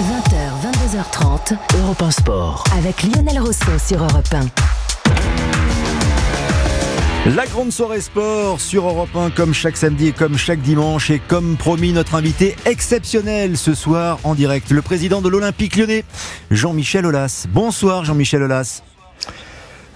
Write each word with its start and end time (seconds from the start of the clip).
20h, 0.00 0.32
22h30, 0.64 1.58
Europe 1.82 2.00
1 2.00 2.10
Sport. 2.10 2.64
Avec 2.74 3.02
Lionel 3.02 3.38
Rousseau 3.38 3.78
sur 3.86 3.98
Europe 3.98 4.32
1. 7.26 7.30
La 7.30 7.44
grande 7.44 7.70
soirée 7.70 8.00
sport 8.00 8.62
sur 8.62 8.86
Europe 8.86 9.14
1 9.14 9.28
comme 9.28 9.52
chaque 9.52 9.76
samedi 9.76 10.06
et 10.06 10.12
comme 10.12 10.38
chaque 10.38 10.62
dimanche 10.62 11.10
et 11.10 11.18
comme 11.18 11.58
promis 11.58 11.92
notre 11.92 12.14
invité 12.14 12.56
exceptionnel 12.64 13.58
ce 13.58 13.74
soir 13.74 14.18
en 14.24 14.34
direct, 14.34 14.70
le 14.70 14.80
président 14.80 15.20
de 15.20 15.28
l'Olympique 15.28 15.76
lyonnais, 15.76 16.04
Jean-Michel 16.50 17.04
Aulas. 17.04 17.46
Bonsoir 17.50 18.06
Jean-Michel 18.06 18.42
Aulas. 18.42 18.82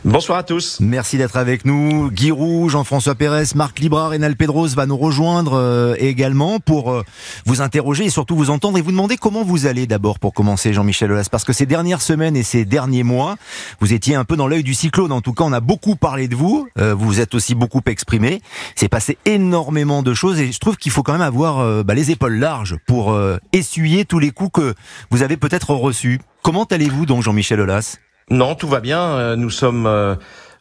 Bonsoir 0.04 0.36
à 0.36 0.42
tous. 0.42 0.80
Merci 0.80 1.16
d'être 1.16 1.38
avec 1.38 1.64
nous. 1.64 2.10
Guy 2.10 2.30
Roux, 2.30 2.68
Jean-François 2.68 3.14
Pérez, 3.14 3.46
Marc 3.54 3.78
Libra, 3.78 4.10
Rénal 4.10 4.36
Pedros 4.36 4.68
va 4.68 4.84
nous 4.84 4.98
rejoindre 4.98 5.54
euh, 5.54 5.94
également 5.98 6.60
pour 6.60 6.92
euh, 6.92 7.02
vous 7.46 7.62
interroger 7.62 8.04
et 8.04 8.10
surtout 8.10 8.36
vous 8.36 8.50
entendre 8.50 8.76
et 8.76 8.82
vous 8.82 8.90
demander 8.90 9.16
comment 9.16 9.42
vous 9.42 9.64
allez 9.64 9.86
d'abord 9.86 10.18
pour 10.18 10.34
commencer 10.34 10.74
Jean-Michel 10.74 11.10
Aulas 11.10 11.28
parce 11.30 11.44
que 11.44 11.54
ces 11.54 11.64
dernières 11.64 12.02
semaines 12.02 12.36
et 12.36 12.42
ces 12.42 12.66
derniers 12.66 13.02
mois, 13.02 13.36
vous 13.80 13.94
étiez 13.94 14.14
un 14.14 14.24
peu 14.24 14.36
dans 14.36 14.46
l'œil 14.46 14.62
du 14.62 14.74
cyclone. 14.74 15.10
En 15.10 15.22
tout 15.22 15.32
cas, 15.32 15.44
on 15.44 15.54
a 15.54 15.60
beaucoup 15.60 15.96
parlé 15.96 16.28
de 16.28 16.36
vous. 16.36 16.68
Euh, 16.78 16.94
vous 16.94 17.06
vous 17.06 17.20
êtes 17.20 17.34
aussi 17.34 17.54
beaucoup 17.54 17.80
exprimé. 17.86 18.42
C'est 18.76 18.90
passé 18.90 19.16
énormément 19.24 20.02
de 20.02 20.12
choses 20.12 20.38
et 20.38 20.52
je 20.52 20.58
trouve 20.58 20.76
qu'il 20.76 20.92
faut 20.92 21.02
quand 21.02 21.12
même 21.12 21.22
avoir 21.22 21.82
bah, 21.82 21.94
les 21.94 22.10
épaules 22.10 22.36
larges 22.36 22.76
pour 22.86 23.18
essuyer 23.52 24.04
tous 24.04 24.18
les 24.18 24.32
coups 24.32 24.50
que 24.52 24.74
vous 25.10 25.22
avez 25.22 25.38
peut-être 25.38 25.70
reçus. 25.70 26.20
Comment 26.42 26.64
allez-vous 26.64 27.06
donc 27.06 27.22
Jean-Michel 27.22 27.60
Aulas? 27.60 27.96
Non, 28.30 28.54
tout 28.54 28.68
va 28.68 28.80
bien. 28.80 29.00
Euh, 29.00 29.36
nous 29.36 29.50
sommes 29.50 29.86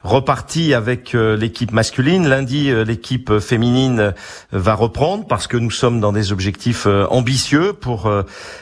euh, 0.06 0.08
repartis 0.08 0.74
avec 0.74 1.16
euh, 1.16 1.36
l'équipe 1.36 1.72
masculine. 1.72 2.28
Lundi, 2.28 2.72
l'équipe 2.86 3.40
féminine 3.40 4.14
va 4.52 4.74
reprendre 4.74 5.26
parce 5.28 5.48
que 5.48 5.58
nous 5.58 5.72
sommes 5.72 6.00
dans 6.00 6.12
des 6.12 6.32
objectifs 6.32 6.88
ambitieux 7.10 7.74
pour 7.74 8.12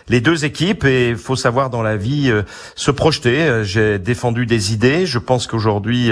les 0.08 0.22
deux 0.22 0.46
équipes 0.46 0.85
et 0.85 1.16
faut 1.16 1.35
savoir 1.35 1.70
dans 1.70 1.82
la 1.82 1.98
vie 1.98 2.32
se 2.76 2.91
projeter. 2.91 3.62
J'ai 3.63 3.99
défendu 3.99 4.46
des 4.46 4.74
idées. 4.74 5.05
Je 5.05 5.20
pense 5.20 5.48
qu'aujourd'hui, 5.48 6.12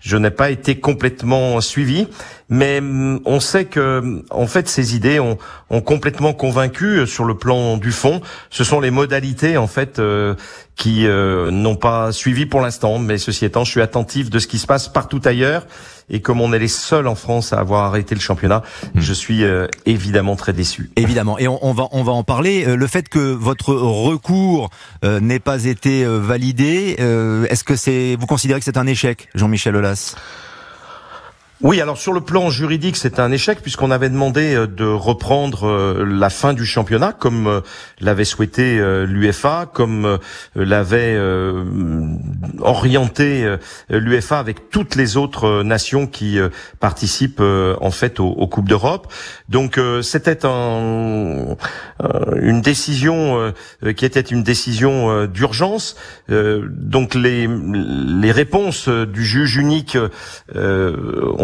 je 0.00 0.16
n'ai 0.16 0.30
pas 0.30 0.50
été 0.50 0.78
complètement 0.78 1.60
suivi, 1.60 2.06
mais 2.48 2.80
mm, 2.80 3.20
on 3.24 3.40
sait 3.40 3.64
que 3.64 4.22
en 4.30 4.46
fait 4.46 4.68
ces 4.68 4.94
idées 4.94 5.20
ont, 5.20 5.38
complètement 5.84 6.32
convaincu 6.32 6.98
euh, 6.98 7.06
sur 7.06 7.24
le 7.24 7.34
plan 7.34 7.78
du 7.78 7.90
fond. 7.90 8.20
Ce 8.50 8.62
sont 8.62 8.80
les 8.80 8.92
modalités 8.92 9.56
en 9.56 9.66
fait 9.66 9.98
euh, 9.98 10.34
qui 10.76 11.06
euh, 11.06 11.50
n'ont 11.50 11.74
pas 11.74 12.12
suivi 12.12 12.46
pour 12.46 12.60
l'instant, 12.60 12.98
mais 12.98 13.18
ceci 13.18 13.44
étant, 13.44 13.64
je 13.64 13.70
suis 13.70 13.80
attentif 13.80 14.30
de 14.30 14.38
ce 14.38 14.46
qui 14.46 14.58
se 14.58 14.63
passe 14.66 14.88
partout 14.88 15.20
ailleurs. 15.24 15.66
Et 16.10 16.20
comme 16.20 16.42
on 16.42 16.52
est 16.52 16.58
les 16.58 16.68
seuls 16.68 17.06
en 17.06 17.14
France 17.14 17.54
à 17.54 17.58
avoir 17.58 17.84
arrêté 17.84 18.14
le 18.14 18.20
championnat, 18.20 18.62
hmm. 18.94 19.00
je 19.00 19.12
suis 19.12 19.42
évidemment 19.86 20.36
très 20.36 20.52
déçu. 20.52 20.90
Évidemment, 20.96 21.38
et 21.38 21.48
on, 21.48 21.64
on, 21.64 21.72
va 21.72 21.88
on 21.92 22.02
va 22.02 22.12
en 22.12 22.24
parler. 22.24 22.76
le 22.76 22.86
fait 22.86 23.08
que 23.08 23.18
votre 23.18 23.72
recours 23.72 24.68
n'ait 25.02 25.38
pas 25.38 25.64
été 25.64 26.04
validé, 26.04 26.96
est-ce 27.48 27.64
que 27.64 27.76
c'est 27.76 28.16
vous 28.20 28.26
considérez 28.26 28.60
que 28.60 28.66
c'est 28.66 28.76
un 28.76 28.86
échec, 28.86 29.28
Jean-Michel 29.34 29.76
Aulas? 29.76 30.14
Oui, 31.60 31.80
alors 31.80 31.98
sur 31.98 32.12
le 32.12 32.20
plan 32.20 32.50
juridique, 32.50 32.96
c'est 32.96 33.20
un 33.20 33.30
échec 33.30 33.60
puisqu'on 33.62 33.92
avait 33.92 34.08
demandé 34.08 34.54
euh, 34.54 34.66
de 34.66 34.84
reprendre 34.84 35.68
euh, 35.68 36.04
la 36.04 36.28
fin 36.28 36.52
du 36.52 36.66
championnat 36.66 37.12
comme 37.12 37.46
euh, 37.46 37.60
l'avait 38.00 38.24
souhaité 38.24 38.80
l'UFA, 39.06 39.70
comme 39.72 40.18
l'avait 40.56 41.16
orienté 42.58 43.56
l'UFA 43.88 44.38
avec 44.38 44.68
toutes 44.70 44.94
les 44.96 45.16
autres 45.16 45.62
nations 45.62 46.06
qui 46.06 46.38
participent 46.80 47.40
en 47.40 47.90
fait 47.90 48.20
aux, 48.20 48.46
Coupes 48.46 48.68
d'Europe. 48.68 49.12
Donc 49.48 49.80
c'était 50.02 50.44
un, 50.44 51.56
une 52.36 52.60
décision 52.60 53.52
qui 53.96 54.04
était 54.04 54.20
une 54.20 54.42
décision 54.42 55.26
d'urgence. 55.26 55.96
donc 56.28 57.14
les, 57.14 57.48
réponses 58.32 58.88
du 58.88 59.24
juge 59.24 59.56
unique 59.56 59.96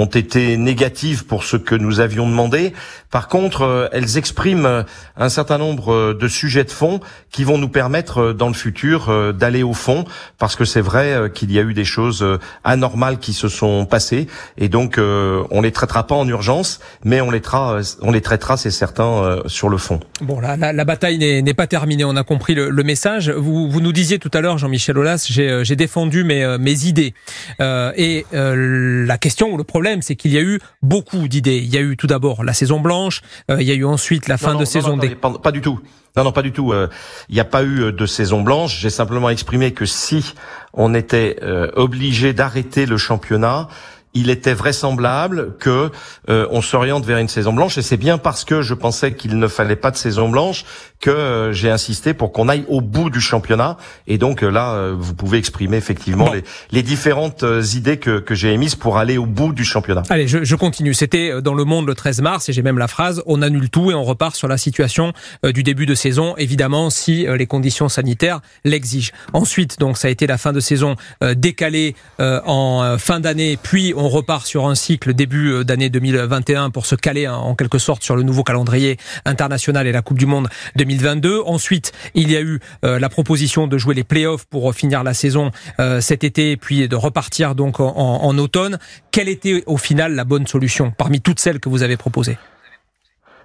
été 0.06 0.56
négatives 0.56 1.26
pour 1.26 1.44
ce 1.44 1.56
que 1.56 1.74
nous 1.74 2.00
avions 2.00 2.28
demandé. 2.28 2.72
Par 3.10 3.28
contre, 3.28 3.62
euh, 3.62 3.88
elles 3.92 4.18
expriment 4.18 4.66
euh, 4.66 4.82
un 5.16 5.28
certain 5.28 5.58
nombre 5.58 5.92
euh, 5.92 6.14
de 6.14 6.28
sujets 6.28 6.64
de 6.64 6.70
fond 6.70 7.00
qui 7.30 7.44
vont 7.44 7.58
nous 7.58 7.68
permettre 7.68 8.32
dans 8.32 8.48
le 8.48 8.54
futur 8.54 9.32
d'aller 9.34 9.62
au 9.62 9.72
fond, 9.72 10.04
parce 10.38 10.56
que 10.56 10.64
c'est 10.64 10.80
vrai 10.80 11.30
qu'il 11.32 11.52
y 11.52 11.58
a 11.58 11.62
eu 11.62 11.74
des 11.74 11.84
choses 11.84 12.26
anormales 12.64 13.18
qui 13.18 13.32
se 13.32 13.48
sont 13.48 13.86
passées, 13.86 14.26
et 14.58 14.68
donc 14.68 14.98
on 14.98 15.60
les 15.62 15.70
traitera 15.70 16.08
pas 16.08 16.16
en 16.16 16.26
urgence, 16.26 16.80
mais 17.04 17.20
on 17.20 17.30
les 17.30 17.40
traitera, 17.40 17.78
on 18.02 18.10
les 18.10 18.20
traitera, 18.20 18.56
c'est 18.56 18.72
certain, 18.72 19.42
sur 19.46 19.68
le 19.68 19.78
fond. 19.78 20.00
Bon, 20.22 20.40
la, 20.40 20.56
la, 20.56 20.72
la 20.72 20.84
bataille 20.84 21.18
n'est 21.18 21.54
pas 21.54 21.68
terminée. 21.68 22.04
On 22.04 22.16
a 22.16 22.24
compris 22.24 22.56
le, 22.56 22.68
le 22.68 22.82
message. 22.82 23.30
Vous, 23.30 23.70
vous, 23.70 23.80
nous 23.80 23.92
disiez 23.92 24.18
tout 24.18 24.30
à 24.34 24.40
l'heure, 24.40 24.58
Jean-Michel 24.58 24.98
Aulas, 24.98 25.28
j'ai 25.30 25.76
défendu 25.76 26.24
mes, 26.24 26.58
mes 26.58 26.86
idées, 26.86 27.14
et 27.60 28.26
la 28.32 29.18
question 29.18 29.52
ou 29.52 29.56
le 29.56 29.64
problème, 29.64 29.89
c'est 30.00 30.16
qu'il 30.16 30.32
y 30.32 30.38
a 30.38 30.42
eu 30.42 30.60
beaucoup 30.82 31.28
d'idées. 31.28 31.58
Il 31.58 31.72
y 31.72 31.76
a 31.76 31.80
eu 31.80 31.96
tout 31.96 32.06
d'abord 32.06 32.44
la 32.44 32.52
saison 32.52 32.80
blanche, 32.80 33.22
euh, 33.50 33.60
il 33.60 33.68
y 33.68 33.70
a 33.70 33.74
eu 33.74 33.84
ensuite 33.84 34.28
la 34.28 34.38
fin 34.38 34.54
de 34.54 34.64
saison 34.64 34.96
des... 34.96 35.10
Pas, 35.10 35.52
du 35.52 35.60
tout. 35.60 35.80
Non, 36.16 36.24
non, 36.24 36.32
pas 36.32 36.42
du 36.42 36.52
tout. 36.52 36.72
Euh, 36.72 36.88
il 37.28 37.34
n'y 37.34 37.40
a 37.40 37.44
pas 37.44 37.64
eu 37.64 37.92
de 37.92 38.06
saison 38.06 38.42
blanche. 38.42 38.78
J'ai 38.80 38.90
simplement 38.90 39.30
exprimé 39.30 39.72
que 39.72 39.86
si 39.86 40.34
on 40.72 40.94
était 40.94 41.36
euh, 41.42 41.70
obligé 41.74 42.32
d'arrêter 42.32 42.86
le 42.86 42.96
championnat, 42.96 43.68
il 44.14 44.30
était 44.30 44.54
vraisemblable 44.54 45.56
que 45.58 45.90
euh, 46.28 46.46
on 46.50 46.62
s'oriente 46.62 47.04
vers 47.04 47.18
une 47.18 47.28
saison 47.28 47.52
blanche 47.52 47.78
et 47.78 47.82
c'est 47.82 47.96
bien 47.96 48.18
parce 48.18 48.44
que 48.44 48.60
je 48.60 48.74
pensais 48.74 49.12
qu'il 49.12 49.38
ne 49.38 49.46
fallait 49.46 49.76
pas 49.76 49.90
de 49.90 49.96
saison 49.96 50.28
blanche 50.28 50.64
que 50.98 51.10
euh, 51.10 51.52
j'ai 51.52 51.70
insisté 51.70 52.12
pour 52.12 52.32
qu'on 52.32 52.48
aille 52.48 52.64
au 52.68 52.80
bout 52.80 53.08
du 53.08 53.20
championnat 53.20 53.76
et 54.08 54.18
donc 54.18 54.42
euh, 54.42 54.50
là 54.50 54.90
vous 54.92 55.14
pouvez 55.14 55.38
exprimer 55.38 55.76
effectivement 55.76 56.32
les, 56.32 56.42
les, 56.72 56.82
différentes 56.82 57.44
idées 57.74 57.98
que, 57.98 58.18
que 58.18 58.34
j'ai 58.34 58.52
émises 58.52 58.74
pour 58.74 58.98
aller 58.98 59.16
au 59.16 59.26
bout 59.26 59.52
du 59.52 59.64
championnat. 59.64 60.02
Allez, 60.10 60.26
je, 60.26 60.42
je 60.42 60.56
continue. 60.56 60.94
C'était 60.94 61.40
dans 61.40 61.54
le 61.54 61.64
Monde 61.64 61.86
le 61.86 61.94
13 61.94 62.20
mars 62.20 62.48
et 62.48 62.52
j'ai 62.52 62.62
même 62.62 62.78
la 62.78 62.88
phrase 62.88 63.22
on 63.26 63.42
annule 63.42 63.70
tout 63.70 63.90
et 63.90 63.94
on 63.94 64.02
repart 64.02 64.34
sur 64.34 64.48
la 64.48 64.58
situation 64.58 65.12
du 65.44 65.62
début 65.62 65.86
de 65.86 65.94
saison 65.94 66.34
évidemment 66.36 66.90
si 66.90 67.26
les 67.28 67.46
conditions 67.46 67.88
sanitaires 67.88 68.40
l'exigent. 68.64 69.12
Ensuite 69.32 69.78
donc 69.78 69.98
ça 69.98 70.08
a 70.08 70.10
été 70.10 70.26
la 70.26 70.38
fin 70.38 70.52
de 70.52 70.60
saison 70.60 70.96
décalée 71.36 71.94
en 72.18 72.96
fin 72.98 73.20
d'année 73.20 73.58
puis 73.62 73.94
on 74.00 74.08
repart 74.08 74.46
sur 74.46 74.66
un 74.66 74.74
cycle 74.74 75.12
début 75.14 75.52
euh, 75.52 75.64
d'année 75.64 75.90
2021 75.90 76.70
pour 76.70 76.86
se 76.86 76.94
caler 76.94 77.26
hein, 77.26 77.34
en 77.34 77.54
quelque 77.54 77.78
sorte 77.78 78.02
sur 78.02 78.16
le 78.16 78.22
nouveau 78.22 78.42
calendrier 78.42 78.96
international 79.24 79.86
et 79.86 79.92
la 79.92 80.02
Coupe 80.02 80.18
du 80.18 80.26
Monde 80.26 80.48
2022. 80.76 81.42
Ensuite, 81.44 81.92
il 82.14 82.30
y 82.30 82.36
a 82.36 82.40
eu 82.40 82.60
euh, 82.84 82.98
la 82.98 83.08
proposition 83.08 83.66
de 83.66 83.78
jouer 83.78 83.94
les 83.94 84.04
playoffs 84.04 84.46
pour 84.46 84.74
finir 84.74 85.04
la 85.04 85.14
saison 85.14 85.50
euh, 85.78 86.00
cet 86.00 86.24
été, 86.24 86.56
puis 86.56 86.88
de 86.88 86.96
repartir 86.96 87.54
donc 87.54 87.80
en, 87.80 88.38
automne. 88.38 88.78
Quelle 89.10 89.28
était 89.28 89.62
au 89.66 89.76
final 89.76 90.14
la 90.14 90.24
bonne 90.24 90.46
solution 90.46 90.92
parmi 90.96 91.20
toutes 91.20 91.40
celles 91.40 91.60
que 91.60 91.68
vous 91.68 91.82
avez 91.82 91.96
proposées? 91.96 92.38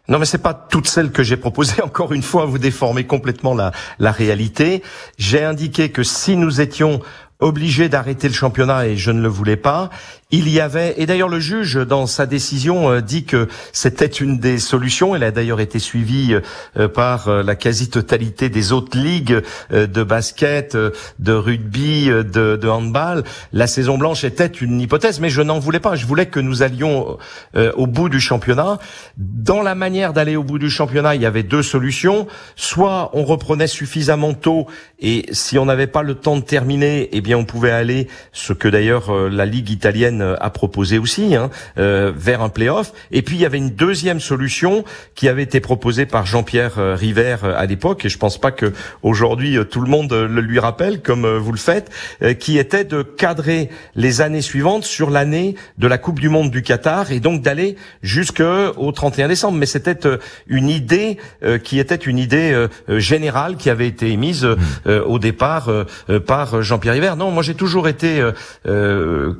Non, 0.08 0.20
mais 0.20 0.26
c'est 0.26 0.38
pas 0.38 0.54
toutes 0.54 0.88
celles 0.88 1.12
que 1.12 1.24
j'ai 1.24 1.36
proposées. 1.36 1.82
Encore 1.84 2.14
une 2.14 2.22
fois, 2.22 2.46
vous 2.46 2.60
déformez 2.60 3.06
complètement 3.06 3.56
la 3.56 4.12
réalité. 4.12 4.84
J'ai 5.18 5.44
indiqué 5.44 5.90
que 5.90 6.04
si 6.04 6.38
nous 6.38 6.62
étions 6.62 7.02
obligés 7.40 7.90
d'arrêter 7.90 8.28
le 8.28 8.34
championnat 8.34 8.88
et 8.88 8.98
je 8.98 9.12
ne 9.12 9.22
le 9.22 9.28
voulais 9.28 9.58
pas, 9.58 9.90
il 10.32 10.50
y 10.50 10.60
avait, 10.60 10.96
et 10.98 11.06
d'ailleurs 11.06 11.30
le 11.30 11.40
juge 11.40 11.76
dans 11.76 12.08
sa 12.08 12.26
décision 12.26 12.90
euh, 12.90 13.00
dit 13.00 13.26
que 13.26 13.48
c'était 13.72 14.08
une 14.08 14.40
des 14.40 14.58
solutions, 14.58 15.16
elle 15.16 15.24
a 15.24 15.30
d'ailleurs 15.30 15.60
été 15.60 15.78
suivie 15.78 16.36
euh, 16.78 16.88
par 16.88 17.28
euh, 17.28 17.44
la 17.44 17.54
quasi-totalité 17.54 18.50
des 18.50 18.72
autres 18.72 18.98
ligues 18.98 19.42
de 19.72 20.04
basket, 20.04 20.76
de 20.76 21.32
rugby, 21.32 22.08
de, 22.08 22.24
de, 22.56 22.68
handball. 22.68 23.24
La 23.54 23.68
saison 23.68 24.00
blanche 24.00 24.24
était 24.24 24.48
une 24.48 24.82
hypothèse, 24.82 25.20
mais 25.20 25.30
je 25.30 25.44
n'en 25.44 25.60
voulais 25.60 25.80
pas. 25.80 25.96
Je 25.96 26.08
voulais 26.08 26.26
que 26.26 26.40
nous 26.40 26.64
allions 26.64 27.18
au 27.56 27.88
bout 27.88 28.10
du 28.10 28.20
championnat. 28.20 28.80
Dans 29.18 29.62
la 29.62 29.76
manière 29.76 30.14
d'aller 30.14 30.36
au 30.36 30.44
bout 30.44 30.60
du 30.60 30.70
championnat, 30.70 31.16
il 31.16 31.22
y 31.22 31.26
avait 31.26 31.44
deux 31.44 31.64
solutions. 31.64 32.28
Soit 32.56 33.12
on 33.14 33.24
reprenait 33.24 33.68
suffisamment 33.68 34.34
tôt, 34.34 34.68
et 35.00 35.26
si 35.32 35.58
on 35.58 35.66
n'avait 35.66 35.88
pas 35.88 36.04
le 36.04 36.16
temps 36.16 36.38
de 36.38 36.44
terminer, 36.44 37.10
eh 37.12 37.22
bien 37.22 37.38
on 37.38 37.46
pouvait 37.46 37.72
aller, 37.72 38.08
ce 38.32 38.54
que 38.54 38.68
d'ailleurs 38.68 39.12
la 39.30 39.46
ligue 39.46 39.70
italienne 39.70 40.15
euh, 40.22 40.36
a 40.40 40.50
proposé 40.50 40.98
aussi, 40.98 41.36
hein, 41.36 41.50
euh, 41.78 42.12
vers 42.16 42.42
un 42.42 42.50
playoff. 42.50 42.94
Et 43.12 43.22
puis 43.22 43.36
il 43.36 43.42
y 43.42 43.46
avait 43.46 43.58
une 43.58 43.72
deuxième 43.72 44.20
solution 44.20 44.84
qui 45.16 45.28
avait 45.28 45.44
été 45.44 45.60
proposée 45.60 46.06
par 46.06 46.26
Jean-Pierre 46.26 46.78
euh, 46.78 46.96
River 46.96 47.38
à 47.44 47.66
l'époque, 47.66 48.06
et 48.06 48.10
je 48.10 48.18
pense 48.18 48.40
pas 48.40 48.52
que 48.52 48.74
aujourd'hui 49.04 49.58
tout 49.70 49.82
le 49.82 49.90
monde 49.90 50.12
le 50.12 50.42
lui 50.42 50.60
rappelle 50.60 51.02
comme 51.02 51.26
vous 51.38 51.52
le 51.52 51.58
faites, 51.58 51.92
qui 52.40 52.58
était 52.58 52.84
de 52.84 53.02
cadrer 53.02 53.70
les 53.96 54.22
années 54.22 54.42
suivantes 54.42 54.84
sur 54.84 55.10
l'année 55.10 55.56
de 55.78 55.88
la 55.88 55.98
Coupe 55.98 56.20
du 56.20 56.30
Monde 56.30 56.52
du 56.52 56.62
Qatar 56.62 57.12
et 57.12 57.20
donc 57.20 57.42
d'aller 57.42 57.76
jusqu'au 58.02 58.92
31 58.92 59.28
décembre. 59.28 59.58
Mais 59.58 59.66
c'était 59.66 60.00
une 60.48 60.70
idée 60.70 61.18
qui 61.64 61.80
était 61.80 61.96
une 61.96 62.18
idée 62.18 62.68
générale 62.88 63.58
qui 63.58 63.70
avait 63.70 63.88
été 63.88 64.12
émise 64.12 64.48
au 64.86 65.20
départ 65.20 65.70
par 66.26 66.62
Jean-Pierre 66.62 66.94
River. 66.94 67.14
Non, 67.18 67.32
moi 67.32 67.44
j'ai 67.44 67.56
toujours 67.56 67.88
été 67.88 68.24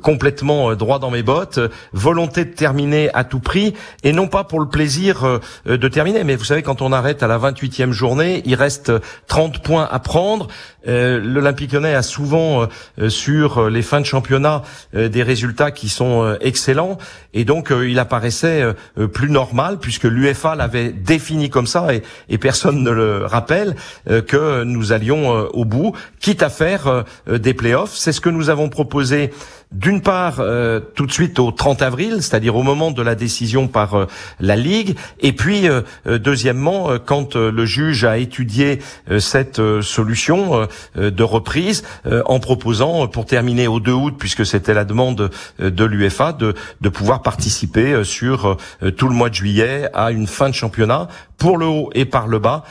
complètement 0.02 0.65
vraiment 0.66 0.76
droit 0.86 0.98
dans 0.98 1.10
mes 1.10 1.22
bottes, 1.22 1.58
volonté 1.92 2.44
de 2.44 2.52
terminer 2.52 3.10
à 3.14 3.24
tout 3.24 3.40
prix 3.40 3.74
et 4.02 4.12
non 4.12 4.28
pas 4.28 4.44
pour 4.44 4.60
le 4.60 4.68
plaisir 4.68 5.40
de 5.64 5.88
terminer. 5.88 6.24
Mais 6.24 6.36
vous 6.36 6.44
savez, 6.44 6.62
quand 6.62 6.82
on 6.82 6.92
arrête 6.92 7.22
à 7.22 7.26
la 7.26 7.38
28e 7.38 7.90
journée, 7.90 8.42
il 8.44 8.54
reste 8.54 8.92
30 9.26 9.62
points 9.62 9.88
à 9.90 9.98
prendre. 9.98 10.48
L'Olympique 10.86 11.72
Lyonnais 11.72 11.94
a 11.94 12.02
souvent 12.02 12.68
sur 13.08 13.68
les 13.68 13.82
fins 13.82 14.00
de 14.00 14.06
championnat 14.06 14.62
des 14.94 15.22
résultats 15.24 15.72
qui 15.72 15.88
sont 15.88 16.36
excellents 16.40 16.98
et 17.34 17.44
donc 17.44 17.72
il 17.72 17.98
apparaissait 17.98 18.62
plus 19.12 19.30
normal 19.30 19.78
puisque 19.80 20.04
l'UEFA 20.04 20.54
l'avait 20.54 20.90
défini 20.90 21.50
comme 21.50 21.66
ça 21.66 21.92
et, 21.92 22.02
et 22.28 22.38
personne 22.38 22.84
ne 22.84 22.90
le 22.90 23.26
rappelle 23.26 23.74
que 24.06 24.62
nous 24.62 24.92
allions 24.92 25.30
au 25.52 25.64
bout, 25.64 25.96
quitte 26.20 26.44
à 26.44 26.50
faire 26.50 27.04
des 27.26 27.54
playoffs. 27.54 27.94
C'est 27.96 28.12
ce 28.12 28.20
que 28.20 28.30
nous 28.30 28.48
avons 28.48 28.68
proposé 28.68 29.32
d'une 29.72 30.00
part, 30.00 30.36
euh, 30.38 30.80
tout 30.94 31.06
de 31.06 31.12
suite 31.12 31.38
au 31.40 31.50
30 31.50 31.82
avril, 31.82 32.22
c'est-à-dire 32.22 32.54
au 32.54 32.62
moment 32.62 32.92
de 32.92 33.02
la 33.02 33.16
décision 33.16 33.66
par 33.66 33.94
euh, 33.94 34.06
la 34.38 34.54
Ligue, 34.54 34.96
et 35.20 35.32
puis 35.32 35.68
euh, 35.68 35.82
deuxièmement, 36.06 36.98
quand 37.04 37.34
le 37.34 37.66
juge 37.66 38.04
a 38.04 38.18
étudié 38.18 38.78
cette 39.18 39.60
solution 39.80 40.66
de 40.94 41.22
reprise, 41.22 41.82
en 42.26 42.38
proposant, 42.38 43.06
pour 43.08 43.26
terminer 43.26 43.66
au 43.66 43.80
2 43.80 43.92
août, 43.92 44.14
puisque 44.18 44.46
c'était 44.46 44.74
la 44.74 44.84
demande 44.84 45.30
de 45.58 45.84
l'UEFA, 45.84 46.32
de, 46.32 46.54
de 46.80 46.88
pouvoir 46.88 47.22
participer 47.22 48.04
sur 48.04 48.56
tout 48.96 49.08
le 49.08 49.14
mois 49.14 49.28
de 49.28 49.34
juillet 49.34 49.88
à 49.94 50.10
une 50.10 50.26
fin 50.26 50.48
de 50.48 50.54
championnat 50.54 51.08
pour 51.38 51.58
le 51.58 51.66
haut 51.66 51.90
et 51.94 52.04
par 52.04 52.28
le 52.28 52.38
bas 52.38 52.64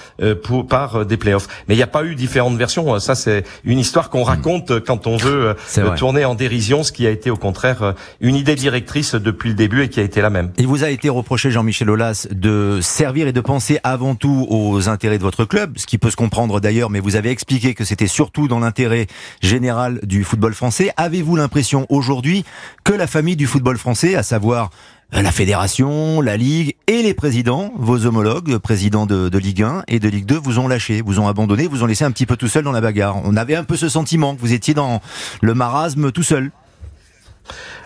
pour, 0.44 0.68
par 0.68 1.06
des 1.06 1.18
playoffs. 1.18 1.48
Mais 1.68 1.76
il 1.76 1.78
n'y 1.78 1.84
a 1.84 1.88
pas 1.88 2.04
eu 2.04 2.16
différentes 2.16 2.58
versions. 2.58 3.00
Ça, 3.00 3.16
c'est 3.16 3.44
une 3.64 3.80
histoire 3.80 4.10
qu'on 4.10 4.24
raconte 4.24 4.80
quand 4.80 5.08
on 5.08 5.18
veut 5.18 5.56
tourner 5.98 6.26
en 6.26 6.36
dérision 6.36 6.84
ce 6.86 6.92
qui 6.92 7.06
a 7.06 7.10
été 7.10 7.30
au 7.30 7.36
contraire 7.36 7.84
euh, 7.84 7.94
une 8.22 8.36
idée 8.36 8.56
directrice 8.56 9.16
depuis 9.16 9.50
le 9.50 9.56
début 9.56 9.84
et 9.84 9.90
qui 9.90 10.00
a 10.00 10.04
été 10.04 10.22
la 10.22 10.30
même. 10.30 10.52
Il 10.58 10.68
vous 10.68 10.84
a 10.84 10.90
été 10.90 11.10
reproché, 11.10 11.52
Jean-Michel 11.52 11.90
Aulas, 11.90 12.28
de 12.32 12.80
servir 12.82 13.28
et 13.28 13.34
de 13.34 13.42
penser 13.42 13.80
avant 13.84 14.16
tout 14.16 14.48
aux 14.50 14.88
intérêts 14.88 15.18
de 15.18 15.24
votre 15.24 15.46
club, 15.46 15.78
ce 15.78 15.86
qui 15.86 15.98
peut 15.98 16.10
se 16.10 16.16
comprendre 16.16 16.60
d'ailleurs, 16.62 16.90
mais 16.90 17.00
vous 17.00 17.16
avez 17.16 17.30
expliqué 17.30 17.74
que 17.74 17.84
c'était 17.84 18.08
surtout 18.08 18.48
dans 18.48 18.60
l'intérêt 18.60 19.08
général 19.42 20.00
du 20.04 20.24
football 20.24 20.54
français. 20.54 20.92
Avez-vous 20.98 21.36
l'impression 21.36 21.86
aujourd'hui 21.90 22.46
que 22.84 22.94
la 22.94 23.08
famille 23.08 23.36
du 23.36 23.48
football 23.48 23.78
français, 23.78 24.16
à 24.16 24.24
savoir 24.24 24.70
euh, 25.14 25.22
la 25.22 25.32
fédération, 25.32 26.20
la 26.22 26.36
ligue 26.36 26.76
et 26.88 27.04
les 27.04 27.14
présidents, 27.14 27.72
vos 27.78 28.06
homologues, 28.06 28.58
présidents 28.58 29.06
de, 29.06 29.30
de, 29.30 29.38
Ligue 29.38 29.62
1 29.62 29.84
et 29.88 30.00
de 30.00 30.10
Ligue 30.10 30.26
2, 30.26 30.36
vous 30.38 30.60
ont 30.60 30.68
lâché, 30.68 31.02
vous 31.02 31.20
ont 31.20 31.28
abandonné, 31.28 31.68
vous 31.68 31.84
ont 31.84 31.86
laissé 31.86 32.04
un 32.06 32.12
petit 32.12 32.26
peu 32.26 32.38
tout 32.38 32.48
seul 32.48 32.64
dans 32.64 32.72
la 32.72 32.82
bagarre? 32.82 33.18
On 33.24 33.36
avait 33.36 33.56
un 33.56 33.64
peu 33.64 33.78
ce 33.78 33.88
sentiment 33.88 34.36
que 34.36 34.42
vous 34.42 34.54
étiez 34.54 34.74
dans 34.74 35.02
le 35.42 35.54
marasme 35.54 36.12
tout 36.12 36.24
seul. 36.24 36.52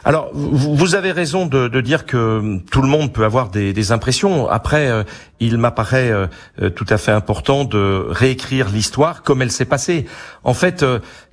Alors, 0.05 0.29
vous 0.33 0.95
avez 0.95 1.11
raison 1.11 1.45
de, 1.45 1.67
de, 1.67 1.81
dire 1.81 2.05
que 2.05 2.59
tout 2.71 2.81
le 2.81 2.87
monde 2.87 3.11
peut 3.11 3.25
avoir 3.25 3.49
des, 3.49 3.73
des 3.73 3.91
impressions. 3.91 4.47
Après, 4.47 4.87
euh, 4.87 5.03
il 5.39 5.57
m'apparaît 5.57 6.09
euh, 6.09 6.27
euh, 6.61 6.69
tout 6.69 6.85
à 6.89 6.97
fait 6.97 7.11
important 7.11 7.65
de 7.65 8.05
réécrire 8.09 8.69
l'histoire 8.69 9.23
comme 9.23 9.41
elle 9.41 9.51
s'est 9.51 9.65
passée. 9.65 10.05
En 10.43 10.53
fait, 10.53 10.85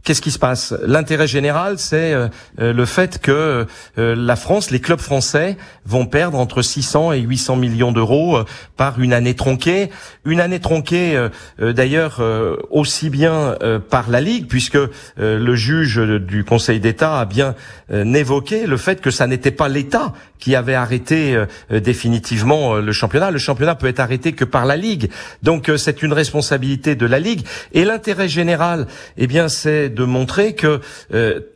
qu'est-ce 0.06 0.22
qui 0.22 0.30
se 0.30 0.38
passe? 0.38 0.72
L'intérêt 0.86 1.26
général, 1.26 1.78
c'est 1.78 2.14
le 2.58 2.84
fait 2.84 3.18
que 3.18 3.66
la 3.96 4.36
France, 4.36 4.70
les 4.70 4.80
clubs 4.80 5.00
français, 5.00 5.56
vont 5.84 6.06
perdre 6.06 6.38
entre 6.38 6.62
600 6.62 7.12
et 7.12 7.20
800 7.20 7.56
millions 7.56 7.92
d'euros 7.92 8.38
par 8.76 9.00
une 9.00 9.12
année 9.12 9.34
tronquée. 9.34 9.90
Une 10.24 10.40
année 10.40 10.60
tronquée, 10.60 11.28
d'ailleurs, 11.58 12.22
aussi 12.70 13.10
bien 13.10 13.56
par 13.90 14.08
la 14.08 14.20
Ligue, 14.20 14.46
puisque 14.46 14.78
le 15.16 15.54
juge 15.56 15.98
du 15.98 16.44
Conseil 16.44 16.78
d'État 16.78 17.18
a 17.18 17.24
bien 17.24 17.56
évoqué 17.90 18.66
le 18.66 18.76
fait 18.76 19.00
que 19.00 19.10
ça 19.10 19.26
n'était 19.26 19.50
pas 19.50 19.68
l'État 19.68 20.12
qui 20.38 20.54
avait 20.54 20.74
arrêté 20.74 21.34
euh, 21.34 21.80
définitivement 21.80 22.76
euh, 22.76 22.80
le 22.80 22.92
championnat. 22.92 23.30
Le 23.30 23.38
championnat 23.38 23.74
peut 23.74 23.86
être 23.86 24.00
arrêté 24.00 24.32
que 24.32 24.44
par 24.44 24.66
la 24.66 24.76
Ligue. 24.76 25.10
Donc 25.42 25.68
euh, 25.68 25.76
c'est 25.76 26.02
une 26.02 26.12
responsabilité 26.12 26.94
de 26.94 27.06
la 27.06 27.18
Ligue. 27.18 27.46
Et 27.72 27.84
l'intérêt 27.84 28.28
général, 28.28 28.86
eh 29.16 29.26
bien, 29.26 29.48
c'est 29.48 29.88
de 29.96 30.04
montrer 30.04 30.54
que 30.54 30.80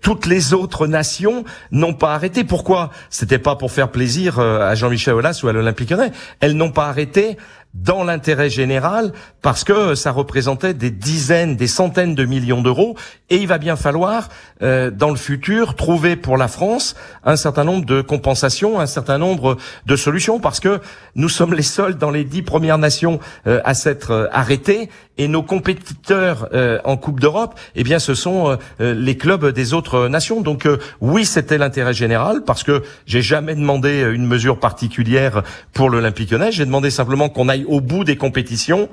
toutes 0.00 0.26
les 0.26 0.52
autres 0.54 0.88
nations 0.88 1.44
n'ont 1.70 1.94
pas 1.94 2.14
arrêté. 2.14 2.42
Pourquoi? 2.42 2.90
C'était 3.10 3.38
pas 3.38 3.54
pour 3.54 3.70
faire 3.70 3.90
plaisir 3.90 4.40
à 4.40 4.75
Jean-Michel 4.75 5.14
Aulas 5.14 5.40
ou 5.44 5.48
à 5.48 5.52
l'Olympique. 5.52 5.94
Elles 6.40 6.56
n'ont 6.56 6.72
pas 6.72 6.88
arrêté 6.88 7.37
dans 7.75 8.02
l'intérêt 8.02 8.50
général 8.50 9.12
parce 9.43 9.64
que 9.64 9.94
ça 9.94 10.11
représentait 10.11 10.75
des 10.75 10.90
dizaines, 10.90 11.56
des 11.56 11.67
centaines 11.67 12.14
de 12.14 12.25
millions 12.25 12.62
d'euros. 12.62 12.96
Et 13.31 13.37
il 13.37 13.46
va 13.46 13.58
bien 13.58 13.76
falloir 13.76 14.28
euh, 14.62 14.90
dans 14.90 15.11
le 15.11 15.17
futur 15.17 15.76
trouver 15.76 16.17
pour 16.17 16.37
la 16.37 16.49
France 16.49 16.96
un 17.25 17.37
certain 17.37 17.64
nombre 17.64 17.87
de 17.87 18.02
compensations, 18.02 18.81
un 18.81 18.87
certain 18.87 19.19
nombre 19.19 19.56
de 19.87 19.96
solutions 19.96 20.40
parce 20.40 20.58
que 20.58 20.81
nous 21.14 21.28
sommes 21.28 21.55
les 21.55 21.62
seuls 21.62 21.96
dans 21.96 22.11
les 22.11 22.25
dix 22.25 22.43
premières 22.43 22.78
nations 22.78 23.20
euh, 23.46 23.61
à 23.64 23.75
s'être 23.75 24.11
euh, 24.11 24.26
arrêtés. 24.32 24.90
Et 25.19 25.28
nos 25.28 25.43
compétiteurs 25.43 26.49
en 26.84 26.96
Coupe 26.96 27.20
d'Europe, 27.20 27.61
eh 27.75 27.84
bien 27.84 27.99
ce 27.99 28.14
sont 28.14 28.56
les 28.78 29.19
clubs 29.19 29.52
des 29.52 29.75
autres 29.75 30.08
nations. 30.08 30.40
Donc 30.40 30.66
oui, 31.02 31.26
c'était 31.26 31.58
l'intérêt 31.58 31.93
général 31.93 32.43
parce 32.46 32.62
que 32.62 32.82
j'ai 33.05 33.20
jamais 33.20 33.55
demandé 33.55 34.00
une 34.00 34.26
mesure 34.26 34.58
particulière 34.58 35.43
pour 35.75 35.90
l'Olympique 35.90 36.31
Lyonnais, 36.31 36.52
j'ai 36.52 36.64
demandé 36.64 36.88
simplement 36.88 37.28
qu'on 37.28 37.50
aille 37.50 37.59
au 37.66 37.80
bout 37.80 38.04
des 38.04 38.16
compétitions 38.16 38.88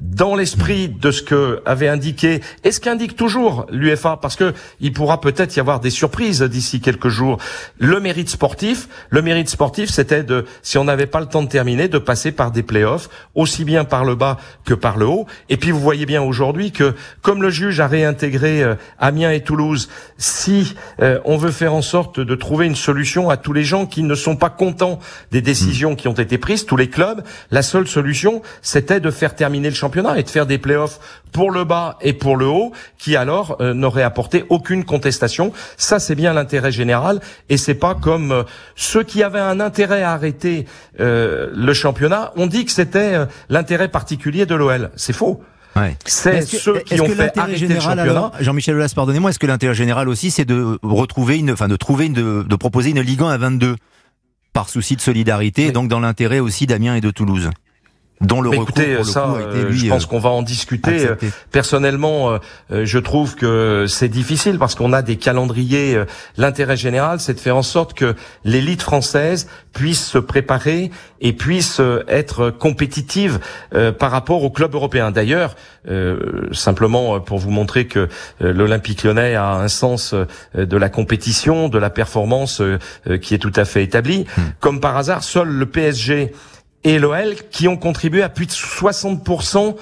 dans 0.00 0.34
l'esprit 0.34 0.88
de 0.88 1.10
ce 1.10 1.22
que 1.22 1.62
avait 1.66 1.88
indiqué 1.88 2.40
et 2.64 2.72
ce 2.72 2.80
qu'indique 2.80 3.16
toujours 3.16 3.66
l'UFA 3.70 4.16
parce 4.16 4.36
que 4.36 4.54
il 4.80 4.92
pourra 4.92 5.20
peut-être 5.20 5.54
y 5.56 5.60
avoir 5.60 5.80
des 5.80 5.90
surprises 5.90 6.42
d'ici 6.42 6.80
quelques 6.80 7.08
jours. 7.08 7.38
Le 7.78 8.00
mérite 8.00 8.30
sportif, 8.30 8.88
le 9.10 9.22
mérite 9.22 9.48
sportif, 9.48 9.90
c'était 9.90 10.22
de, 10.22 10.46
si 10.62 10.78
on 10.78 10.84
n'avait 10.84 11.06
pas 11.06 11.20
le 11.20 11.26
temps 11.26 11.42
de 11.42 11.48
terminer, 11.48 11.88
de 11.88 11.98
passer 11.98 12.32
par 12.32 12.50
des 12.50 12.62
playoffs, 12.62 13.10
aussi 13.34 13.64
bien 13.64 13.84
par 13.84 14.04
le 14.04 14.14
bas 14.14 14.38
que 14.64 14.74
par 14.74 14.96
le 14.96 15.06
haut. 15.06 15.26
Et 15.48 15.56
puis 15.56 15.70
vous 15.70 15.80
voyez 15.80 16.06
bien 16.06 16.22
aujourd'hui 16.22 16.72
que, 16.72 16.94
comme 17.22 17.42
le 17.42 17.50
juge 17.50 17.80
a 17.80 17.86
réintégré 17.86 18.62
euh, 18.62 18.74
Amiens 18.98 19.32
et 19.32 19.42
Toulouse, 19.42 19.88
si 20.16 20.74
euh, 21.00 21.18
on 21.24 21.36
veut 21.36 21.52
faire 21.52 21.74
en 21.74 21.82
sorte 21.82 22.20
de 22.20 22.34
trouver 22.34 22.66
une 22.66 22.76
solution 22.76 23.28
à 23.28 23.36
tous 23.36 23.52
les 23.52 23.64
gens 23.64 23.86
qui 23.86 24.02
ne 24.02 24.14
sont 24.14 24.36
pas 24.36 24.50
contents 24.50 24.98
des 25.30 25.42
décisions 25.42 25.94
qui 25.94 26.08
ont 26.08 26.14
été 26.14 26.38
prises, 26.38 26.64
tous 26.64 26.76
les 26.76 26.88
clubs, 26.88 27.22
la 27.50 27.62
seule 27.62 27.86
solution, 27.86 28.42
c'était 28.62 29.00
de 29.00 29.10
faire 29.10 29.34
terminer 29.34 29.68
le 29.68 29.74
championnat 29.74 29.89
et 30.16 30.22
de 30.22 30.28
faire 30.28 30.46
des 30.46 30.58
playoffs 30.58 30.98
pour 31.32 31.50
le 31.50 31.64
bas 31.64 31.96
et 32.00 32.12
pour 32.12 32.36
le 32.36 32.46
haut, 32.46 32.72
qui 32.98 33.16
alors 33.16 33.56
euh, 33.60 33.74
n'auraient 33.74 34.02
apporté 34.02 34.44
aucune 34.48 34.84
contestation. 34.84 35.52
Ça, 35.76 35.98
c'est 35.98 36.14
bien 36.14 36.32
l'intérêt 36.32 36.72
général, 36.72 37.20
et 37.48 37.56
c'est 37.56 37.74
pas 37.74 37.94
comme 37.94 38.32
euh, 38.32 38.42
ceux 38.76 39.02
qui 39.02 39.22
avaient 39.22 39.38
un 39.38 39.60
intérêt 39.60 40.02
à 40.02 40.12
arrêter 40.12 40.66
euh, 40.98 41.50
le 41.54 41.72
championnat 41.72 42.32
ont 42.36 42.46
dit 42.46 42.64
que 42.64 42.72
c'était 42.72 43.26
l'intérêt 43.48 43.88
particulier 43.88 44.46
de 44.46 44.54
l'OL. 44.54 44.90
C'est 44.96 45.12
faux. 45.12 45.42
C'est 46.04 46.42
ceux 46.42 46.80
qui 46.80 47.00
ont 47.00 47.06
fait 47.06 47.38
arrêter 47.38 47.68
le 47.68 47.80
championnat. 47.80 48.32
Jean-Michel 48.40 48.74
Aulas, 48.76 48.92
pardonnez-moi, 48.94 49.30
est-ce 49.30 49.38
que 49.38 49.46
l'intérêt 49.46 49.74
général 49.74 50.08
aussi, 50.08 50.30
c'est 50.30 50.44
de 50.44 50.78
retrouver 50.82 51.38
une, 51.38 51.52
enfin 51.52 51.68
de 51.68 51.76
trouver 51.76 52.06
une, 52.06 52.14
de, 52.14 52.56
proposer 52.56 52.90
une 52.90 53.00
Ligue 53.00 53.22
1 53.22 53.28
à 53.28 53.38
22 53.38 53.76
par 54.52 54.68
souci 54.68 54.96
de 54.96 55.00
solidarité, 55.00 55.66
et 55.66 55.72
donc 55.72 55.88
dans 55.88 56.00
l'intérêt 56.00 56.40
aussi 56.40 56.66
d'Amiens 56.66 56.96
et 56.96 57.00
de 57.00 57.10
Toulouse? 57.10 57.50
Dont 58.20 58.42
le 58.42 58.52
écoutez, 58.52 59.02
ça, 59.02 59.34
je 59.70 59.88
pense 59.88 60.04
euh, 60.04 60.06
qu'on 60.06 60.18
va 60.18 60.28
en 60.28 60.42
discuter. 60.42 61.08
Personnellement, 61.52 62.38
euh, 62.70 62.84
je 62.84 62.98
trouve 62.98 63.34
que 63.34 63.86
c'est 63.88 64.10
difficile 64.10 64.58
parce 64.58 64.74
qu'on 64.74 64.92
a 64.92 65.00
des 65.00 65.16
calendriers. 65.16 65.94
Euh, 65.94 66.04
l'intérêt 66.36 66.76
général, 66.76 67.18
c'est 67.20 67.32
de 67.32 67.40
faire 67.40 67.56
en 67.56 67.62
sorte 67.62 67.94
que 67.94 68.14
l'élite 68.44 68.82
française 68.82 69.48
puisse 69.72 70.04
se 70.04 70.18
préparer 70.18 70.90
et 71.22 71.32
puisse 71.32 71.80
être 72.08 72.50
compétitive 72.50 73.38
par 73.98 74.10
rapport 74.10 74.42
au 74.42 74.50
club 74.50 74.74
européen. 74.74 75.10
D'ailleurs, 75.10 75.54
simplement 76.50 77.20
pour 77.20 77.38
vous 77.38 77.50
montrer 77.50 77.86
que 77.86 78.08
l'Olympique 78.40 79.04
lyonnais 79.04 79.34
a 79.36 79.52
un 79.52 79.68
sens 79.68 80.14
de 80.54 80.76
la 80.76 80.88
compétition, 80.88 81.68
de 81.68 81.78
la 81.78 81.90
performance 81.90 82.62
qui 83.20 83.34
est 83.34 83.38
tout 83.38 83.52
à 83.54 83.64
fait 83.64 83.84
établi. 83.84 84.26
Hmm. 84.36 84.40
Comme 84.60 84.80
par 84.80 84.96
hasard, 84.96 85.22
seul 85.22 85.48
le 85.48 85.66
PSG 85.66 86.32
et 86.84 86.98
l'OL 86.98 87.34
qui 87.50 87.68
ont 87.68 87.76
contribué 87.76 88.22
à 88.22 88.28
plus 88.28 88.46
de 88.46 88.52
60% 88.52 89.76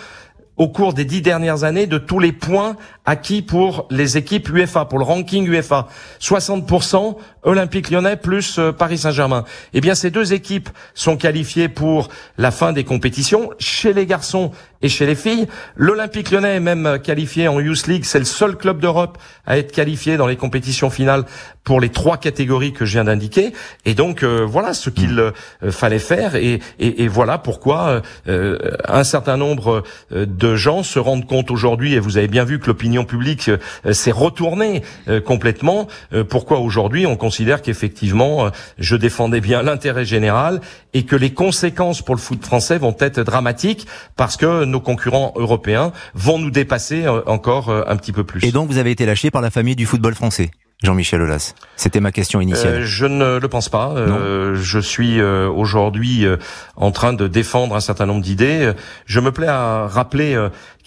au 0.57 0.69
cours 0.69 0.93
des 0.93 1.05
dix 1.05 1.23
dernières 1.23 1.65
années 1.65 1.87
de 1.87 1.99
tous 1.99 2.19
les 2.19 2.33
points 2.33 2.77
acquis 3.09 3.41
pour 3.41 3.87
les 3.91 4.19
équipes 4.19 4.51
UEFA, 4.51 4.85
pour 4.85 4.99
le 4.99 5.05
ranking 5.05 5.49
UEFA. 5.49 5.89
60% 6.21 7.17
Olympique 7.43 7.91
lyonnais 7.91 8.19
plus 8.19 8.59
euh, 8.59 8.71
Paris 8.71 8.99
Saint-Germain. 8.99 9.45
Eh 9.73 9.81
bien, 9.81 9.95
ces 9.95 10.11
deux 10.11 10.35
équipes 10.35 10.69
sont 10.95 11.17
qualifiées 11.17 11.71
pour 11.71 12.11
la 12.37 12.51
fin 12.51 12.73
des 12.73 12.85
compétitions. 12.85 13.51
Chez 13.59 13.95
les 13.95 14.05
garçons 14.05 14.53
et 14.83 14.89
chez 14.89 15.07
les 15.07 15.15
filles. 15.15 15.47
L'Olympique 15.77 16.31
lyonnais 16.31 16.57
est 16.57 16.61
même 16.61 16.99
qualifié 17.03 17.49
en 17.49 17.61
Youth 17.61 17.87
League. 17.87 18.05
C'est 18.05 18.19
le 18.19 18.25
seul 18.25 18.57
club 18.57 18.81
d'Europe 18.81 19.19
à 19.47 19.59
être 19.59 19.73
qualifié 19.73 20.17
dans 20.17 20.27
les 20.27 20.37
compétitions 20.37 20.91
finales 20.91 21.25
pour 21.65 21.81
les 21.81 21.89
trois 21.89 22.17
catégories 22.17 22.73
que 22.73 22.85
je 22.85 22.93
viens 22.93 23.05
d'indiquer. 23.05 23.53
Et 23.85 23.95
donc 23.95 24.23
euh, 24.23 24.47
voilà 24.47 24.75
ce 24.75 24.91
qu'il 24.91 25.19
euh, 25.19 25.33
fallait 25.71 25.99
faire 25.99 26.37
et, 26.37 26.61
et, 26.79 27.03
et 27.03 27.09
voilà 27.09 27.39
pourquoi 27.39 28.03
euh, 28.29 28.59
un 28.87 29.05
certain 29.05 29.37
nombre 29.37 29.83
de 30.11 30.57
gens 30.57 30.83
se 30.83 30.99
rendent 30.99 31.27
compte 31.27 31.51
aujourd'hui, 31.51 31.95
et 31.95 32.01
vous 32.01 32.17
avez 32.17 32.29
bien 32.29 32.45
vu 32.45 32.59
que 32.59 32.67
l'opinion 32.67 32.98
publique 33.05 33.51
s'est 33.91 34.13
retournée 34.13 34.83
complètement, 35.25 35.89
pourquoi 36.29 36.59
aujourd'hui 36.59 37.07
on 37.07 37.17
considère 37.17 37.63
qu'effectivement 37.63 38.51
je 38.79 38.97
défendais 38.97 39.41
bien 39.41 39.63
l'intérêt 39.63 40.05
général 40.05 40.61
et 40.95 41.05
que 41.05 41.17
les 41.17 41.33
conséquences 41.33 42.03
pour 42.03 42.15
le 42.15 42.21
foot 42.21 42.45
français 42.45 42.79
vont 42.79 42.97
être 43.01 43.21
dramatiques 43.21 43.87
parce 44.17 44.37
que 44.37 44.65
nos 44.65 44.81
concurrents 44.81 45.33
européens 45.37 45.93
vont 46.15 46.39
nous 46.39 46.51
dépasser 46.51 47.07
encore 47.27 47.71
un 47.71 47.97
petit 47.97 48.13
peu 48.13 48.25
plus. 48.25 48.45
Et 48.45 48.53
donc 48.53 48.69
vous 48.69 48.79
avez 48.79 48.91
été 48.91 49.07
lâché 49.07 49.31
par 49.31 49.43
la 49.43 49.51
famille 49.51 49.77
du 49.77 49.87
football 49.87 50.15
français 50.15 50.51
Jean-Michel 50.83 51.21
Aulas 51.23 51.55
C'était 51.75 51.99
ma 51.99 52.13
question 52.13 52.41
initiale. 52.41 52.75
Euh, 52.75 52.85
je 52.85 53.07
ne 53.07 53.39
le 53.39 53.49
pense 53.49 53.69
pas. 53.69 53.91
Euh, 53.97 54.55
je 54.55 54.79
suis 54.79 55.21
euh, 55.21 55.49
aujourd'hui 55.49 56.25
euh, 56.25 56.37
en 56.77 56.93
train 56.93 57.13
de 57.13 57.27
défendre 57.27 57.75
un 57.75 57.81
certain 57.81 58.07
nombre 58.07 58.23
d'idées. 58.23 58.73
Je 59.05 59.19
me 59.19 59.33
plais 59.33 59.49
à 59.49 59.89
rappeler 59.89 60.37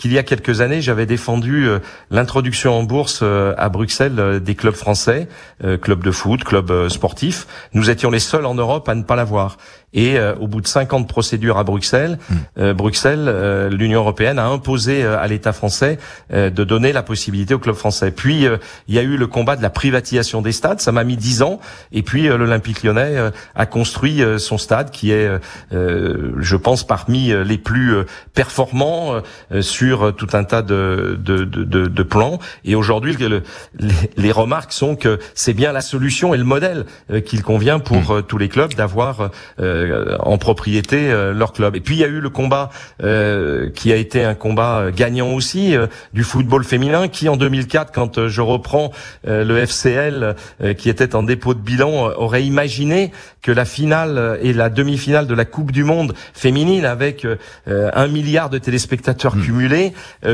qu'il 0.02 0.12
y 0.12 0.18
a 0.18 0.24
quelques 0.24 0.62
années, 0.62 0.82
j'avais 0.82 1.06
défendu 1.06 1.68
l'introduction 2.10 2.74
en 2.74 2.84
bourse 2.84 3.24
à 3.24 3.70
Bruxelles 3.70 4.42
des 4.44 4.56
clubs 4.56 4.74
français, 4.74 5.28
clubs 5.82 6.04
de 6.04 6.12
foot, 6.12 6.44
clubs 6.44 6.90
sportifs. 6.90 7.46
Nous 7.74 7.90
étions 7.92 8.10
les 8.10 8.20
seuls 8.20 8.46
en 8.46 8.56
Europe 8.56 8.90
à 8.90 8.96
ne 8.96 9.04
pas 9.04 9.16
l'avoir. 9.16 9.58
Et 9.94 10.18
euh, 10.18 10.36
au 10.36 10.48
bout 10.48 10.62
de 10.62 10.68
50 10.68 11.08
procédures 11.08 11.58
à 11.58 11.64
Bruxelles, 11.64 12.18
hmm. 12.30 12.36
euh, 12.60 12.74
Bruxelles, 12.74 13.26
euh, 13.28 13.70
l'Union 13.70 14.00
européenne 14.00 14.40
a 14.40 14.46
imposé 14.46 15.04
à 15.04 15.28
l'État 15.28 15.54
français 15.54 15.98
de 16.32 16.64
donner 16.64 16.94
la 16.94 17.04
possibilité 17.04 17.54
au 17.54 17.60
club 17.60 17.76
français. 17.76 18.12
Puis 18.12 18.46
il 18.88 18.96
y 18.96 19.00
a 19.00 19.02
eu 19.02 19.18
le 19.18 19.28
combat 19.28 19.56
de 19.56 19.62
la 19.62 19.70
privatisation 19.70 20.42
des 20.42 20.52
stades. 20.52 20.80
Ça 20.80 20.92
m'a 20.92 21.04
mis 21.04 21.18
10 21.18 21.42
ans. 21.42 21.60
Et 21.92 22.04
puis 22.04 22.24
l'Olympique 22.24 22.84
Lyonnais 22.84 23.32
a 23.56 23.66
construit 23.66 24.22
son 24.38 24.58
stade, 24.58 24.92
qui 24.92 25.12
est, 25.12 25.30
je 25.72 26.56
pense, 26.56 26.86
parmi 26.86 27.34
les 27.44 27.58
plus 27.58 27.96
performants 28.34 29.22
sur 29.62 29.91
tout 30.16 30.28
un 30.34 30.44
tas 30.44 30.62
de, 30.62 31.18
de, 31.20 31.44
de, 31.44 31.88
de 31.88 32.04
plans. 32.04 32.40
Et 32.66 32.76
aujourd'hui, 32.76 33.16
le, 33.18 33.44
les, 33.80 33.94
les, 34.18 34.32
remarques 34.32 34.74
sont 34.74 34.96
que 34.96 35.20
c'est 35.36 35.54
bien 35.54 35.72
la 35.72 35.82
solution 35.82 36.34
et 36.34 36.38
le 36.38 36.44
modèle 36.44 36.86
qu'il 37.26 37.44
convient 37.44 37.80
pour 37.80 38.16
hmm. 38.16 38.24
tous 38.24 38.38
les 38.38 38.50
clubs 38.50 38.74
d'avoir 38.74 39.32
euh, 39.60 40.18
en 40.20 40.38
propriété 40.38 41.12
euh, 41.12 41.34
leur 41.34 41.54
club. 41.54 41.76
Et 41.76 41.82
puis 41.82 41.96
il 41.96 42.00
y 42.00 42.04
a 42.04 42.08
eu 42.08 42.20
le 42.20 42.30
combat 42.30 42.70
euh, 43.04 43.70
qui 43.70 43.92
a 43.92 43.96
été 43.96 44.24
un 44.24 44.36
combat 44.36 44.92
gagnant 44.96 45.34
aussi 45.34 45.76
du 46.14 46.24
football 46.24 46.64
féminin 46.64 47.08
qui 47.08 47.30
en 47.30 47.38
2004 47.38 47.92
quand 47.94 48.28
je 48.28 48.42
reprends 48.42 48.92
le 49.24 49.66
FCL 49.66 50.36
qui 50.78 50.90
était 50.90 51.16
en 51.16 51.24
dépôt 51.24 51.54
de 51.54 51.60
bilan 51.60 52.12
aurait 52.16 52.44
imaginé 52.44 53.12
que 53.42 53.52
la 53.52 53.66
finale 53.66 54.40
et 54.42 54.54
la 54.54 54.70
demi-finale 54.70 55.28
de 55.28 55.34
la 55.34 55.46
Coupe 55.46 55.72
du 55.72 55.84
Monde 55.84 56.14
féminine 56.34 56.86
avec 56.86 57.26
un 57.68 58.08
milliard 58.08 58.50
de 58.50 58.58
téléspectateurs 58.58 59.36
hmm. 59.36 59.44
cumulés 59.44 59.81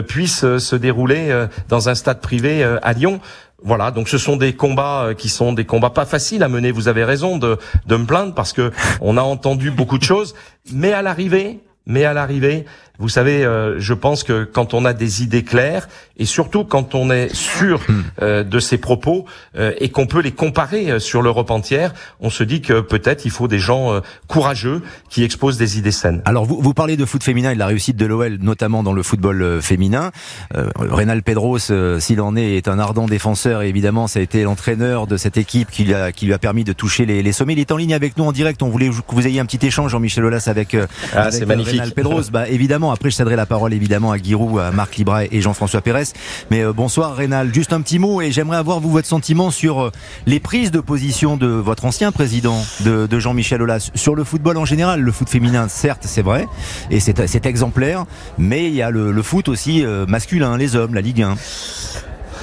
puissent 0.08 0.58
se 0.58 0.76
dérouler 0.76 1.48
dans 1.70 1.90
un 1.90 1.96
stade 1.96 2.22
privé 2.22 2.64
à 2.64 2.94
Lyon. 2.94 3.20
Voilà, 3.64 3.90
donc 3.90 4.08
ce 4.08 4.20
sont 4.20 4.38
des 4.38 4.54
combats 4.54 5.06
euh, 5.06 5.14
qui 5.16 5.30
sont 5.30 5.52
des 5.52 5.66
combats 5.66 5.90
pas 5.90 6.06
faciles 6.06 6.44
à 6.44 6.48
mener. 6.48 6.72
Vous 6.72 6.88
avez 6.88 7.04
raison 7.04 7.38
de, 7.38 7.58
de 7.88 7.96
me 7.96 8.06
plaindre 8.06 8.36
parce 8.36 8.54
que 8.54 8.72
on 9.02 9.18
a 9.18 9.22
entendu 9.22 9.72
beaucoup 9.72 9.98
de 9.98 10.04
choses, 10.04 10.36
mais 10.72 10.94
à 10.94 11.02
l'arrivée, 11.02 11.60
mais 11.88 12.06
à 12.06 12.14
l'arrivée, 12.14 12.66
vous 13.00 13.10
savez, 13.10 13.46
euh, 13.46 13.80
je 13.80 13.94
pense 13.94 14.24
que 14.24 14.44
quand 14.44 14.74
on 14.74 14.84
a 14.84 14.94
des 14.94 15.22
idées 15.22 15.44
claires 15.44 15.88
et 16.18 16.26
surtout 16.26 16.64
quand 16.64 16.96
on 16.96 17.12
est 17.12 17.34
sûr 17.34 17.80
hmm. 17.88 18.04
euh, 18.22 18.44
de 18.44 18.60
ses 18.60 18.78
propos 18.78 19.26
euh, 19.56 19.72
et 19.80 19.90
qu'on 19.90 20.08
peut 20.08 20.22
les 20.22 20.32
comparer 20.32 21.00
sur 21.00 21.22
l'Europe 21.22 21.52
entière, 21.52 21.94
on 22.22 22.30
se 22.30 22.44
dit 22.44 22.62
que 22.62 22.82
peut-être 22.82 23.26
il 23.26 23.32
faut 23.32 23.48
des 23.48 23.60
gens 23.60 24.02
courageux 24.28 24.82
qui 25.10 25.24
exposent 25.24 25.58
des 25.58 25.78
idées 25.78 25.92
saines. 25.92 26.22
Alors 26.26 26.46
vous, 26.46 26.60
vous 26.60 26.74
parlez 26.74 26.98
de 26.98 27.06
foot 27.06 27.24
féminin 27.24 27.52
et 27.52 27.54
de 27.54 27.60
la 27.60 27.68
réussite 27.68 27.98
de 27.98 28.06
l'OL, 28.06 28.38
notamment 28.42 28.84
dans 28.84 28.94
le 28.94 29.04
football 29.04 29.62
féminin. 29.62 30.12
Rénal 30.76 31.24
Pedros, 31.24 31.60
s'il 32.00 32.22
en 32.22 32.36
est, 32.36 32.58
est 32.58 32.68
un 32.68 32.80
ardent 32.80 33.06
défenseur 33.06 33.62
et 33.62 33.70
évidemment 33.70 34.08
ça 34.08 34.20
a 34.20 34.22
été 34.22 34.44
l'entraîneur 34.44 35.08
de 35.08 35.18
cette 35.18 35.38
équipe 35.38 35.70
qui, 35.70 35.94
a, 35.94 36.12
qui 36.12 36.26
lui 36.26 36.34
a 36.34 36.40
permis 36.40 36.64
de 36.64 36.74
toucher 36.74 37.06
les, 37.06 37.22
les, 37.22 37.32
sommets. 37.32 37.54
Il 37.54 37.60
est 37.60 37.72
en 37.72 37.78
ligne 37.78 37.94
avec 37.94 38.18
nous 38.18 38.26
en 38.26 38.32
direct. 38.32 38.62
On 38.64 38.70
voulait 38.70 38.90
que 38.90 39.16
vous 39.16 39.28
ayez 39.28 39.40
un 39.40 39.46
petit 39.46 39.66
échange, 39.66 39.92
Jean-Michel 39.92 40.26
Aulas, 40.26 40.46
avec, 40.48 40.76
ah, 41.14 41.30
avec 41.30 41.96
Pedros. 41.96 42.22
Bah, 42.32 42.48
évidemment 42.50 42.87
après, 42.92 43.10
je 43.10 43.16
céderai 43.16 43.36
la 43.36 43.46
parole 43.46 43.74
évidemment 43.74 44.12
à 44.12 44.18
Giroud, 44.18 44.60
à 44.60 44.72
Marc 44.72 44.96
Libra 44.98 45.26
et 45.26 45.42
Jean-François 45.42 45.82
Pérez. 45.82 46.04
Mais 46.52 46.64
euh, 46.64 46.74
bonsoir 46.74 47.16
Rénal. 47.16 47.54
Juste 47.54 47.74
un 47.74 47.82
petit 47.82 48.00
mot 48.00 48.22
et 48.22 48.32
j'aimerais 48.32 48.58
avoir 48.58 48.80
votre 48.80 49.08
sentiment 49.08 49.52
sur 49.52 49.82
euh, 49.82 49.92
les 50.26 50.40
prises 50.40 50.72
de 50.72 50.80
position 50.80 51.38
de 51.38 51.48
votre 51.48 51.86
ancien 51.86 52.12
président, 52.12 52.62
de, 52.84 53.20
Jean-Michel 53.20 53.62
Aulas, 53.62 53.92
sur 53.96 54.16
le 54.16 54.24
football 54.24 54.58
en 54.58 54.66
général. 54.66 55.02
Le 55.02 55.12
foot 55.12 55.30
féminin, 55.30 55.68
certes, 55.68 56.04
c'est 56.06 56.22
vrai, 56.22 56.48
et 56.92 57.00
c'est 57.00 57.46
exemplaire, 57.46 58.06
mais 58.38 58.68
il 58.68 58.76
y 58.76 58.82
a 58.82 58.90
le, 58.90 59.22
foot 59.22 59.48
aussi 59.50 59.84
euh, 59.84 60.06
masculin, 60.06 60.58
les 60.58 60.76
hommes, 60.76 60.94
la 60.94 61.02
Ligue 61.02 61.24
1. 61.24 61.36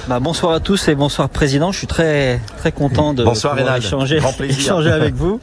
Bah, 0.07 0.19
bonsoir 0.19 0.53
à 0.53 0.59
tous 0.59 0.87
et 0.87 0.93
bonsoir 0.93 1.29
président. 1.29 1.71
Je 1.71 1.79
suis 1.79 1.87
très 1.87 2.39
très 2.57 2.71
content 2.71 3.15
de 3.15 3.23
bonsoir, 3.23 3.57
échanger, 3.75 4.19
échanger 4.47 4.91
avec 4.91 5.15
vous. 5.15 5.39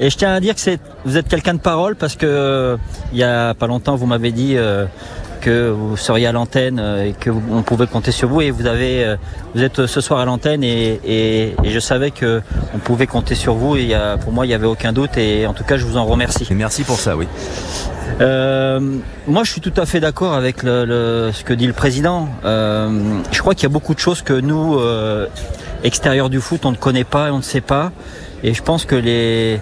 Et 0.00 0.10
je 0.10 0.16
tiens 0.16 0.34
à 0.34 0.40
dire 0.40 0.56
que 0.56 0.78
vous 1.04 1.16
êtes 1.16 1.28
quelqu'un 1.28 1.54
de 1.54 1.60
parole 1.60 1.94
parce 1.94 2.16
que 2.16 2.76
il 3.12 3.18
y 3.18 3.22
a 3.22 3.54
pas 3.54 3.68
longtemps 3.68 3.94
vous 3.94 4.06
m'avez 4.06 4.32
dit 4.32 4.56
euh, 4.56 4.86
que 5.40 5.70
vous 5.70 5.96
seriez 5.96 6.26
à 6.26 6.32
l'antenne 6.32 6.78
euh, 6.78 7.06
et 7.06 7.12
que 7.12 7.30
on 7.30 7.62
pouvait 7.62 7.86
compter 7.86 8.12
sur 8.12 8.28
vous 8.28 8.40
et 8.42 8.50
vous 8.50 8.66
avez 8.66 9.04
euh, 9.04 9.16
vous 9.54 9.62
êtes 9.62 9.86
ce 9.86 10.00
soir 10.00 10.20
à 10.20 10.24
l'antenne 10.24 10.62
et, 10.62 11.00
et, 11.04 11.54
et, 11.64 11.70
je 11.70 11.80
savais 11.80 12.10
que 12.10 12.42
on 12.74 12.78
pouvait 12.78 13.06
compter 13.06 13.34
sur 13.34 13.54
vous 13.54 13.76
et 13.76 13.94
pour 14.22 14.32
moi 14.32 14.46
il 14.46 14.50
y 14.50 14.54
avait 14.54 14.66
aucun 14.66 14.92
doute 14.92 15.16
et 15.16 15.46
en 15.46 15.54
tout 15.54 15.64
cas 15.64 15.76
je 15.76 15.84
vous 15.84 15.96
en 15.96 16.04
remercie. 16.04 16.46
merci 16.50 16.84
pour 16.84 16.96
ça 16.96 17.16
oui. 17.16 17.26
Euh, 18.20 18.80
moi, 19.26 19.44
je 19.44 19.52
suis 19.52 19.60
tout 19.60 19.72
à 19.76 19.86
fait 19.86 20.00
d'accord 20.00 20.34
avec 20.34 20.62
le, 20.62 20.84
le, 20.84 21.30
ce 21.32 21.42
que 21.42 21.54
dit 21.54 21.66
le 21.66 21.72
président. 21.72 22.28
Euh, 22.44 23.20
je 23.32 23.40
crois 23.40 23.54
qu'il 23.54 23.62
y 23.62 23.66
a 23.66 23.70
beaucoup 23.70 23.94
de 23.94 23.98
choses 23.98 24.22
que 24.22 24.34
nous, 24.34 24.78
euh, 24.78 25.26
extérieurs 25.84 26.28
du 26.28 26.40
foot, 26.40 26.66
on 26.66 26.72
ne 26.72 26.76
connaît 26.76 27.04
pas 27.04 27.28
et 27.28 27.30
on 27.30 27.38
ne 27.38 27.42
sait 27.42 27.62
pas. 27.62 27.92
Et 28.42 28.52
je 28.52 28.62
pense 28.62 28.84
que 28.84 28.94
les, 28.94 29.60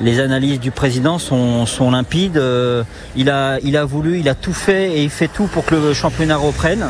les 0.00 0.20
analyses 0.20 0.60
du 0.60 0.70
président 0.70 1.18
sont, 1.18 1.90
limpides. 1.90 2.36
Euh, 2.36 2.82
il, 3.16 3.30
a, 3.30 3.84
voulu, 3.84 4.18
il 4.18 4.28
a 4.28 4.34
tout 4.34 4.52
fait 4.52 4.92
et 4.92 5.02
il 5.02 5.10
fait 5.10 5.28
tout 5.28 5.46
pour 5.46 5.64
que 5.64 5.74
le 5.74 5.94
championnat 5.94 6.36
reprenne 6.36 6.86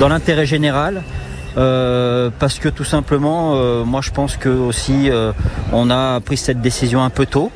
dans 0.00 0.08
l'intérêt 0.08 0.46
général. 0.46 1.02
Euh, 1.56 2.30
parce 2.38 2.58
que 2.58 2.68
tout 2.68 2.84
simplement, 2.84 3.54
euh, 3.54 3.82
moi 3.82 4.00
je 4.00 4.10
pense 4.10 4.36
que 4.36 4.48
aussi 4.48 5.10
on 5.72 5.90
a 5.90 6.20
pris 6.20 6.36
cette 6.36 6.60
décision 6.60 7.02
un 7.02 7.10
peu 7.10 7.26
tôt. 7.26 7.50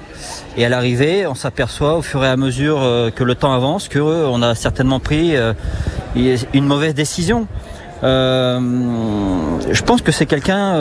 Et 0.57 0.65
à 0.65 0.69
l'arrivée, 0.69 1.27
on 1.27 1.35
s'aperçoit 1.35 1.97
au 1.97 2.03
fur 2.03 2.25
et 2.25 2.29
à 2.29 2.37
mesure 2.37 2.81
que 3.15 3.25
le 3.25 3.35
temps 3.35 3.53
avance 3.53 3.89
que 3.89 3.99
on 3.99 4.43
a 4.43 4.55
certainement 4.55 5.01
pris 5.01 5.35
une 6.15 6.67
mauvaise 6.67 6.95
décision. 6.95 7.47
Je 8.03 9.83
pense 9.83 10.03
que 10.03 10.13
c'est 10.13 10.27
quelqu'un, 10.27 10.77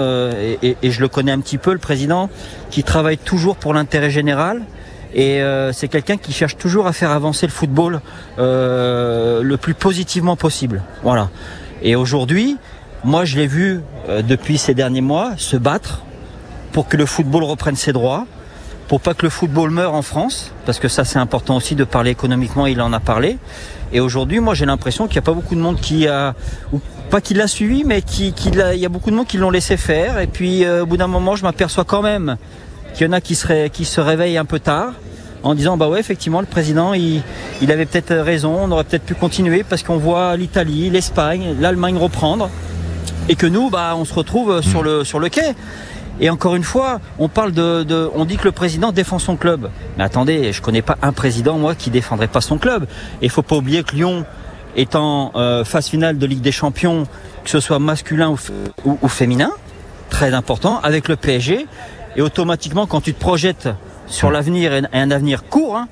et, 0.62 0.78
et, 0.82 0.92
je 0.92 1.02
le 1.02 1.08
connais 1.08 1.32
un 1.32 1.40
petit 1.40 1.58
peu, 1.58 1.72
le 1.72 1.80
président, 1.80 2.30
qui 2.70 2.84
travaille 2.84 3.18
toujours 3.18 3.56
pour 3.56 3.74
l'intérêt 3.74 4.10
général. 4.10 4.62
Et 5.14 5.42
c'est 5.74 5.88
quelqu'un 5.88 6.18
qui 6.18 6.32
cherche 6.34 6.58
toujours 6.58 6.88
à 6.88 6.94
faire 6.94 7.12
avancer 7.12 7.46
le 7.46 7.52
football 7.52 8.02
le 8.38 9.56
plus 9.56 9.74
positivement 9.74 10.36
possible. 10.36 10.84
Voilà. 11.04 11.30
Et 11.84 11.96
aujourd'hui, 11.96 12.58
moi, 13.04 13.26
je 13.26 13.38
l'ai 13.38 13.48
vu 13.48 13.82
euh, 14.10 14.22
depuis 14.22 14.60
ces 14.60 14.76
derniers 14.76 15.02
mois 15.02 15.34
se 15.38 15.58
battre 15.58 16.04
pour 16.72 16.88
que 16.88 16.98
le 16.98 17.08
football 17.08 17.44
reprenne 17.44 17.76
ses 17.76 17.94
droits, 17.94 18.28
pour 18.92 19.00
pas 19.00 19.14
que 19.14 19.24
le 19.24 19.30
football 19.30 19.70
meure 19.70 19.94
en 19.94 20.02
France, 20.02 20.52
parce 20.66 20.78
que 20.78 20.90
ça 20.90 21.06
c'est 21.06 21.18
important 21.18 21.56
aussi 21.56 21.76
de 21.76 21.86
parler 21.86 22.12
économiquement, 22.12 22.68
il 22.68 22.82
en 22.82 22.92
a 22.92 23.00
parlé. 23.00 23.38
Et 23.94 24.02
aujourd'hui, 24.02 24.42
moi 24.42 24.54
j'ai 24.54 24.66
l'impression 24.66 25.08
qu'il 25.08 25.14
n'y 25.14 25.20
a 25.20 25.22
pas 25.22 25.32
beaucoup 25.32 25.56
de 25.56 25.62
monde 25.62 25.80
qui 25.80 26.10
a, 26.10 26.36
ou 26.74 26.82
pas 27.10 27.22
qui 27.22 27.34
l'a 27.34 27.48
suivi, 27.48 27.86
mais 27.86 28.02
qui, 28.02 28.34
qui 28.34 28.50
il 28.50 28.80
y 28.80 28.86
a 28.86 28.90
beaucoup 28.90 29.10
de 29.10 29.16
monde 29.16 29.28
qui 29.28 29.38
l'ont 29.38 29.50
laissé 29.50 29.78
faire. 29.78 30.20
Et 30.20 30.28
puis 30.28 30.66
euh, 30.66 30.84
au 30.84 30.86
bout 30.86 30.98
d'un 30.98 31.08
moment, 31.08 31.38
je 31.38 31.44
m'aperçois 31.44 31.86
quand 31.86 32.02
même 32.02 32.36
qu'il 32.94 33.08
y 33.08 33.10
en 33.10 33.14
a 33.14 33.22
qui, 33.22 33.40
qui 33.72 33.86
se 33.86 34.02
réveillent 34.02 34.38
un 34.38 34.44
peu 34.44 34.60
tard 34.60 34.92
en 35.42 35.56
disant 35.56 35.78
bah 35.78 35.88
ouais 35.88 36.02
effectivement 36.02 36.42
le 36.42 36.46
président 36.46 36.94
il, 36.94 37.22
il 37.62 37.72
avait 37.72 37.86
peut-être 37.86 38.14
raison, 38.14 38.60
on 38.62 38.72
aurait 38.72 38.84
peut-être 38.84 39.06
pu 39.06 39.16
continuer 39.16 39.64
parce 39.64 39.84
qu'on 39.84 40.00
voit 40.00 40.36
l'Italie, 40.36 40.90
l'Espagne, 40.90 41.56
l'Allemagne 41.62 41.96
reprendre 41.96 42.50
et 43.30 43.36
que 43.36 43.48
nous, 43.48 43.70
bah, 43.70 43.94
on 43.96 44.04
se 44.04 44.14
retrouve 44.14 44.62
sur 44.62 44.84
le, 44.84 45.06
sur 45.06 45.20
le 45.20 45.30
quai. 45.30 45.56
Et 46.20 46.30
encore 46.30 46.56
une 46.56 46.64
fois, 46.64 47.00
on 47.20 47.30
parle 47.30 47.52
de, 47.52 48.10
on 48.14 48.26
dit 48.26 48.38
que 48.38 48.46
le 48.46 48.52
président 48.52 48.92
défend 48.92 49.20
son 49.20 49.36
club. 49.36 49.70
Mais 49.98 50.04
attendez, 50.04 50.52
je 50.52 50.62
connais 50.62 50.82
pas 50.82 50.98
un 51.02 51.14
président 51.14 51.58
moi 51.58 51.76
qui 51.76 51.90
défendrait 51.90 52.28
pas 52.28 52.42
son 52.42 52.58
club. 52.58 52.88
Et 53.22 53.30
faut 53.30 53.42
pas 53.42 53.56
oublier 53.56 53.84
que 53.84 53.96
Lyon 53.96 54.26
étant 54.76 55.32
euh, 55.36 55.64
phase 55.64 55.88
finale 55.88 56.18
de 56.18 56.26
Ligue 56.26 56.42
des 56.42 56.52
Champions, 56.52 57.06
que 57.44 57.50
ce 57.50 57.60
soit 57.60 57.80
masculin 57.80 58.36
ou, 58.86 59.08
féminin, 59.08 59.52
très 60.10 60.34
important, 60.34 60.80
avec 60.82 61.08
le 61.08 61.16
PSG. 61.16 61.66
Et 62.16 62.22
automatiquement, 62.22 62.88
quand 62.88 63.02
tu 63.02 63.14
te 63.14 63.20
projettes 63.20 63.70
sur 64.08 64.32
l'avenir 64.32 64.74
et 64.74 64.82
un 64.94 65.12
avenir 65.12 65.46
court, 65.46 65.78
hein, 65.78 65.88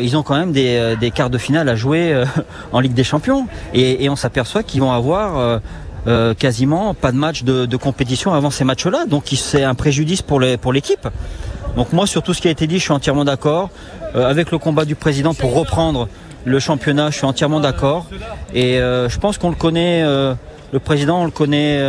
ils 0.00 0.16
ont 0.16 0.22
quand 0.22 0.36
même 0.36 0.52
des, 0.52 0.96
des, 0.98 1.10
quarts 1.10 1.30
de 1.30 1.38
finale 1.38 1.68
à 1.68 1.76
jouer 1.76 2.24
en 2.72 2.80
Ligue 2.80 2.94
des 2.94 3.04
Champions. 3.04 3.46
Et 3.74 4.08
on 4.08 4.16
s'aperçoit 4.16 4.62
qu'ils 4.62 4.80
vont 4.80 4.92
avoir 4.92 5.60
euh, 6.08 6.34
quasiment 6.34 6.94
pas 6.94 7.12
de 7.12 7.16
match 7.16 7.44
de, 7.44 7.76
compétition 7.76 8.32
avant 8.34 8.50
ces 8.50 8.64
matchs-là. 8.64 9.06
Donc 9.06 9.24
c'est 9.36 9.62
un 9.62 9.74
préjudice 9.74 10.22
pour 10.22 10.40
l'équipe. 10.40 11.00
Pour 11.00 11.74
Donc 11.76 11.92
moi, 11.92 12.06
sur 12.06 12.22
tout 12.22 12.34
ce 12.34 12.40
qui 12.40 12.48
a 12.48 12.50
été 12.50 12.66
dit, 12.66 12.78
je 12.78 12.84
suis 12.84 12.92
entièrement 12.92 13.24
d'accord. 13.24 13.70
Euh, 14.14 14.28
avec 14.28 14.50
le 14.50 14.58
combat 14.58 14.84
du 14.84 14.94
président 14.94 15.32
pour 15.32 15.54
reprendre 15.54 16.08
le 16.44 16.58
championnat, 16.58 17.10
je 17.10 17.18
suis 17.18 17.26
entièrement 17.26 17.60
d'accord. 17.60 18.06
Et 18.52 18.80
euh, 18.80 19.08
je 19.08 19.18
pense 19.18 19.38
qu'on 19.38 19.50
le 19.50 19.54
connaît, 19.54 20.02
le 20.02 20.80
président, 20.84 21.22
on 21.22 21.24
le 21.24 21.30
connaît 21.30 21.80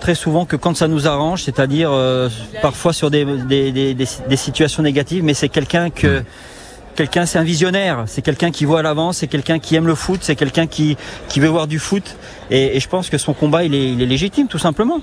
très 0.00 0.16
souvent 0.16 0.44
que 0.44 0.56
quand 0.56 0.76
ça 0.76 0.88
nous 0.88 1.06
arrange, 1.06 1.44
c'est-à-dire 1.44 1.92
parfois 2.60 2.92
sur 2.92 3.10
des, 3.10 3.96
situations 4.34 4.82
négatives, 4.82 5.22
mais 5.22 5.34
c'est 5.34 5.48
quelqu'un 5.48 5.90
que 5.90 6.24
quelqu'un, 6.98 7.26
c'est 7.26 7.38
un 7.38 7.44
visionnaire, 7.44 8.04
c'est 8.06 8.22
quelqu'un 8.22 8.50
qui 8.50 8.64
voit 8.64 8.80
à 8.80 8.82
l'avance, 8.82 9.18
c'est 9.18 9.28
quelqu'un 9.28 9.60
qui 9.60 9.76
aime 9.76 9.86
le 9.86 9.94
foot, 9.94 10.18
c'est 10.22 10.34
quelqu'un 10.34 10.66
qui, 10.66 10.96
qui 11.28 11.38
veut 11.38 11.46
voir 11.46 11.68
du 11.68 11.78
foot. 11.78 12.16
Et, 12.50 12.76
et, 12.76 12.80
je 12.80 12.88
pense 12.88 13.08
que 13.08 13.18
son 13.18 13.34
combat, 13.34 13.62
il 13.62 13.72
est, 13.72 13.92
il 13.92 14.02
est 14.02 14.06
légitime, 14.06 14.48
tout 14.48 14.58
simplement. 14.58 15.00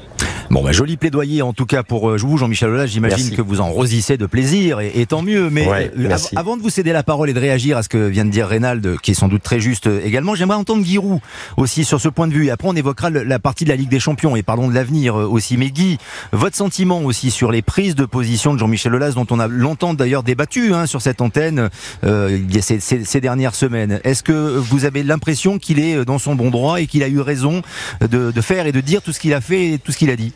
Bon, 0.49 0.63
bah, 0.63 0.71
joli 0.71 0.97
plaidoyer 0.97 1.41
en 1.41 1.53
tout 1.53 1.65
cas 1.65 1.83
pour 1.83 2.09
euh, 2.09 2.17
vous, 2.17 2.37
Jean-Michel 2.37 2.69
Aulas. 2.69 2.85
J'imagine 2.85 3.35
que 3.35 3.41
vous 3.41 3.61
en 3.61 3.71
rosissez 3.71 4.17
de 4.17 4.25
plaisir 4.25 4.79
et, 4.79 4.91
et 4.95 5.05
tant 5.05 5.21
mieux. 5.21 5.49
Mais 5.49 5.67
euh, 5.67 6.17
avant 6.35 6.57
de 6.57 6.61
vous 6.61 6.69
céder 6.69 6.91
la 6.91 7.03
parole 7.03 7.29
et 7.29 7.33
de 7.33 7.39
réagir 7.39 7.77
à 7.77 7.83
ce 7.83 7.89
que 7.89 7.97
vient 8.07 8.25
de 8.25 8.29
dire 8.29 8.47
Reynald, 8.47 8.99
qui 9.01 9.11
est 9.11 9.15
sans 9.15 9.27
doute 9.27 9.41
très 9.41 9.59
juste 9.59 9.87
euh, 9.87 10.01
également, 10.03 10.35
j'aimerais 10.35 10.57
entendre 10.57 10.85
Giroud 10.85 11.19
aussi 11.57 11.83
sur 11.83 11.99
ce 11.99 12.09
point 12.09 12.27
de 12.27 12.33
vue. 12.33 12.47
Et 12.47 12.51
après, 12.51 12.67
on 12.67 12.75
évoquera 12.75 13.09
la 13.09 13.39
partie 13.39 13.63
de 13.63 13.69
la 13.69 13.75
Ligue 13.75 13.89
des 13.89 13.99
Champions 13.99 14.35
et 14.35 14.43
parlons 14.43 14.69
de 14.69 14.75
l'avenir 14.75 15.15
aussi. 15.15 15.57
Mais 15.57 15.69
Guy, 15.69 15.97
votre 16.31 16.55
sentiment 16.55 17.01
aussi 17.01 17.31
sur 17.31 17.51
les 17.51 17.61
prises 17.61 17.95
de 17.95 18.05
position 18.05 18.53
de 18.53 18.59
Jean-Michel 18.59 18.93
Aulas, 18.93 19.11
dont 19.11 19.27
on 19.31 19.39
a 19.39 19.47
longtemps 19.47 19.93
d'ailleurs 19.93 20.23
débattu 20.23 20.73
hein, 20.73 20.85
sur 20.85 21.01
cette 21.01 21.21
antenne 21.21 21.69
euh, 22.03 22.39
ces, 22.61 22.79
ces, 22.79 23.03
ces, 23.03 23.21
dernières 23.21 23.55
semaines. 23.55 23.99
Est-ce 24.03 24.23
que 24.23 24.57
vous 24.57 24.85
avez 24.85 25.03
l'impression 25.03 25.57
qu'il 25.59 25.79
est 25.79 26.05
dans 26.05 26.19
son 26.19 26.35
bon 26.35 26.49
droit 26.49 26.81
et 26.81 26.87
qu'il 26.87 27.03
a 27.03 27.07
eu 27.07 27.19
raison 27.19 27.61
de, 28.01 28.31
faire 28.41 28.67
et 28.67 28.71
de 28.71 28.81
dire 28.81 29.01
tout 29.01 29.11
ce 29.11 29.19
qu'il 29.19 29.33
a 29.33 29.41
fait 29.41 29.73
et 29.73 29.79
tout 29.79 29.91
ce 29.91 29.97
qu'il 29.97 30.09
a 30.09 30.15
dit? 30.15 30.33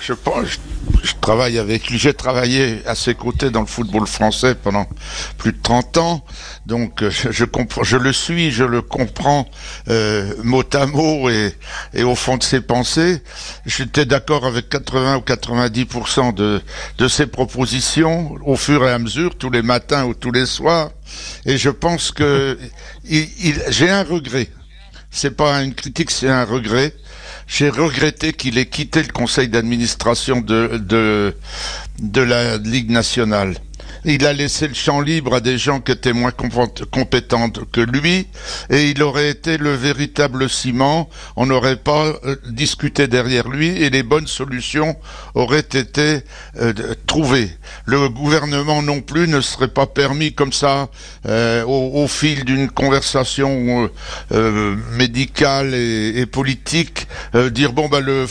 Je 0.00 0.12
pense, 0.12 0.46
je, 1.02 1.12
travaille 1.20 1.58
avec 1.58 1.88
lui. 1.88 1.98
J'ai 1.98 2.14
travaillé 2.14 2.82
à 2.86 2.94
ses 2.94 3.14
côtés 3.14 3.50
dans 3.50 3.60
le 3.60 3.66
football 3.66 4.06
français 4.06 4.54
pendant 4.54 4.86
plus 5.38 5.52
de 5.52 5.58
30 5.62 5.98
ans, 5.98 6.24
donc 6.66 7.02
euh, 7.02 7.10
je, 7.10 7.30
je 7.30 7.44
comprends, 7.44 7.82
je 7.82 7.96
le 7.96 8.12
suis, 8.12 8.50
je 8.50 8.64
le 8.64 8.80
comprends 8.80 9.48
euh, 9.88 10.32
mot 10.42 10.64
à 10.72 10.86
mot 10.86 11.28
et, 11.28 11.54
et, 11.94 12.04
au 12.04 12.14
fond 12.14 12.36
de 12.36 12.42
ses 12.42 12.60
pensées. 12.60 13.22
J'étais 13.66 14.06
d'accord 14.06 14.46
avec 14.46 14.68
80 14.68 15.16
ou 15.16 15.20
90 15.20 15.86
de 16.34 16.62
de 16.98 17.08
ses 17.08 17.26
propositions 17.26 18.34
au 18.44 18.56
fur 18.56 18.86
et 18.86 18.92
à 18.92 18.98
mesure, 18.98 19.36
tous 19.36 19.50
les 19.50 19.62
matins 19.62 20.04
ou 20.04 20.14
tous 20.14 20.32
les 20.32 20.46
soirs. 20.46 20.90
Et 21.44 21.58
je 21.58 21.70
pense 21.70 22.12
que 22.12 22.58
il, 23.04 23.28
il, 23.44 23.62
j'ai 23.68 23.90
un 23.90 24.04
regret. 24.04 24.48
C'est 25.10 25.36
pas 25.36 25.62
une 25.62 25.74
critique, 25.74 26.10
c'est 26.10 26.28
un 26.28 26.44
regret 26.44 26.94
j'ai 27.46 27.70
regretté 27.70 28.32
qu'il 28.32 28.58
ait 28.58 28.66
quitté 28.66 29.02
le 29.02 29.12
conseil 29.12 29.48
d'administration 29.48 30.40
de, 30.40 30.78
de, 31.98 32.20
la 32.20 32.56
Ligue 32.58 32.90
nationale. 32.90 33.54
Il 34.08 34.24
a 34.24 34.32
laissé 34.32 34.68
le 34.68 34.74
champ 34.74 35.00
libre 35.00 35.34
à 35.34 35.40
des 35.40 35.58
gens 35.58 35.80
qui 35.80 35.90
étaient 35.90 36.12
moins 36.12 36.30
compétents 36.30 37.50
que 37.50 37.80
lui, 37.80 38.28
et 38.70 38.90
il 38.90 39.02
aurait 39.02 39.30
été 39.30 39.58
le 39.58 39.74
véritable 39.74 40.48
ciment. 40.48 41.10
On 41.34 41.46
n'aurait 41.46 41.74
pas 41.74 42.14
euh, 42.24 42.36
discuté 42.48 43.08
derrière 43.08 43.48
lui, 43.48 43.66
et 43.66 43.90
les 43.90 44.04
bonnes 44.04 44.28
solutions 44.28 44.94
auraient 45.34 45.58
été 45.58 46.20
euh, 46.60 46.72
trouvées. 47.08 47.50
Le 47.84 48.08
gouvernement 48.08 48.80
non 48.80 49.00
plus 49.00 49.26
ne 49.26 49.40
serait 49.40 49.66
pas 49.66 49.86
permis 49.86 50.32
comme 50.32 50.52
ça, 50.52 50.88
euh, 51.26 51.64
au, 51.64 52.06
fil 52.06 52.44
d'une 52.44 52.70
conversation 52.70 53.90
médicale 54.92 55.74
et, 55.74 56.26
politique, 56.26 57.08
dire 57.50 57.72
bon 57.72 57.88
bah 57.88 57.98
le, 58.00 58.26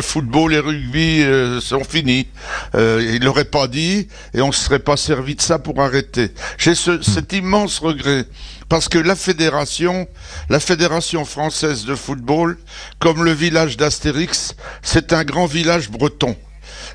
football 0.00 0.54
et 0.54 0.58
rugby 0.58 1.22
sont 1.60 1.84
finis. 1.84 2.26
il 2.74 3.18
l'aurait 3.22 3.44
pas 3.44 3.68
dit, 3.68 4.08
et 4.32 4.40
on 4.40 4.52
serait 4.52 4.78
pas 4.78 4.96
servi 5.18 5.34
de 5.34 5.42
ça 5.42 5.58
pour 5.58 5.80
arrêter. 5.80 6.30
J'ai 6.58 6.76
ce, 6.76 6.92
hmm. 6.92 7.02
cet 7.02 7.32
immense 7.32 7.80
regret 7.80 8.24
parce 8.68 8.88
que 8.88 8.98
la 8.98 9.16
fédération, 9.16 10.06
la 10.48 10.60
fédération 10.60 11.24
française 11.24 11.84
de 11.86 11.96
football, 11.96 12.56
comme 13.00 13.24
le 13.24 13.32
village 13.32 13.76
d'Astérix, 13.76 14.54
c'est 14.80 15.12
un 15.12 15.24
grand 15.24 15.46
village 15.46 15.90
breton. 15.90 16.36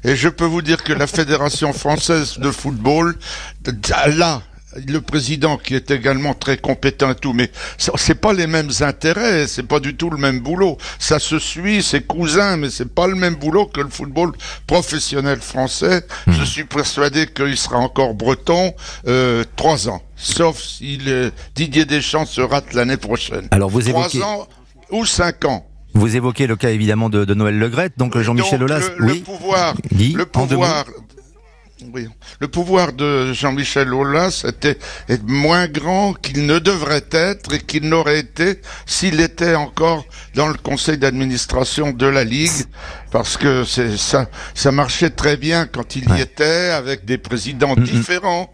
Et 0.05 0.15
je 0.15 0.29
peux 0.29 0.45
vous 0.45 0.61
dire 0.61 0.83
que 0.83 0.93
la 0.93 1.05
fédération 1.05 1.73
française 1.73 2.37
de 2.39 2.49
football, 2.49 3.17
là, 4.15 4.41
le 4.87 5.01
président 5.01 5.57
qui 5.57 5.75
est 5.75 5.91
également 5.91 6.33
très 6.33 6.57
compétent 6.57 7.11
et 7.11 7.15
tout, 7.15 7.33
mais 7.33 7.51
c'est 7.77 8.15
pas 8.15 8.33
les 8.33 8.47
mêmes 8.47 8.71
intérêts, 8.81 9.47
c'est 9.47 9.63
pas 9.63 9.79
du 9.79 9.95
tout 9.95 10.09
le 10.09 10.17
même 10.17 10.39
boulot. 10.39 10.77
Ça 10.99 11.19
se 11.19 11.39
suit, 11.39 11.83
c'est 11.83 12.05
cousin, 12.05 12.57
mais 12.57 12.69
c'est 12.69 12.93
pas 12.93 13.07
le 13.07 13.15
même 13.15 13.35
boulot 13.35 13.65
que 13.65 13.81
le 13.81 13.89
football 13.89 14.31
professionnel 14.67 15.39
français. 15.39 16.05
Hmm. 16.27 16.33
Je 16.33 16.43
suis 16.43 16.63
persuadé 16.65 17.27
qu'il 17.27 17.57
sera 17.57 17.77
encore 17.77 18.13
breton 18.13 18.73
euh, 19.07 19.43
trois 19.55 19.89
ans, 19.89 20.01
sauf 20.15 20.59
si 20.61 20.99
Didier 21.55 21.85
Deschamps 21.85 22.25
se 22.25 22.41
rate 22.41 22.73
l'année 22.73 22.97
prochaine. 22.97 23.47
Alors 23.51 23.69
vous 23.69 23.87
évoquez... 23.87 24.19
Trois 24.19 24.29
ans 24.29 24.47
ou 24.91 25.05
cinq 25.05 25.45
ans. 25.45 25.65
Vous 25.95 26.15
évoquez 26.15 26.47
le 26.47 26.55
cas 26.55 26.71
évidemment 26.71 27.09
de, 27.09 27.33
Noël 27.33 27.59
Legrette, 27.59 27.93
donc 27.97 28.17
Jean-Michel 28.17 28.63
Aulas. 28.63 28.89
Le, 28.97 29.11
oui. 29.11 29.17
le 29.19 29.23
pouvoir, 29.23 29.75
le 29.91 30.25
pouvoir 30.25 30.85
oui. 31.93 32.07
Le 32.39 32.47
pouvoir 32.47 32.93
de 32.93 33.33
Jean-Michel 33.33 33.93
Aulas 33.93 34.45
était 34.47 34.77
est 35.09 35.23
moins 35.23 35.67
grand 35.67 36.13
qu'il 36.13 36.45
ne 36.45 36.59
devrait 36.59 37.05
être 37.11 37.53
et 37.53 37.59
qu'il 37.59 37.89
n'aurait 37.89 38.19
été 38.19 38.61
s'il 38.85 39.19
était 39.19 39.55
encore 39.55 40.05
dans 40.35 40.47
le 40.47 40.55
conseil 40.55 40.97
d'administration 40.97 41.91
de 41.91 42.05
la 42.05 42.23
Ligue, 42.23 42.65
parce 43.11 43.37
que 43.37 43.63
c'est 43.65 43.97
ça, 43.97 44.27
ça 44.53 44.71
marchait 44.71 45.09
très 45.09 45.37
bien 45.37 45.65
quand 45.65 45.95
il 45.95 46.09
y 46.15 46.21
était, 46.21 46.69
avec 46.69 47.05
des 47.05 47.17
présidents 47.17 47.75
différents, 47.75 48.51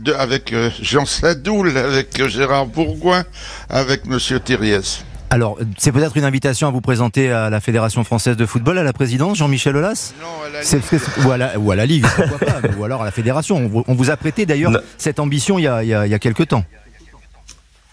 de, 0.00 0.12
avec 0.12 0.52
euh, 0.52 0.70
Jean 0.80 1.06
Sadoul, 1.06 1.76
avec 1.76 2.26
Gérard 2.28 2.66
Bourgoin, 2.66 3.24
avec 3.68 4.06
Monsieur 4.06 4.40
Thiriès. 4.40 5.04
Alors, 5.30 5.58
c'est 5.76 5.92
peut-être 5.92 6.16
une 6.16 6.24
invitation 6.24 6.68
à 6.68 6.70
vous 6.70 6.80
présenter 6.80 7.30
à 7.30 7.50
la 7.50 7.60
Fédération 7.60 8.02
française 8.02 8.36
de 8.36 8.46
football, 8.46 8.78
à 8.78 8.82
la 8.82 8.94
présidence, 8.94 9.36
Jean-Michel 9.38 9.76
Aulas 9.76 10.14
Non, 10.20 10.26
à 10.46 10.48
la 10.48 10.62
Ligue. 10.62 11.26
Ou, 11.26 11.30
à 11.30 11.36
la, 11.36 11.58
ou, 11.58 11.70
à 11.70 11.76
la, 11.76 11.86
Ligue, 11.86 12.06
pourquoi 12.16 12.38
pas, 12.38 12.68
ou 12.78 12.84
alors 12.84 13.02
à 13.02 13.04
la 13.04 13.10
Fédération. 13.10 13.70
On 13.86 13.94
vous, 13.94 14.10
a 14.10 14.16
prêté 14.16 14.46
d'ailleurs 14.46 14.72
cette 14.96 15.20
ambition 15.20 15.58
il 15.58 15.62
y 15.62 15.66
a, 15.66 15.82
il 15.82 15.88
y 15.88 15.94
a, 15.94 16.06
il 16.06 16.10
y 16.10 16.14
a 16.14 16.18
quelques 16.18 16.48
temps. 16.48 16.64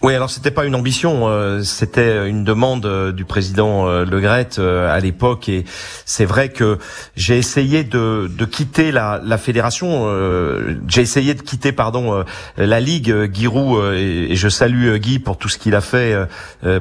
Oui, 0.06 0.14
alors 0.14 0.30
c'était 0.30 0.52
pas 0.52 0.66
une 0.66 0.76
ambition, 0.76 1.28
euh, 1.30 1.64
c'était 1.64 2.30
une 2.30 2.44
demande 2.44 2.86
euh, 2.86 3.12
du 3.12 3.26
président 3.26 3.88
euh, 3.88 4.06
Le 4.06 4.20
Gret 4.20 4.60
à 4.60 5.00
l'époque, 5.00 5.50
et 5.50 5.66
c'est 6.06 6.26
vrai 6.26 6.50
que 6.50 6.78
j'ai 7.16 7.40
essayé 7.40 7.84
de, 7.84 8.30
quitter 8.46 8.92
la, 8.92 9.20
la 9.26 9.40
fédération, 9.40 10.08
j'ai 10.88 11.02
essayé 11.02 11.34
de 11.34 11.42
quitter 11.42 11.72
pardon 11.72 12.24
la 12.56 12.80
ligue, 12.80 13.34
Giroud, 13.34 13.96
et, 13.96 14.34
et, 14.34 14.36
je 14.36 14.48
salue 14.48 14.96
Guy 14.98 15.18
pour 15.18 15.40
tout 15.40 15.50
ce 15.50 15.58
qu'il 15.58 15.74
a 15.74 15.82
fait 15.82 16.16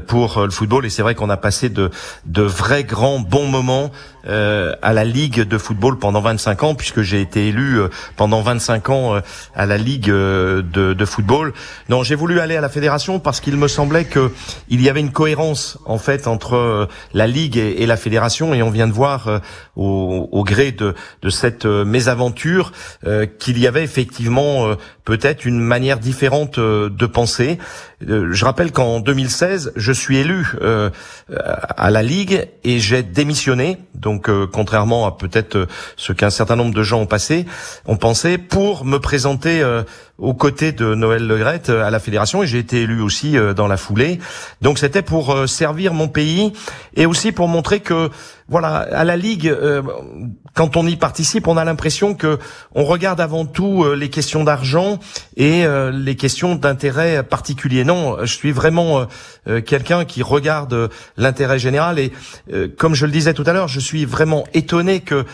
pour 0.06 0.42
le 0.44 0.50
football, 0.50 0.84
et 0.84 0.90
c'est 0.90 1.00
vrai 1.00 1.14
qu'on 1.14 1.30
a 1.30 1.38
passé 1.38 1.70
de, 1.70 1.90
de 2.26 2.42
vrais 2.42 2.84
grands 2.84 3.20
bons 3.20 3.48
moments 3.48 3.90
à 4.26 4.92
la 4.92 5.04
ligue 5.04 5.40
de 5.42 5.58
football 5.58 5.98
pendant 5.98 6.20
25 6.20 6.62
ans, 6.62 6.74
puisque 6.74 7.02
j'ai 7.02 7.20
été 7.20 7.48
élu 7.48 7.80
pendant 8.16 8.40
25 8.40 8.90
ans 8.90 9.20
à 9.54 9.66
la 9.66 9.76
ligue 9.76 10.06
de, 10.06 10.62
de 10.72 11.04
football. 11.04 11.52
Non, 11.88 12.02
j'ai 12.02 12.14
voulu 12.14 12.40
aller 12.40 12.56
à 12.56 12.60
la 12.60 12.68
fédération 12.68 13.18
parce 13.18 13.40
qu'il 13.40 13.56
me 13.56 13.68
semblait 13.68 14.04
que 14.04 14.32
il 14.68 14.80
y 14.80 14.88
avait 14.88 15.00
une 15.00 15.12
cohérence 15.12 15.78
en 15.84 15.98
fait 15.98 16.26
entre 16.26 16.54
euh, 16.54 16.86
la 17.12 17.26
ligue 17.26 17.56
et, 17.56 17.86
la 17.86 17.96
fédération 17.96 18.54
et 18.54 18.62
on 18.62 18.70
vient 18.70 18.86
de 18.86 18.92
voir 18.92 19.28
euh, 19.28 19.38
au, 19.76 20.44
gré 20.44 20.72
de, 20.72 20.94
de 21.22 21.30
cette 21.30 21.66
euh, 21.66 21.84
mésaventure 21.84 22.72
qu'il 23.38 23.58
y 23.58 23.66
avait 23.66 23.82
effectivement 23.82 24.74
peut-être 25.04 25.44
une 25.44 25.60
manière 25.60 25.98
différente 25.98 26.58
de 26.58 27.06
penser. 27.06 27.58
Je 28.00 28.44
rappelle 28.44 28.72
qu'en 28.72 29.00
2016, 29.00 29.72
je 29.76 29.92
suis 29.92 30.18
élu 30.18 30.46
à 31.28 31.90
la 31.90 32.02
Ligue 32.02 32.48
et 32.64 32.78
j'ai 32.78 33.02
démissionné. 33.02 33.78
Donc, 33.94 34.13
contrairement 34.20 35.06
à 35.06 35.12
peut-être 35.12 35.66
ce 35.96 36.12
qu'un 36.12 36.30
certain 36.30 36.56
nombre 36.56 36.74
de 36.74 36.82
gens 36.82 37.00
ont 37.00 37.06
passé, 37.06 37.46
ont 37.86 37.96
pensé, 37.96 38.38
pour 38.38 38.84
me 38.84 38.98
présenter 38.98 39.62
aux 40.18 40.34
côtés 40.34 40.72
de 40.72 40.94
Noël 40.94 41.26
Legrette 41.26 41.70
à 41.70 41.90
la 41.90 41.98
fédération 41.98 42.42
et 42.42 42.46
j'ai 42.46 42.58
été 42.58 42.82
élu 42.82 43.00
aussi 43.00 43.36
euh, 43.36 43.52
dans 43.52 43.66
la 43.66 43.76
foulée. 43.76 44.20
Donc 44.62 44.78
c'était 44.78 45.02
pour 45.02 45.32
euh, 45.32 45.46
servir 45.46 45.92
mon 45.92 46.08
pays 46.08 46.52
et 46.94 47.06
aussi 47.06 47.32
pour 47.32 47.48
montrer 47.48 47.80
que 47.80 48.10
voilà, 48.48 48.76
à 48.76 49.04
la 49.04 49.16
ligue 49.16 49.48
euh, 49.48 49.82
quand 50.54 50.76
on 50.76 50.86
y 50.86 50.96
participe, 50.96 51.48
on 51.48 51.56
a 51.56 51.64
l'impression 51.64 52.14
que 52.14 52.38
on 52.74 52.84
regarde 52.84 53.20
avant 53.20 53.44
tout 53.44 53.84
les 53.94 54.08
questions 54.08 54.44
d'argent 54.44 55.00
et 55.36 55.64
les 55.92 56.14
questions 56.14 56.54
d'intérêt 56.54 57.24
particulier. 57.24 57.82
Non, 57.82 58.18
je 58.20 58.32
suis 58.32 58.52
vraiment 58.52 59.08
quelqu'un 59.66 60.04
qui 60.04 60.22
regarde 60.22 60.90
l'intérêt 61.16 61.58
général 61.58 61.98
et 61.98 62.12
comme 62.78 62.94
je 62.94 63.04
le 63.06 63.10
disais 63.10 63.34
tout 63.34 63.42
à 63.46 63.52
l'heure, 63.52 63.66
je 63.66 63.80
suis 63.80 64.04
vraiment 64.04 64.44
étonné 64.54 65.00
que 65.00 65.24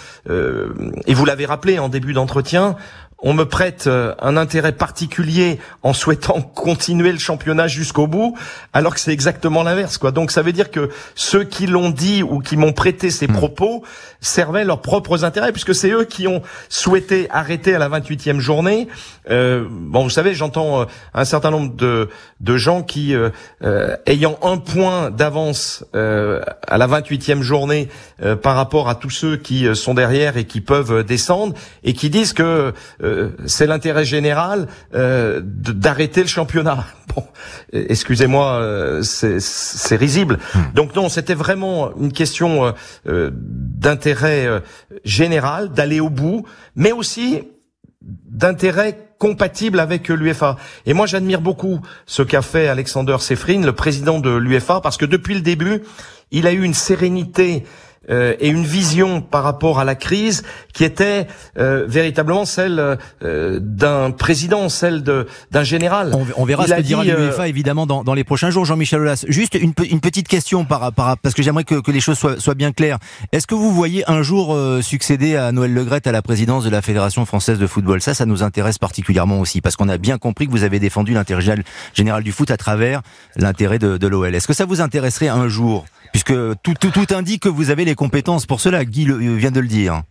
et 1.07 1.13
vous 1.13 1.25
l'avez 1.27 1.45
rappelé 1.45 1.79
en 1.79 1.91
début 1.91 2.15
d'entretien, 2.15 2.77
on 3.23 3.35
me 3.35 3.45
prête 3.45 3.87
euh, 3.87 4.15
un 4.21 4.37
intérêt 4.37 4.73
particulier 4.73 5.59
en 5.83 5.93
souhaitant 5.93 6.41
continuer 6.55 7.13
le 7.13 7.19
championnat 7.19 7.69
jusqu'au 7.69 8.07
bout, 8.07 8.37
alors 8.73 8.95
que 8.95 9.01
c'est 9.01 9.13
exactement 9.13 9.63
l'inverse, 9.63 9.99
quoi. 9.99 10.11
Donc 10.11 10.31
ça 10.31 10.43
veut 10.43 10.53
dire 10.53 10.71
que 10.71 10.91
ceux 11.15 11.45
qui 11.45 11.67
l'ont 11.67 11.91
dit 11.91 12.23
ou 12.23 12.41
qui 12.41 12.57
m'ont 12.57 12.73
prêté 12.73 13.11
ces 13.11 13.29
hmm. 13.29 13.33
propos 13.33 13.85
servaient 14.21 14.65
leurs 14.65 14.83
propres 14.83 15.25
intérêts, 15.25 15.53
puisque 15.53 15.75
c'est 15.75 15.91
eux 15.91 16.05
qui 16.05 16.27
ont 16.27 16.43
souhaité 16.69 17.29
arrêter 17.31 17.75
à 17.75 17.79
la 17.79 17.89
28e 17.89 18.39
journée. 18.39 18.89
Euh, 19.31 19.67
bon, 19.71 20.03
vous 20.03 20.11
savez, 20.11 20.35
j'entends 20.35 20.83
euh, 20.83 20.85
un 21.15 21.25
certain 21.25 21.51
nombre 21.51 21.75
de, 21.75 22.09
de 22.41 22.57
gens 22.57 22.83
qui, 22.83 23.15
euh, 23.15 23.97
ayant 24.07 24.39
un 24.43 24.59
point 24.59 25.11
d'avance 25.11 25.85
à 25.93 26.79
la 26.79 26.87
28e 26.87 27.43
journée 27.43 27.89
par 28.43 28.57
rapport 28.57 28.89
à 28.89 28.95
tous 28.95 29.11
ceux 29.11 29.37
qui 29.37 29.75
sont 29.75 29.95
derrière 29.95 30.37
et 30.37 30.45
qui 30.45 30.61
peuvent 30.61 31.05
descendre, 31.05 31.55
et 31.85 31.93
qui 31.93 32.11
disent 32.11 32.33
que 32.33 32.73
euh, 33.11 33.31
c'est 33.47 33.67
l'intérêt 33.67 34.05
général 34.05 34.69
euh, 34.95 35.41
d'arrêter 35.45 36.23
le 36.23 36.29
championnat. 36.29 36.85
Bon, 37.17 37.25
excusez-moi, 37.73 38.53
euh, 38.61 39.03
c'est 39.03 39.97
risible. 39.97 40.39
Hmm. 40.55 40.61
Donc 40.75 40.95
non, 40.95 41.09
c'était 41.09 41.35
vraiment 41.35 41.91
une 41.97 42.13
question 42.13 42.73
d'intérêt 43.05 44.63
général, 45.05 45.71
d'aller 45.71 45.99
au 45.99 46.09
bout, 46.09 46.47
mais 46.77 46.93
aussi 46.93 47.43
d'intérêt 48.01 48.97
compatible 49.19 49.81
avec 49.81 50.09
l'UFA. 50.09 50.57
Et 50.87 50.95
moi, 50.95 51.07
j'admire 51.07 51.41
beaucoup 51.41 51.81
ce 52.07 52.23
qu'a 52.23 52.43
fait 52.43 52.69
Alexander 52.69 53.17
Sefrin, 53.19 53.63
le 53.63 53.73
président 53.73 54.21
de 54.21 54.31
l'UFA, 54.31 54.81
parce 54.81 54.97
que 54.97 55.05
depuis 55.05 55.35
le 55.35 55.41
début, 55.41 55.83
il 56.31 56.47
a 56.47 56.53
eu 56.53 56.63
une 56.63 56.75
sérénité 56.75 57.65
euh, 58.11 58.35
et 58.41 58.49
une 58.49 58.65
vision 58.65 59.21
par 59.21 59.43
rapport 59.43 59.79
à 59.79 59.85
la 59.85 59.95
crise 59.95 60.43
qui 60.73 60.85
était 60.85 61.27
euh, 61.59 61.85
véritablement 61.87 62.45
celle 62.45 62.99
euh, 63.23 63.59
d'un 63.61 64.11
président, 64.11 64.69
celle 64.69 65.03
d'un 65.03 65.63
général. 65.63 66.13
On, 66.37 66.45
verra 66.45 66.67
ce 66.67 66.75
que 66.75 66.81
dira 66.81 67.05
l'UEFA 67.05 67.49
évidemment 67.49 67.87
dans, 67.87 68.03
dans, 68.03 68.15
les 68.15 68.25
prochains 68.25 68.51
jours. 68.51 68.65
Jean-Michel 68.65 69.01
Aulas, 69.01 69.25
juste 69.29 69.55
une, 69.55 69.73
une, 69.91 70.01
petite 70.01 70.29
question 70.29 70.65
par, 70.65 70.93
par 70.93 71.19
parce 71.19 71.35
que 71.35 71.43
j'aimerais 71.43 71.65
que, 71.65 71.81
que, 71.81 71.91
les 71.91 72.01
choses 72.01 72.19
soient, 72.19 72.41
soient 72.41 72.55
bien 72.55 72.73
claires. 72.73 72.99
Est-ce 73.33 73.47
que 73.47 73.55
vous 73.55 73.73
voyez 73.73 74.09
un 74.11 74.23
jour 74.23 74.57
succéder 74.83 75.37
à 75.37 75.53
Noël 75.53 75.73
Legrette 75.73 76.07
à 76.07 76.13
la 76.13 76.23
présidence 76.23 76.65
de 76.65 76.71
la 76.71 76.83
Fédération 76.83 77.25
française 77.27 77.59
de 77.59 77.67
football? 77.67 78.01
Ça, 78.01 78.15
ça 78.15 78.27
nous 78.27 78.43
intéresse 78.43 78.79
particulièrement 78.79 79.41
aussi 79.41 79.61
parce 79.61 79.77
qu'on 79.77 79.89
a 79.89 79.99
bien 79.99 80.19
compris 80.19 80.47
que 80.47 80.53
vous 80.53 80.65
avez 80.65 80.79
défendu 80.79 81.15
l'intérêt 81.15 81.63
général 81.95 82.23
du 82.23 82.33
foot 82.33 82.51
à 82.51 82.57
travers 82.57 83.03
l'intérêt 83.37 83.79
de, 83.79 83.97
de 83.97 84.07
l'OL. 84.07 84.35
Est-ce 84.35 84.49
que 84.49 84.55
ça 84.55 84.65
vous 84.65 84.81
intéresserait 84.81 85.29
un 85.29 85.49
jour? 85.49 85.85
Puisque 86.13 86.33
tout, 86.63 86.75
tout, 86.81 86.91
tout 86.91 87.15
indique 87.15 87.43
que 87.43 87.49
vous 87.49 87.71
avez 87.71 87.85
les 87.85 87.95
compétences 88.01 88.47
pour 88.47 88.63
cela. 88.63 88.87
Guy 88.87 89.05
le, 89.05 89.17
vient 89.37 89.51
de 89.51 89.61
le 89.61 89.69
dire. 89.69 90.05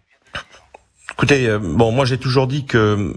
Écoutez, 1.14 1.48
euh, 1.48 1.58
bon, 1.58 1.92
moi 1.92 2.06
j'ai 2.06 2.20
toujours 2.20 2.46
dit 2.46 2.68
que 2.68 3.16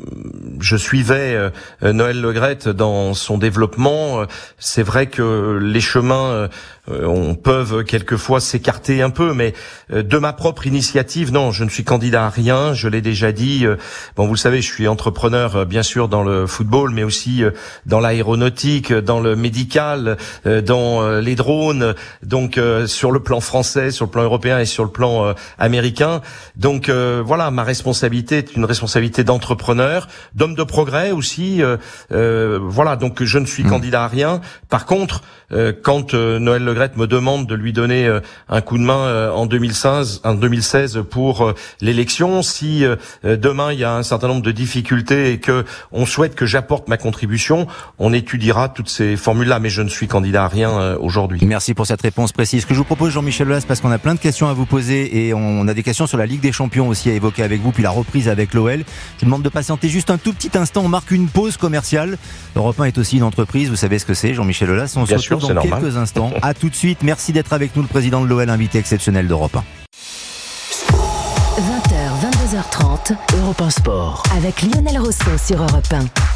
je 0.61 0.77
suivais 0.77 1.35
euh, 1.35 1.93
Noël 1.93 2.19
Legrette 2.19 2.69
dans 2.69 3.13
son 3.13 3.37
développement. 3.37 4.25
C'est 4.59 4.83
vrai 4.83 5.09
que 5.09 5.59
les 5.61 5.81
chemins 5.83 6.31
euh, 6.31 6.49
on 6.89 7.37
peuvent 7.37 7.85
quelquefois 7.85 8.41
s'écarter 8.41 9.03
un 9.03 9.11
peu, 9.11 9.35
mais 9.35 9.55
euh, 9.93 10.03
de 10.03 10.19
ma 10.19 10.33
propre 10.33 10.67
initiative, 10.67 11.33
non, 11.33 11.53
je 11.53 11.63
ne 11.63 11.69
suis 11.69 11.85
candidat 11.85 12.27
à 12.27 12.29
rien. 12.29 12.75
Je 12.75 12.89
l'ai 12.89 13.01
déjà 13.01 13.31
dit. 13.31 13.65
Euh, 13.65 13.77
bon, 14.17 14.27
vous 14.27 14.35
le 14.35 14.39
savez, 14.39 14.61
je 14.61 14.67
suis 14.67 14.89
entrepreneur, 14.89 15.65
bien 15.65 15.85
sûr, 15.85 16.09
dans 16.09 16.25
le 16.25 16.45
football, 16.49 16.91
mais 16.91 17.05
aussi 17.05 17.45
dans 17.87 18.01
l'aéronautique, 18.01 18.93
dans 18.93 19.21
le 19.21 19.37
médical, 19.37 20.17
dans 20.45 21.21
les 21.21 21.35
drones. 21.35 21.95
Donc, 22.23 22.61
sur 22.87 23.13
le 23.13 23.21
plan 23.21 23.41
français, 23.41 23.91
sur 23.91 24.07
le 24.07 24.11
plan 24.11 24.23
européen 24.23 24.59
et 24.59 24.65
sur 24.65 24.85
le 24.85 24.91
plan 24.91 25.35
américain. 25.59 26.21
Donc, 26.57 26.91
voilà, 26.91 27.51
ma 27.51 27.63
responsabilité 27.63 28.39
est 28.39 28.57
une 28.57 28.65
responsabilité 28.65 29.25
d'entrepreneur, 29.25 30.09
d'homme 30.35 30.55
de 30.55 30.65
progrès 30.65 31.13
aussi. 31.13 31.63
voilà, 32.11 32.97
donc 32.97 33.23
je 33.23 33.39
ne 33.39 33.47
suis 33.47 33.65
mmh. 33.65 33.71
candidat 33.71 34.05
à 34.05 34.09
rien. 34.09 34.41
Par 34.69 34.87
contre, 34.87 35.23
quand 35.83 36.15
Noël 36.15 36.72
Le 36.73 36.89
me 36.97 37.07
demande 37.07 37.47
de 37.47 37.55
lui 37.55 37.73
donner 37.73 38.07
euh, 38.07 38.21
un 38.49 38.61
coup 38.61 38.79
de 38.79 38.83
main 38.83 38.99
euh, 38.99 39.31
en 39.31 39.47
2016, 39.47 40.23
en 40.25 40.35
2016 40.35 41.03
pour 41.09 41.43
euh, 41.43 41.55
l'élection. 41.81 42.43
Si 42.43 42.85
demain 43.23 43.73
il 43.73 43.79
y 43.79 43.85
a 43.85 43.95
un 43.95 44.03
certain 44.03 44.29
nombre 44.29 44.43
de 44.43 44.51
difficultés 44.51 45.33
et 45.33 45.39
que 45.39 45.65
on 45.93 46.07
souhaite 46.07 46.35
que 46.35 46.47
j'apporte 46.47 46.89
ma 46.89 46.97
contribution, 46.97 47.67
on 47.99 48.13
étudiera 48.13 48.69
toutes 48.69 48.89
ces 48.89 49.17
formules-là. 49.17 49.59
Mais 49.59 49.71
je 49.71 49.83
ne 49.83 49.89
suis 49.89 50.09
candidat 50.09 50.45
à 50.45 50.49
rien 50.49 50.97
aujourd'hui. 50.97 51.41
Merci 51.45 51.75
pour 51.75 51.87
cette 51.87 52.03
réponse 52.03 52.33
précise. 52.33 52.63
Ce 52.63 52.67
que 52.67 52.75
je 52.75 52.79
vous 52.79 52.85
propose, 52.85 53.13
Jean-Michel 53.13 53.49
Aulas, 53.49 53.65
parce 53.67 53.81
qu'on 53.81 53.91
a 53.91 53.99
plein 53.99 54.15
de 54.15 54.21
questions 54.21 54.49
à 54.49 54.53
vous 54.55 54.67
poser 54.67 55.27
et 55.27 55.35
on 55.35 55.69
a 55.69 55.75
des 55.75 55.83
questions 55.83 56.07
sur 56.07 56.19
la 56.19 56.27
Ligue 56.27 56.41
des 56.41 56.53
Champions 56.53 56.89
aussi 56.89 57.11
à 57.11 57.13
évoquer 57.13 57.43
avec 57.43 57.61
vous, 57.61 57.73
puis 57.73 57.83
la 57.83 57.91
reprise 57.91 58.29
avec 58.29 58.55
l'OL. 58.55 58.85
Je 59.19 59.25
demande 59.25 59.43
de 59.43 59.49
patienter 59.49 59.89
juste 59.89 60.11
un 60.11 60.19
tout 60.19 60.33
petit 60.33 60.57
instant. 60.57 60.83
On 60.85 60.89
marque 60.89 61.11
une 61.11 61.29
pause 61.29 61.57
commerciale. 61.57 62.19
Europe 62.57 62.81
1 62.81 62.85
est 62.85 62.99
aussi 62.99 63.19
une 63.19 63.23
entreprise. 63.23 63.71
Vous 63.71 63.77
savez 63.77 63.99
ce 63.99 64.07
que 64.07 64.15
c'est, 64.15 64.35
Jean-Michel 64.35 64.71
Aulas. 64.71 64.95
On 64.97 65.07
se 65.07 65.15
retrouve 65.15 65.55
dans 65.55 65.63
quelques 65.63 65.97
instants. 65.97 66.33
À 66.43 66.55
tout 66.63 66.71
de 66.71 66.77
suite. 66.77 67.03
Merci 67.03 67.33
d'être 67.33 67.53
avec 67.53 67.75
nous, 67.75 67.83
le 67.83 67.89
président 67.89 68.23
de 68.23 68.27
l'OL, 68.29 68.49
invité 68.49 68.79
exceptionnel 68.79 69.27
d'Europe 69.27 69.57
1. 69.57 69.65
20h, 71.61 72.13
22h30, 72.23 73.17
Europe 73.41 73.61
1 73.63 73.71
Sport. 73.71 74.23
Avec 74.37 74.63
Lionel 74.63 74.99
Rousseau 74.99 75.37
sur 75.45 75.61
Europe 75.61 75.93
1. 75.93 76.32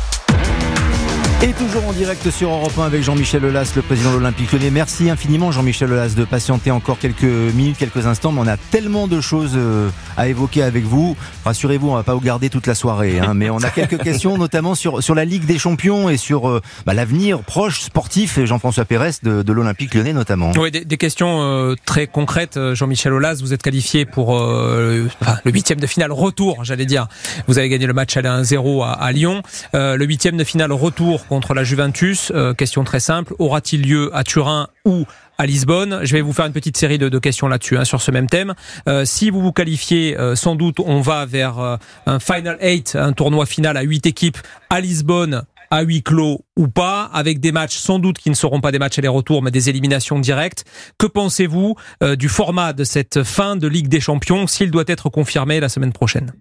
Et 1.43 1.53
toujours 1.53 1.87
en 1.87 1.93
direct 1.93 2.31
sur 2.31 2.49
Europe 2.49 2.73
1 2.79 2.85
avec 2.85 3.03
Jean-Michel 3.03 3.45
Aulas, 3.45 3.71
le 3.77 3.83
président 3.83 4.11
de 4.11 4.17
l'Olympique 4.17 4.51
Lyonnais. 4.53 4.71
Merci 4.71 5.11
infiniment 5.11 5.53
Jean-Michel 5.53 5.93
Aulas 5.93 6.15
de 6.17 6.25
patienter 6.25 6.71
encore 6.71 6.99
quelques 6.99 7.25
minutes, 7.25 7.77
quelques 7.77 8.07
instants, 8.07 8.33
mais 8.33 8.41
on 8.41 8.47
a 8.47 8.57
tellement 8.57 9.07
de 9.07 9.21
choses 9.21 9.53
euh, 9.55 9.91
à 10.17 10.29
évoquer 10.29 10.63
avec 10.63 10.85
vous. 10.85 11.15
Rassurez-vous, 11.45 11.91
on 11.91 11.95
va 11.95 12.05
pas 12.05 12.15
vous 12.15 12.23
garder 12.23 12.49
toute 12.49 12.67
la 12.67 12.75
soirée, 12.75 13.21
hein, 13.21 13.35
mais 13.35 13.51
on 13.51 13.59
a 13.59 13.69
quelques 13.69 14.03
questions, 14.03 14.39
notamment 14.39 14.75
sur 14.75 15.03
sur 15.03 15.15
la 15.15 15.27
Ligue 15.27 15.45
des 15.45 15.59
Champions 15.59 16.09
et 16.09 16.17
sur 16.17 16.49
euh, 16.49 16.63
bah, 16.87 16.95
l'avenir 16.95 17.41
proche 17.41 17.83
sportif, 17.83 18.43
Jean-François 18.43 18.87
Pérez 18.87 19.11
de, 19.23 19.43
de 19.43 19.53
l'Olympique 19.53 19.95
Lyonnais 19.95 20.15
notamment. 20.15 20.53
Oui, 20.57 20.71
des, 20.71 20.97
questions 20.97 21.43
euh, 21.43 21.75
très 21.85 22.07
concrètes. 22.07 22.59
Jean-Michel 22.73 23.13
Aulas, 23.13 23.41
vous 23.43 23.53
êtes 23.53 23.63
qualifié 23.63 24.07
pour 24.07 24.35
le 24.39 25.09
huitième 25.45 25.81
de 25.81 25.87
finale 25.87 26.13
retour, 26.13 26.65
j'allais 26.65 26.87
dire. 26.87 27.09
Vous 27.47 27.59
avez 27.59 27.69
gagné 27.69 27.87
le 27.87 27.93
match 27.93 28.17
aller 28.17 28.31
1-0 28.31 28.83
à, 28.83 28.93
à, 28.93 29.13
Lyon. 29.13 29.43
le 29.75 30.03
huitième 30.05 30.39
de 30.39 30.45
finale 30.45 30.73
retour 30.73 31.26
contre 31.27 31.55
la 31.55 31.65
Juventus. 31.65 32.33
Euh, 32.35 32.55
question 32.55 32.85
très 32.85 33.01
simple. 33.01 33.35
Aura-t-il 33.39 33.87
lieu 33.87 34.11
à 34.15 34.25
Turin 34.25 34.69
ou 34.85 35.05
à 35.39 35.47
Lisbonne? 35.47 36.01
Je 36.03 36.13
vais 36.13 36.21
vous 36.21 36.33
faire 36.33 36.47
une 36.47 36.53
petite 36.53 36.77
série 36.77 36.99
de, 36.99 37.19
questions 37.19 37.49
là-dessus, 37.49 37.77
hein, 37.77 37.85
sur 37.85 38.01
ce 38.01 38.11
même 38.11 38.29
thème. 38.29 38.55
Euh, 38.89 39.05
si 39.05 39.31
vous 39.31 39.41
vous 39.41 39.53
qualifiez, 39.53 40.19
euh, 40.19 40.35
sans 40.35 40.55
doute, 40.55 40.81
on 40.81 41.01
va 41.01 41.27
vers 41.27 41.79
un 42.07 42.19
Final 42.21 42.59
8, 42.61 42.97
un 42.97 43.13
tournoi 43.13 43.47
final 43.47 43.77
à 43.77 43.83
8 43.83 44.07
équipes 44.07 44.39
à 44.71 44.81
Lisbonne 44.81 45.43
à 45.73 45.83
huis 45.83 46.05
clos 46.05 46.45
ou 46.57 46.69
pas, 46.69 47.11
avec 47.13 47.41
des 47.41 47.51
matchs 47.51 47.77
sans 47.77 47.99
doute 47.99 48.19
qui 48.19 48.31
ne 48.31 48.37
seront 48.37 48.61
pas 48.61 48.71
des 48.71 48.79
matchs 48.79 49.01
aller-retour, 49.01 49.43
mais 49.43 49.51
des 49.51 49.69
éliminations 49.69 50.21
directes. 50.21 50.65
Que 50.97 51.09
pensez-vous 51.09 51.75
du 52.17 52.29
format 52.29 52.73
de 52.73 52.85
cette 52.85 53.25
fin 53.25 53.57
de 53.57 53.67
Ligue 53.67 53.89
des 53.89 53.99
Champions, 53.99 54.47
s'il 54.47 54.71
doit 54.71 54.85
être 54.87 55.09
confirmé 55.09 55.59
la 55.59 55.69
semaine 55.69 55.93
prochaine? 55.93 56.33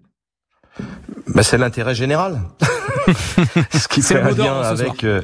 Bah, 1.27 1.43
C'est 1.43 1.57
l'intérêt 1.57 1.95
général. 1.95 2.41
Ce 3.71 3.87
qui 3.87 4.01
fait 4.01 4.21
bien 4.33 4.61
avec... 4.61 5.03
Euh, 5.03 5.21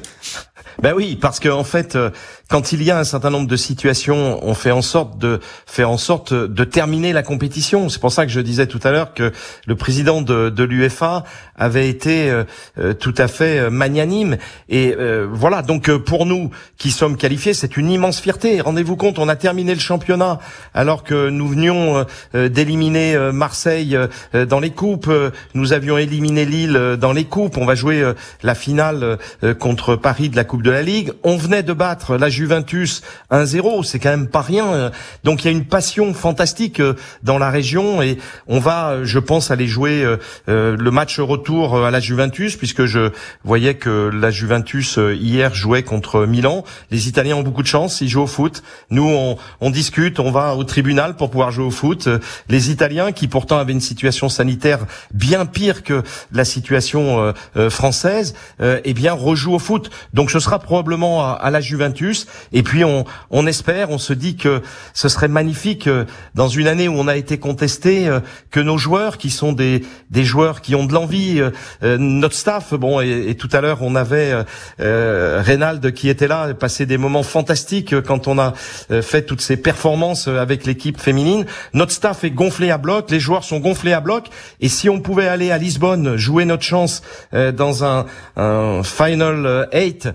ben 0.82 0.94
oui, 0.96 1.16
parce 1.16 1.40
que 1.40 1.50
en 1.50 1.64
fait, 1.64 1.96
euh, 1.96 2.10
quand 2.52 2.74
il 2.74 2.84
y 2.84 2.92
a 2.92 3.00
un 3.00 3.06
certain 3.06 3.30
nombre 3.30 3.48
de 3.48 3.56
situations, 3.56 4.38
on 4.46 4.54
fait 4.54 4.72
en 4.72 4.82
sorte 4.82 5.18
de 5.18 5.40
faire 5.66 5.90
en 5.90 5.98
sorte 5.98 6.34
de 6.34 6.64
terminer 6.66 7.14
la 7.14 7.24
compétition. 7.24 7.88
C'est 7.88 8.02
pour 8.02 8.12
ça 8.12 8.26
que 8.26 8.32
je 8.32 8.42
disais 8.42 8.68
tout 8.68 8.82
à 8.84 8.92
l'heure 8.92 9.14
que 9.14 9.32
le 9.66 9.76
président 9.78 10.22
de, 10.22 10.50
de 10.50 10.64
l'UFA 10.66 11.24
avait 11.56 11.88
été 11.88 12.30
euh, 12.30 12.44
euh, 12.78 12.94
tout 12.94 13.14
à 13.18 13.30
fait 13.30 13.70
magnanime. 13.70 14.36
Et 14.68 14.96
voilà, 15.32 15.62
donc 15.62 15.90
pour 16.00 16.26
nous 16.26 16.52
qui 16.78 16.92
sommes 16.92 17.16
qualifiés, 17.16 17.54
c'est 17.54 17.78
une 17.78 17.90
immense 17.90 18.20
fierté. 18.20 18.60
Rendez-vous 18.60 18.98
compte, 18.98 19.18
on 19.18 19.30
a 19.30 19.38
terminé 19.38 19.74
le 19.74 19.80
championnat 19.80 20.40
alors 20.74 21.04
que 21.04 21.30
nous 21.30 21.48
venions 21.48 22.06
d'éliminer 22.34 23.18
Marseille 23.32 23.98
dans 24.34 24.60
les 24.60 24.72
coupes. 24.72 25.10
Nous 25.54 25.74
avions 25.74 25.98
éliminé 25.98 26.46
Lille 26.46 26.98
dans 27.00 27.14
les 27.14 27.26
coupes. 27.26 27.58
On 27.58 27.66
va 27.66 27.76
jouer 27.76 28.12
la 28.44 28.56
finale 28.56 29.18
contre 29.60 29.96
Paris 29.96 30.30
de 30.30 30.36
la 30.36 30.44
Coupe 30.44 30.64
de 30.64 30.72
la 30.72 30.82
Ligue. 30.82 31.14
On 31.24 31.38
venait 31.38 31.64
de 31.64 31.74
battre 31.74 32.18
la 32.18 32.30
1-0, 32.48 33.84
c'est 33.84 34.00
quand 34.00 34.10
même 34.10 34.28
pas 34.28 34.42
rien. 34.42 34.92
Donc 35.24 35.44
il 35.44 35.46
y 35.46 35.48
a 35.50 35.52
une 35.52 35.66
passion 35.66 36.14
fantastique 36.14 36.80
euh, 36.80 36.96
dans 37.24 37.38
la 37.38 37.50
région 37.50 38.02
et 38.02 38.18
on 38.48 38.60
va, 38.60 38.92
euh, 38.92 39.06
je 39.06 39.20
pense, 39.20 39.52
aller 39.52 39.68
jouer 39.68 40.04
euh, 40.04 40.78
le 40.78 40.92
match 40.92 41.20
retour 41.20 41.86
à 41.86 41.92
la 41.92 42.00
Juventus 42.00 42.56
puisque 42.56 42.86
je 42.86 43.12
voyais 43.44 43.76
que 43.76 44.10
la 44.14 44.32
Juventus 44.32 44.98
hier 44.98 45.54
jouait 45.54 45.84
contre 45.84 46.26
Milan. 46.26 46.64
Les 46.90 47.08
Italiens 47.08 47.36
ont 47.36 47.44
beaucoup 47.44 47.64
de 47.64 47.68
chance, 47.68 48.02
ils 48.02 48.10
jouent 48.10 48.22
au 48.22 48.28
foot. 48.28 48.64
Nous, 48.90 49.08
on, 49.08 49.38
on 49.60 49.70
discute, 49.70 50.20
on 50.20 50.32
va 50.32 50.56
au 50.56 50.64
tribunal 50.64 51.16
pour 51.16 51.30
pouvoir 51.30 51.52
jouer 51.52 51.66
au 51.66 51.72
foot. 51.72 52.10
Les 52.50 52.72
Italiens, 52.72 53.12
qui 53.12 53.28
pourtant 53.28 53.58
avaient 53.58 53.74
une 53.74 53.82
situation 53.82 54.30
sanitaire 54.30 54.86
bien 55.14 55.46
pire 55.46 55.84
que 55.84 56.04
la 56.32 56.46
situation 56.46 57.34
française, 57.70 58.34
eh 58.60 58.94
bien 58.94 59.14
rejouent 59.14 59.54
au 59.54 59.60
foot. 59.60 59.90
Donc 60.14 60.32
ce 60.32 60.40
sera 60.40 60.60
probablement 60.60 61.36
à, 61.36 61.50
la 61.50 61.62
Juventus. 61.62 62.28
Et 62.54 62.64
puis 62.64 62.84
on, 62.84 63.06
on 63.30 63.48
espère, 63.48 63.90
on 63.92 63.98
se 63.98 64.14
dit 64.14 64.36
que 64.36 64.62
ce 64.94 65.10
serait 65.10 65.28
magnifique 65.28 65.88
euh, 65.88 66.06
dans 66.36 66.48
une 66.48 66.68
année 66.68 66.88
où 66.88 66.94
on 66.94 67.08
a 67.08 67.16
été 67.16 67.38
contesté, 67.38 68.08
euh, 68.08 68.20
que 68.52 68.60
nos 68.60 68.78
joueurs, 68.78 69.18
qui 69.18 69.30
sont 69.30 69.54
des, 69.54 69.84
des 70.10 70.24
joueurs 70.24 70.62
qui 70.62 70.76
ont 70.76 70.86
de 70.86 70.94
l'envie, 70.94 71.42
euh, 71.84 71.98
notre 71.98 72.36
staff, 72.36 72.74
bon, 72.74 73.02
et, 73.02 73.36
tout 73.36 73.50
à 73.52 73.62
l'heure 73.62 73.80
on 73.82 73.96
avait 73.96 74.34
euh, 74.80 75.42
Reynald 75.44 75.94
qui 75.94 76.10
était 76.10 76.28
là, 76.28 76.54
passé 76.54 76.86
des 76.86 76.98
moments 76.98 77.24
fantastiques 77.24 78.00
quand 78.02 78.28
on 78.28 78.38
a 78.38 78.54
fait 79.02 79.24
toutes 79.24 79.42
ces 79.42 79.58
performances 79.58 80.28
avec 80.28 80.66
l'équipe 80.66 81.00
féminine. 81.00 81.46
Notre 81.74 81.92
staff 81.92 82.24
est 82.24 82.32
gonflé 82.32 82.72
à 82.72 82.78
bloc, 82.78 83.10
les 83.10 83.20
joueurs 83.20 83.44
sont 83.44 83.60
gonflés 83.60 83.94
à 83.94 84.02
bloc, 84.02 84.28
et 84.60 84.70
si 84.70 84.90
on 84.90 85.00
pouvait 85.00 85.28
aller 85.28 85.52
à 85.52 85.58
Lisbonne 85.58 86.18
jouer 86.18 86.46
notre 86.46 86.64
chance 86.64 87.02
dans 87.32 87.84
un, 87.84 88.06
un 88.36 88.84
final 88.84 89.68
eight 89.72 90.10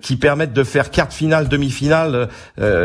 qui 0.00 0.16
permette 0.16 0.52
de 0.52 0.64
faire 0.64 0.90
quart 0.90 1.12
finale, 1.12 1.35
demi-finale, 1.44 2.28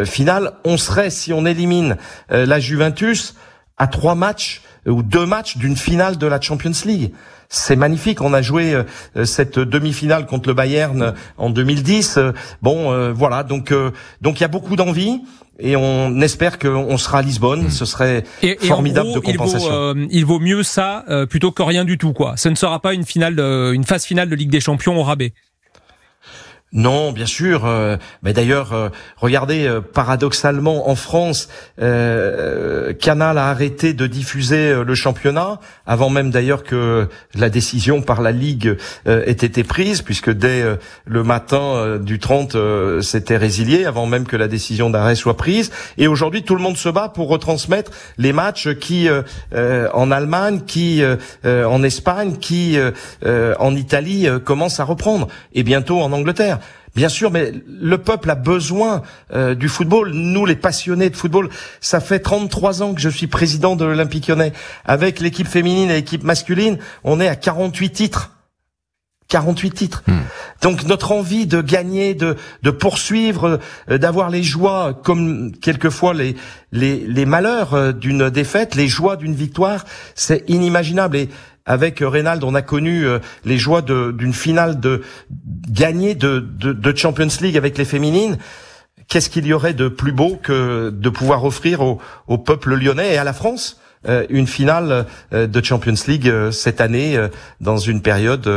finale, 0.05 0.53
on 0.65 0.77
serait 0.77 1.09
si 1.09 1.33
on 1.33 1.45
élimine 1.45 1.97
euh, 2.31 2.45
la 2.45 2.59
Juventus 2.59 3.35
à 3.77 3.87
trois 3.87 4.15
matchs 4.15 4.61
euh, 4.87 4.91
ou 4.91 5.03
deux 5.03 5.25
matchs 5.25 5.57
d'une 5.57 5.77
finale 5.77 6.17
de 6.17 6.27
la 6.27 6.39
Champions 6.39 6.71
League. 6.85 7.11
C'est 7.49 7.75
magnifique. 7.75 8.21
On 8.21 8.33
a 8.33 8.41
joué 8.41 8.73
euh, 8.73 9.25
cette 9.25 9.59
demi-finale 9.59 10.25
contre 10.25 10.47
le 10.47 10.53
Bayern 10.53 11.13
en 11.37 11.49
2010. 11.49 12.19
Bon, 12.61 13.11
voilà. 13.13 13.43
Donc, 13.43 13.73
donc 14.21 14.39
il 14.39 14.41
y 14.41 14.45
a 14.45 14.47
beaucoup 14.47 14.77
d'envie 14.77 15.21
et 15.59 15.75
on 15.75 16.21
espère 16.21 16.57
qu'on 16.59 16.97
sera 16.97 17.19
à 17.19 17.21
Lisbonne. 17.21 17.69
Ce 17.69 17.83
serait 17.83 18.23
formidable 18.61 19.11
de 19.13 19.19
compensation. 19.19 19.93
Il 19.95 20.05
vaut, 20.05 20.07
il 20.11 20.25
vaut 20.25 20.39
mieux 20.39 20.63
ça 20.63 21.03
plutôt 21.29 21.51
que 21.51 21.61
rien 21.61 21.83
du 21.83 21.97
tout, 21.97 22.13
quoi. 22.13 22.37
Ce 22.37 22.47
ne 22.47 22.55
sera 22.55 22.81
pas 22.81 22.93
une 22.93 23.05
finale, 23.05 23.37
une 23.39 23.83
phase 23.83 24.05
finale 24.05 24.29
de 24.29 24.35
Ligue 24.35 24.49
des 24.49 24.61
Champions 24.61 24.97
au 24.97 25.03
rabais. 25.03 25.33
Non, 26.73 27.11
bien 27.11 27.25
sûr. 27.25 27.65
Euh, 27.65 27.97
mais 28.23 28.31
d'ailleurs, 28.31 28.71
euh, 28.71 28.87
regardez, 29.17 29.67
euh, 29.67 29.81
paradoxalement, 29.81 30.89
en 30.89 30.95
France, 30.95 31.49
Canal 31.77 33.37
a 33.37 33.49
arrêté 33.49 33.93
de 33.93 34.07
diffuser 34.07 34.83
le 34.83 34.95
championnat 34.95 35.59
avant 35.85 36.09
même 36.09 36.29
d'ailleurs 36.29 36.63
que 36.63 37.09
la 37.33 37.49
décision 37.49 38.01
par 38.01 38.21
la 38.21 38.31
Ligue 38.31 38.77
ait 39.05 39.31
été 39.31 39.63
prise, 39.63 40.01
puisque 40.01 40.29
dès 40.29 40.63
le 41.05 41.23
matin 41.23 41.97
du 41.99 42.19
30, 42.19 42.55
c'était 43.01 43.37
résilié 43.37 43.85
avant 43.85 44.05
même 44.05 44.25
que 44.25 44.35
la 44.35 44.47
décision 44.47 44.89
d'arrêt 44.89 45.15
soit 45.15 45.37
prise. 45.37 45.71
Et 45.97 46.07
aujourd'hui, 46.07 46.43
tout 46.43 46.55
le 46.55 46.61
monde 46.61 46.77
se 46.77 46.89
bat 46.89 47.09
pour 47.09 47.29
retransmettre 47.29 47.91
les 48.17 48.33
matchs 48.33 48.75
qui 48.75 49.09
en 49.51 50.11
Allemagne, 50.11 50.61
qui 50.67 51.01
en 51.43 51.83
Espagne, 51.83 52.37
qui 52.37 52.77
en 53.25 53.75
Italie 53.75 54.27
commencent 54.45 54.79
à 54.79 54.85
reprendre, 54.85 55.27
et 55.53 55.63
bientôt 55.63 55.99
en 56.01 56.11
Angleterre. 56.11 56.59
Bien 56.95 57.09
sûr, 57.09 57.31
mais 57.31 57.53
le 57.67 57.97
peuple 57.97 58.29
a 58.29 58.35
besoin 58.35 59.01
euh, 59.33 59.55
du 59.55 59.69
football. 59.69 60.11
Nous, 60.11 60.45
les 60.45 60.57
passionnés 60.57 61.09
de 61.09 61.15
football, 61.15 61.49
ça 61.79 62.01
fait 62.01 62.19
33 62.19 62.83
ans 62.83 62.93
que 62.93 62.99
je 62.99 63.09
suis 63.09 63.27
président 63.27 63.75
de 63.75 63.85
l'Olympique 63.85 64.27
lyonnais. 64.27 64.51
Avec 64.83 65.21
l'équipe 65.21 65.47
féminine 65.47 65.89
et 65.89 65.93
l'équipe 65.93 66.23
masculine, 66.23 66.77
on 67.03 67.21
est 67.21 67.27
à 67.27 67.35
48 67.35 67.91
titres. 67.91 68.31
48 69.29 69.71
titres. 69.71 70.03
Hmm. 70.07 70.19
Donc 70.61 70.83
notre 70.83 71.13
envie 71.13 71.47
de 71.47 71.61
gagner, 71.61 72.13
de, 72.13 72.35
de 72.63 72.71
poursuivre, 72.71 73.61
euh, 73.89 73.97
d'avoir 73.97 74.29
les 74.29 74.43
joies 74.43 74.99
comme 75.05 75.53
quelquefois 75.53 76.13
les, 76.13 76.35
les, 76.73 76.97
les 76.97 77.25
malheurs 77.25 77.73
euh, 77.73 77.91
d'une 77.93 78.29
défaite, 78.29 78.75
les 78.75 78.89
joies 78.89 79.15
d'une 79.15 79.33
victoire, 79.33 79.85
c'est 80.15 80.43
inimaginable. 80.49 81.15
Et 81.15 81.29
avec 81.65 81.99
Reynald, 81.99 82.43
on 82.43 82.55
a 82.55 82.61
connu 82.61 83.05
euh, 83.05 83.19
les 83.45 83.57
joies 83.57 83.81
d'une 83.81 84.33
finale 84.33 84.79
de 84.79 85.01
gagner 85.69 86.15
de, 86.15 86.93
Champions 86.95 87.27
League 87.41 87.57
avec 87.57 87.77
les 87.77 87.85
féminines. 87.85 88.37
Qu'est-ce 89.07 89.29
qu'il 89.29 89.45
y 89.45 89.53
aurait 89.53 89.73
de 89.73 89.87
plus 89.87 90.11
beau 90.11 90.39
que 90.41 90.89
de 90.89 91.09
pouvoir 91.09 91.43
offrir 91.43 91.81
au, 91.81 92.37
peuple 92.37 92.75
lyonnais 92.75 93.13
et 93.13 93.17
à 93.17 93.23
la 93.23 93.33
France? 93.33 93.80
euh, 93.80 93.80
une 94.29 94.47
finale 94.47 95.05
euh, 95.33 95.47
de 95.47 95.63
Champions 95.63 95.93
League 96.07 96.27
euh, 96.27 96.51
cette 96.51 96.81
année 96.81 97.17
dans 97.59 97.77
une 97.77 98.01
période 98.01 98.49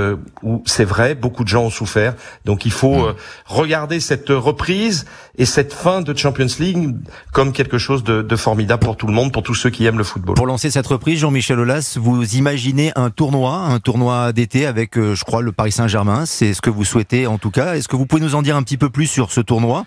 où 0.42 0.62
c'est 0.66 0.84
vrai 0.84 1.14
beaucoup 1.14 1.44
de 1.44 1.48
gens 1.48 1.64
ont 1.64 1.70
souffert. 1.70 2.14
Donc 2.44 2.64
il 2.64 2.72
faut 2.72 3.08
mm. 3.08 3.14
regarder 3.46 4.00
cette 4.00 4.30
reprise 4.30 5.04
et 5.36 5.44
cette 5.44 5.72
fin 5.72 6.00
de 6.00 6.16
Champions 6.16 6.46
League 6.58 6.94
comme 7.32 7.52
quelque 7.52 7.78
chose 7.78 8.04
de, 8.04 8.22
de, 8.22 8.36
formidable 8.36 8.84
pour 8.84 8.96
tout 8.96 9.06
le 9.06 9.12
monde, 9.12 9.32
pour 9.32 9.42
tous 9.42 9.54
ceux 9.54 9.70
qui 9.70 9.84
aiment 9.84 9.98
le 9.98 10.04
football. 10.04 10.36
Pour 10.36 10.46
lancer 10.46 10.70
cette 10.70 10.86
reprise, 10.86 11.18
Jean-Michel 11.18 11.58
Aulas, 11.58 11.96
vous 12.00 12.36
imaginez 12.36 12.92
un 12.96 13.10
tournoi, 13.10 13.54
un 13.54 13.80
tournoi 13.80 14.32
d'été 14.32 14.66
avec, 14.66 14.94
je 14.96 15.24
crois, 15.24 15.42
le 15.42 15.52
Paris 15.52 15.72
Saint-Germain. 15.72 16.24
C'est 16.26 16.54
ce 16.54 16.60
que 16.60 16.70
vous 16.70 16.84
souhaitez 16.84 17.26
en 17.26 17.38
tout 17.38 17.50
cas. 17.50 17.74
Est-ce 17.74 17.88
que 17.88 17.96
vous 17.96 18.06
pouvez 18.06 18.22
nous 18.22 18.34
en 18.34 18.42
dire 18.42 18.56
un 18.56 18.62
petit 18.62 18.76
peu 18.76 18.90
plus 18.90 19.06
sur 19.06 19.32
ce 19.32 19.40
tournoi? 19.40 19.84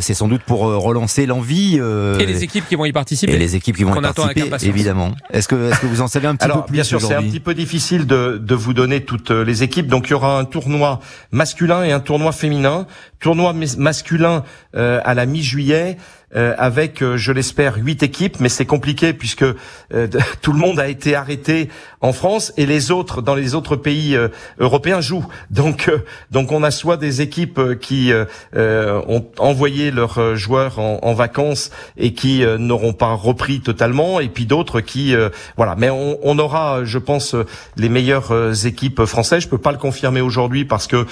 C'est 0.00 0.14
sans 0.14 0.28
doute 0.28 0.42
pour 0.42 0.60
relancer 0.60 1.26
l'envie. 1.26 1.76
et 1.76 2.26
les 2.26 2.44
équipes 2.44 2.66
qui 2.68 2.76
vont 2.76 2.84
y 2.84 2.92
participer. 2.92 3.32
Et 3.32 3.38
les 3.38 3.56
équipes 3.56 3.76
qui 3.76 3.84
vont 3.84 3.94
y 3.94 4.00
participer, 4.00 4.50
évidemment. 4.62 4.85
Est-ce 5.30 5.48
que, 5.48 5.70
est-ce 5.70 5.80
que 5.80 5.86
vous 5.86 6.00
en 6.00 6.08
savez 6.08 6.26
un 6.26 6.36
petit 6.36 6.48
peu 6.48 6.62
plus 6.62 6.72
Bien 6.72 6.84
sûr, 6.84 7.00
c'est 7.00 7.14
un 7.14 7.22
petit 7.22 7.40
peu 7.40 7.54
difficile 7.54 8.06
de, 8.06 8.38
de 8.38 8.54
vous 8.54 8.74
donner 8.74 9.04
toutes 9.04 9.30
euh, 9.30 9.44
les 9.44 9.62
équipes. 9.62 9.86
Donc 9.86 10.08
il 10.08 10.10
y 10.10 10.14
aura 10.14 10.38
un 10.38 10.44
tournoi 10.44 11.00
masculin 11.30 11.84
et 11.84 11.92
un 11.92 12.00
tournoi 12.00 12.32
féminin. 12.32 12.86
Tournoi 13.20 13.54
masculin 13.78 14.44
euh, 14.74 15.00
à 15.04 15.14
la 15.14 15.26
mi-juillet 15.26 15.96
euh, 16.34 16.54
avec, 16.58 17.04
euh, 17.04 17.16
je 17.16 17.30
l'espère, 17.30 17.76
huit 17.76 18.02
équipes, 18.02 18.40
mais 18.40 18.48
c'est 18.48 18.66
compliqué 18.66 19.12
puisque 19.12 19.44
euh, 19.44 19.54
tout 20.42 20.52
le 20.52 20.58
monde 20.58 20.80
a 20.80 20.88
été 20.88 21.14
arrêté 21.14 21.68
en 22.00 22.12
France 22.12 22.52
et 22.56 22.66
les 22.66 22.90
autres 22.90 23.22
dans 23.22 23.36
les 23.36 23.54
autres 23.54 23.76
pays 23.76 24.18
européens 24.58 25.00
jouent. 25.00 25.26
Donc, 25.50 25.90
donc 26.32 26.50
on 26.50 26.64
a 26.64 26.72
soit 26.72 26.96
des 26.96 27.20
équipes 27.20 27.78
qui 27.80 28.12
ont 28.54 29.26
envoyé 29.38 29.90
leurs 29.90 30.36
joueurs 30.36 30.78
en, 30.78 30.98
en 31.02 31.14
vacances 31.14 31.70
et 31.96 32.12
qui 32.12 32.44
n'auront 32.58 32.92
pas 32.92 33.12
repris 33.14 33.60
totalement, 33.60 34.20
et 34.20 34.28
puis 34.28 34.46
d'autres 34.46 34.80
qui, 34.80 35.14
voilà. 35.56 35.74
Mais 35.76 35.90
on, 35.90 36.18
on, 36.22 36.38
aura, 36.38 36.84
je 36.84 36.98
pense, 36.98 37.34
les 37.76 37.88
meilleures 37.88 38.66
équipes 38.66 39.04
françaises. 39.04 39.44
Je 39.44 39.48
peux 39.48 39.58
pas 39.58 39.72
le 39.72 39.78
confirmer 39.78 40.20
aujourd'hui 40.20 40.64
parce 40.64 40.86
que 40.86 41.06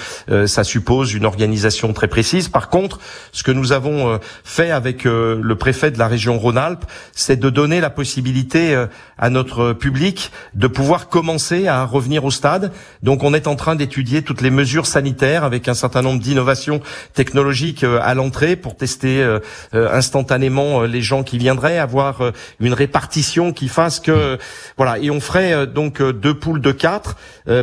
ça 0.45 0.63
suppose 0.63 1.13
une 1.13 1.25
organisation 1.25 1.91
très 1.91 2.07
précise. 2.07 2.47
Par 2.47 2.69
contre, 2.69 2.99
ce 3.31 3.43
que 3.43 3.51
nous 3.51 3.71
avons 3.71 4.19
fait 4.43 4.71
avec 4.71 5.04
le 5.05 5.55
préfet 5.55 5.91
de 5.91 5.99
la 5.99 6.07
région 6.07 6.37
Rhône-Alpes, 6.37 6.85
c'est 7.13 7.39
de 7.39 7.49
donner 7.49 7.81
la 7.81 7.89
possibilité 7.89 8.75
euh, 8.75 8.87
à 9.17 9.29
notre 9.29 9.71
public 9.73 10.31
de 10.53 10.67
pouvoir 10.67 11.07
commencer 11.07 11.67
à 11.67 11.85
revenir 11.85 12.25
au 12.25 12.31
stade. 12.31 12.71
Donc 13.01 13.23
on 13.23 13.33
est 13.33 13.47
en 13.47 13.55
train 13.55 13.75
d'étudier 13.75 14.23
toutes 14.23 14.41
les 14.41 14.49
mesures 14.49 14.85
sanitaires 14.85 15.45
avec 15.45 15.69
un 15.69 15.73
certain 15.73 16.01
nombre 16.01 16.19
d'innovations 16.19 16.81
technologiques 17.13 17.83
euh, 17.83 17.99
à 18.01 18.13
l'entrée 18.13 18.57
pour 18.57 18.75
tester 18.75 19.21
euh, 19.21 19.39
instantanément 19.73 20.81
les 20.81 21.01
gens 21.01 21.23
qui 21.23 21.37
viendraient, 21.37 21.77
avoir 21.77 22.31
une 22.59 22.73
répartition 22.73 23.53
qui 23.53 23.69
fasse 23.69 23.99
que 23.99 24.37
voilà. 24.77 24.99
Et 24.99 25.09
on 25.09 25.21
ferait 25.21 25.67
donc 25.67 26.01
deux 26.01 26.33
poules 26.33 26.61
de 26.61 26.71
quatre 26.71 27.15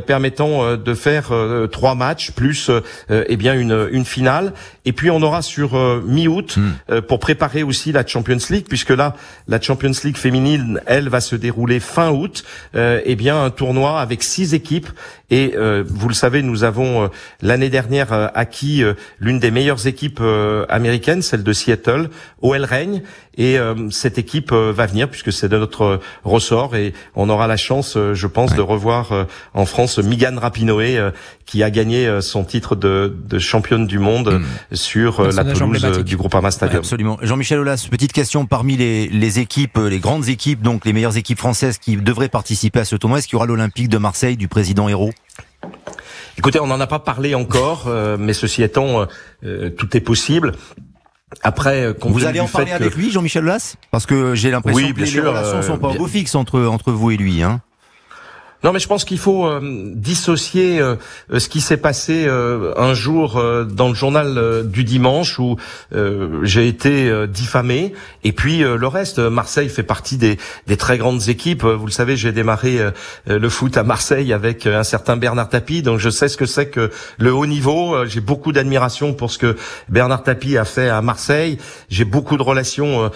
permettant 0.07 0.77
de 0.77 0.95
faire 0.95 1.31
trois 1.71 1.95
matchs 1.95 2.31
plus 2.31 2.71
eh 3.11 3.37
bien 3.37 3.55
une, 3.55 3.89
une 3.93 4.05
finale. 4.05 4.53
Et 4.85 4.93
puis 4.93 5.11
on 5.11 5.23
aura 5.23 5.43
sur 5.43 5.75
mi-août 6.05 6.57
hmm. 6.57 7.01
pour 7.03 7.19
préparer 7.19 7.32
aussi 7.65 7.93
la 7.93 8.07
Champions 8.07 8.39
League, 8.51 8.67
puisque 8.69 8.91
là, 8.91 9.15
la 9.49 9.61
Champions 9.61 9.93
League 10.05 10.17
féminine, 10.17 10.81
elle, 10.87 11.09
va 11.09 11.21
se 11.21 11.37
dérouler 11.37 11.81
fin 11.81 12.11
août. 12.11 12.45
Euh, 12.75 13.01
eh 13.05 13.17
bien, 13.17 13.43
un 13.43 13.51
tournoi 13.51 14.01
avec 14.01 14.23
six 14.23 14.55
équipes. 14.55 14.89
Et 15.33 15.55
euh, 15.57 15.83
vous 15.89 16.09
le 16.09 16.15
savez, 16.15 16.43
nous 16.43 16.63
avons 16.63 17.05
euh, 17.05 17.09
l'année 17.41 17.71
dernière 17.71 18.13
euh, 18.13 18.29
acquis 18.35 18.85
l'une 19.19 19.39
des 19.39 19.51
meilleures 19.51 19.87
équipes 19.87 20.23
américaines, 20.69 21.23
celle 21.23 21.43
de 21.43 21.53
Seattle, 21.53 22.11
où 22.43 22.55
elle 22.55 22.67
règne. 22.67 23.03
Et 23.39 23.57
cette 23.91 24.19
équipe 24.19 24.53
va 24.53 24.85
venir 24.85 25.09
puisque 25.09 25.33
c'est 25.33 25.49
de 25.49 25.57
notre 25.57 26.01
ressort 26.23 26.77
et 26.77 26.93
on 27.15 27.31
aura 27.31 27.47
la 27.47 27.57
chance, 27.57 27.97
je 28.13 28.27
pense, 28.27 28.55
de 28.55 28.61
revoir 28.61 29.27
en 29.55 29.65
France 29.65 29.99
Migan 29.99 30.35
Rapinoe 30.39 31.13
qui 31.47 31.63
a 31.63 31.71
gagné 31.71 32.21
son 32.21 32.45
titre 32.45 32.77
de, 32.77 33.17
de 33.27 33.39
championne 33.39 33.87
du 33.87 33.99
monde 33.99 34.43
hmm. 34.43 34.77
sur 34.77 35.23
la 35.23 35.45
pelouse 35.45 36.05
du 36.05 36.19
Groupama 36.19 36.51
Stadium. 36.51 36.81
absolument. 36.81 37.19
Jean-Michel 37.23 37.61
Aulas, 37.61 37.87
petite 37.89 38.13
question 38.13 38.47
parmi 38.47 38.77
les, 38.77 39.07
les 39.07 39.39
équipes, 39.39 39.79
les 39.79 40.01
grandes 40.01 40.29
équipes, 40.29 40.61
donc 40.61 40.85
les 40.85 40.93
meilleures 40.93 41.17
équipes 41.17 41.39
françaises 41.39 41.79
qui 41.79 41.97
devraient 41.97 42.29
participer 42.29 42.81
à 42.81 42.85
ce 42.85 42.97
tournoi, 42.97 43.19
est-ce 43.19 43.29
qu'il 43.29 43.35
y 43.35 43.37
aura 43.37 43.47
l'Olympique 43.47 43.89
de 43.89 43.99
Marseille 43.99 44.37
du 44.37 44.49
président 44.49 44.89
Hérault 44.89 45.13
Écoutez, 46.37 46.59
on 46.59 46.67
n'en 46.67 46.81
a 46.81 46.89
pas 46.89 46.99
parlé 46.99 47.37
encore, 47.37 47.85
euh, 47.87 48.17
mais 48.19 48.33
ceci 48.33 48.65
étant, 48.65 49.03
euh, 49.03 49.07
euh, 49.45 49.71
tout 49.71 49.97
est 49.97 50.01
possible. 50.01 50.53
Après, 51.45 51.95
vous 52.01 52.25
allez 52.25 52.41
en 52.41 52.49
parler 52.49 52.73
avec 52.73 52.97
lui, 52.97 53.13
Jean-Michel 53.13 53.45
Aulas? 53.45 53.77
Parce 53.93 54.05
que 54.05 54.35
j'ai 54.35 54.51
l'impression 54.51 54.93
que 54.93 55.01
les, 55.01 55.21
relations 55.21 55.63
sont 55.63 55.79
pas 55.79 55.91
au 55.91 55.95
beau 55.95 56.07
fixe 56.09 56.35
entre 56.35 56.61
entre 56.65 56.91
vous 56.91 57.13
et 57.13 57.17
lui. 57.17 57.43
Hein 57.43 57.61
Non, 58.65 58.73
mais 58.73 58.79
je 58.79 58.87
pense 58.87 59.05
qu'il 59.05 59.19
faut 59.19 59.45
euh, 59.45 59.61
dissocier 59.95 60.81
euh, 60.81 60.95
ce 61.37 61.49
qui 61.49 61.61
s'est 61.61 61.77
passé 61.77 62.27
euh, 62.29 62.73
un 62.77 62.95
jour 62.95 63.43
dans 63.67 63.89
le 63.89 63.95
journal 63.95 64.63
du 64.67 64.85
dimanche 64.85 65.39
où 65.39 65.57
j'ai 66.43 66.69
été 66.69 67.27
diffamé, 67.27 67.93
et 68.25 68.33
puis 68.33 68.59
le 68.59 68.87
reste. 68.87 69.19
Marseille 69.19 69.69
fait 69.69 69.83
partie 69.83 70.17
des, 70.17 70.39
des 70.67 70.77
très 70.77 70.99
grandes 70.99 71.29
équipes. 71.29 71.65
Vous 71.65 71.87
le 71.87 71.93
savez, 71.93 72.17
j'ai 72.17 72.33
démarré 72.33 72.79
le 73.27 73.49
foot 73.49 73.77
à 73.77 73.83
Marseille 73.83 74.33
avec 74.33 74.67
un 74.67 74.83
certain 74.83 75.17
Bernard 75.17 75.49
Tapie, 75.49 75.83
donc 75.83 75.99
je 75.99 76.11
sais 76.11 76.29
ce 76.29 76.37
que 76.37 76.47
c'est 76.47 76.69
que 76.69 76.91
le 77.19 77.33
haut 77.33 77.47
niveau. 77.47 78.05
J'ai 78.07 78.21
beaucoup 78.21 78.53
d'admiration 78.53 79.15
pour 79.15 79.31
ce 79.31 79.39
que 79.39 79.57
Bernard 79.89 80.23
Tapie 80.23 80.57
a 80.57 80.65
fait 80.65 80.89
à 80.89 81.03
Marseille. 81.03 81.59
J'ai 81.89 82.05
beaucoup 82.05 82.37
de 82.37 82.43
relations, 82.43 83.11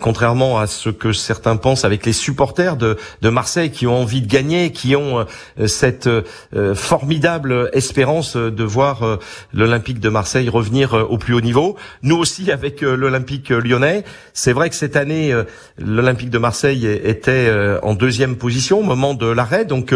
contrairement 0.00 0.58
à 0.58 0.66
ce 0.66 0.90
que 0.90 1.12
certains 1.12 1.56
pensent, 1.56 1.84
avec 1.84 2.06
les 2.06 2.12
supporters 2.12 2.76
de, 2.76 2.96
de 3.22 3.28
Marseille 3.28 3.70
qui 3.70 3.86
ont 3.86 4.00
envie 4.00 4.22
de 4.22 4.28
gagner, 4.28 4.72
qui 4.72 4.89
ont 4.96 5.26
euh, 5.58 5.66
cette 5.66 6.06
euh, 6.06 6.74
formidable 6.74 7.70
espérance 7.72 8.36
de 8.36 8.64
voir 8.64 9.18
l'Olympique 9.52 10.00
de 10.00 10.08
Marseille 10.08 10.48
revenir 10.48 10.94
au 10.94 11.18
plus 11.18 11.34
haut 11.34 11.40
niveau. 11.40 11.76
Nous 12.02 12.16
aussi 12.16 12.50
avec 12.50 12.80
l'Olympique 12.80 13.50
lyonnais. 13.50 14.04
C'est 14.32 14.52
vrai 14.52 14.68
que 14.70 14.74
cette 14.74 14.96
année, 14.96 15.34
l'Olympique 15.78 16.30
de 16.30 16.38
Marseille 16.38 16.86
était 16.86 17.50
en 17.82 17.94
deuxième 17.94 18.36
position 18.36 18.80
au 18.80 18.82
moment 18.82 19.14
de 19.14 19.26
l'arrêt. 19.26 19.64
Donc 19.64 19.94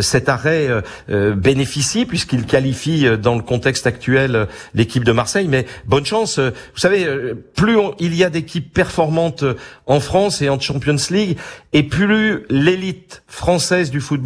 cet 0.00 0.28
arrêt 0.28 0.68
bénéficie 1.08 2.06
puisqu'il 2.06 2.44
qualifie 2.46 3.06
dans 3.18 3.36
le 3.36 3.42
contexte 3.42 3.86
actuel 3.86 4.48
l'équipe 4.74 5.04
de 5.04 5.12
Marseille. 5.12 5.48
Mais 5.48 5.66
bonne 5.86 6.06
chance. 6.06 6.38
Vous 6.38 6.52
savez, 6.80 7.06
plus 7.54 7.76
il 7.98 8.14
y 8.14 8.24
a 8.24 8.30
d'équipes 8.30 8.72
performantes 8.72 9.44
en 9.86 10.00
France 10.00 10.42
et 10.42 10.48
en 10.48 10.58
Champions 10.60 10.96
League, 11.10 11.38
et 11.72 11.82
plus 11.82 12.44
l'élite 12.48 13.22
française 13.26 13.90
du 13.90 14.00
football 14.00 14.21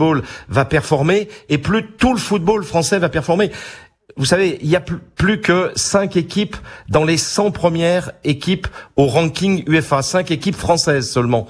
va 0.49 0.65
performer 0.65 1.29
et 1.49 1.59
plus 1.59 1.87
tout 1.99 2.13
le 2.13 2.19
football 2.19 2.65
français 2.65 2.99
va 2.99 3.09
performer. 3.09 3.51
Vous 4.17 4.25
savez, 4.25 4.59
il 4.63 4.69
y 4.69 4.77
a 4.77 4.81
plus 4.81 5.41
que 5.41 5.73
cinq 5.75 6.17
équipes 6.17 6.57
dans 6.89 7.05
les 7.05 7.19
100 7.19 7.51
premières 7.51 8.13
équipes 8.25 8.67
au 8.97 9.07
ranking 9.07 9.63
UEFA, 9.69 10.03
cinq 10.03 10.31
équipes 10.31 10.57
françaises 10.57 11.11
seulement. 11.11 11.47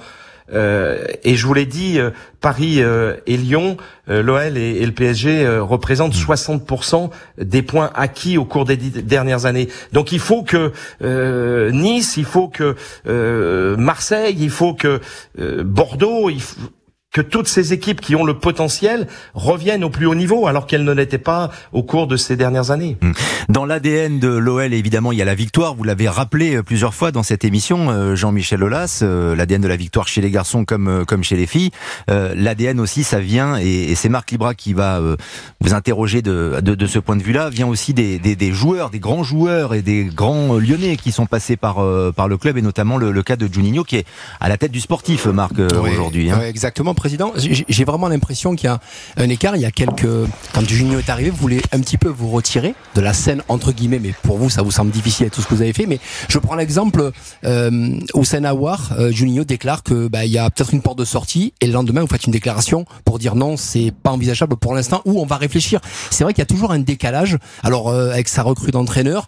Euh, 0.53 1.05
et 1.23 1.35
je 1.35 1.45
vous 1.45 1.53
l'ai 1.53 1.65
dit, 1.65 1.99
euh, 1.99 2.11
Paris 2.39 2.81
euh, 2.81 3.15
et 3.25 3.37
Lyon, 3.37 3.77
l'OL 4.07 4.57
et, 4.57 4.85
le 4.85 4.91
PSG 4.91 5.47
représentent 5.59 6.13
60% 6.13 7.09
mmh. 7.09 7.43
des 7.43 7.61
points 7.61 7.91
acquis 7.93 8.37
au 8.37 8.45
cours 8.45 8.65
des 8.65 8.77
dernières 8.77 9.45
années. 9.45 9.67
Donc 9.91 10.11
il 10.11 10.19
faut 10.19 10.43
que 10.43 10.71
Nice, 11.71 12.15
il 12.17 12.25
faut 12.25 12.47
que 12.47 12.75
Marseille, 13.75 14.37
il 14.39 14.49
faut 14.49 14.73
que 14.73 15.01
Bordeaux, 15.37 16.29
il 16.29 16.41
faut, 16.41 16.57
que 17.17 17.23
toutes 17.23 17.47
ces 17.47 17.73
équipes 17.73 17.99
qui 17.99 18.15
ont 18.15 18.23
le 18.23 18.35
potentiel 18.35 19.07
reviennent 19.33 19.83
au 19.83 19.89
plus 19.89 20.05
haut 20.05 20.13
niveau 20.13 20.45
alors 20.45 20.67
qu'elles 20.67 20.83
ne 20.83 20.91
l'étaient 20.91 21.17
pas 21.17 21.49
au 21.73 21.81
cours 21.81 22.05
de 22.05 22.15
ces 22.15 22.35
dernières 22.35 22.69
années. 22.69 22.95
Hmm. 23.01 23.13
Dans 23.49 23.65
l'ADN 23.65 24.19
de 24.19 24.27
l'OL, 24.27 24.71
évidemment, 24.71 25.11
il 25.11 25.17
y 25.17 25.21
a 25.23 25.25
la 25.25 25.33
victoire. 25.33 25.73
Vous 25.73 25.83
l'avez 25.83 26.07
rappelé 26.07 26.57
euh, 26.57 26.61
plusieurs 26.61 26.93
fois 26.93 27.11
dans 27.11 27.23
cette 27.23 27.43
émission, 27.43 27.89
euh, 27.89 28.15
Jean-Michel 28.15 28.63
Aulas, 28.63 28.99
euh, 29.01 29.35
l'ADN 29.35 29.61
de 29.61 29.67
la 29.67 29.77
victoire 29.77 30.07
chez 30.07 30.21
les 30.21 30.29
garçons 30.29 30.63
comme 30.63 31.05
comme 31.07 31.23
chez 31.23 31.35
les 31.35 31.47
filles. 31.47 31.71
L'ADN 32.07 32.79
aussi, 32.79 33.03
ça 33.03 33.19
vient, 33.19 33.57
et, 33.57 33.95
c'est 33.95 34.09
Marc 34.09 34.29
Libra 34.29 34.53
qui 34.53 34.73
va 34.73 35.01
vous 35.59 35.73
interroger 35.73 36.21
de, 36.21 36.59
de, 36.61 36.75
de 36.75 36.87
ce 36.87 36.99
point 36.99 37.15
de 37.15 37.23
vue-là, 37.23 37.49
vient 37.49 37.67
aussi 37.67 37.95
des, 37.95 38.19
des, 38.19 38.35
des, 38.35 38.51
joueurs, 38.51 38.91
des 38.91 38.99
grands 38.99 39.23
joueurs 39.23 39.73
et 39.73 39.81
des 39.81 40.05
grands 40.05 40.57
lyonnais 40.57 40.97
qui 40.97 41.11
sont 41.11 41.25
passés 41.25 41.57
par, 41.57 41.83
par 42.13 42.27
le 42.27 42.37
club, 42.37 42.57
et 42.57 42.61
notamment 42.61 42.97
le, 42.97 43.11
le 43.11 43.23
cas 43.23 43.35
de 43.37 43.51
Juninho 43.51 43.83
qui 43.83 43.97
est 43.97 44.05
à 44.39 44.49
la 44.49 44.57
tête 44.57 44.71
du 44.71 44.81
sportif, 44.81 45.25
Marc, 45.25 45.53
aujourd'hui. 45.59 46.29
Hein. 46.29 46.41
exactement 46.41 46.93
président, 47.07 47.31
j'ai 47.37 47.85
vraiment 47.85 48.09
l'impression 48.09 48.53
qu'il 48.53 48.67
y 48.67 48.69
a 48.69 48.81
un 49.15 49.29
écart. 49.29 49.55
Il 49.55 49.61
y 49.61 49.65
a 49.65 49.71
quelques, 49.71 50.27
quand 50.53 50.67
Juninho 50.67 50.99
est 50.99 51.09
arrivé, 51.09 51.29
vous 51.29 51.37
voulez 51.37 51.61
un 51.71 51.79
petit 51.79 51.97
peu 51.97 52.09
vous 52.09 52.29
retirer 52.29 52.75
de 52.95 52.99
la 52.99 53.13
scène 53.13 53.43
entre 53.47 53.71
guillemets, 53.71 53.99
mais 53.99 54.13
pour 54.23 54.37
vous, 54.37 54.49
ça 54.49 54.61
vous 54.61 54.71
semble 54.71 54.91
difficile 54.91 55.23
avec 55.23 55.33
tout 55.33 55.41
ce 55.41 55.47
que 55.47 55.55
vous 55.55 55.61
avez 55.61 55.71
fait. 55.71 55.85
Mais 55.85 55.99
je 56.27 56.37
prends 56.37 56.55
l'exemple 56.55 57.11
euh, 57.45 57.97
Hussein 58.13 58.43
Awar, 58.43 58.91
euh, 58.99 59.09
Juninho 59.09 59.45
déclare 59.45 59.83
que 59.83 60.09
bah, 60.09 60.25
il 60.25 60.31
y 60.33 60.37
a 60.37 60.49
peut-être 60.49 60.73
une 60.73 60.81
porte 60.81 60.99
de 60.99 61.05
sortie, 61.05 61.53
et 61.61 61.67
le 61.67 61.71
lendemain 61.71 62.01
vous 62.01 62.07
faites 62.07 62.25
une 62.25 62.33
déclaration 62.33 62.83
pour 63.05 63.19
dire 63.19 63.35
non, 63.35 63.55
c'est 63.55 63.93
pas 64.03 64.11
envisageable 64.11 64.57
pour 64.57 64.75
l'instant, 64.75 65.01
ou 65.05 65.21
on 65.21 65.25
va 65.25 65.37
réfléchir. 65.37 65.79
C'est 66.11 66.25
vrai 66.25 66.33
qu'il 66.33 66.41
y 66.41 66.43
a 66.43 66.45
toujours 66.45 66.73
un 66.73 66.79
décalage. 66.79 67.37
Alors 67.63 67.87
euh, 67.87 68.11
avec 68.11 68.27
sa 68.27 68.43
recrue 68.43 68.71
d'entraîneur, 68.71 69.27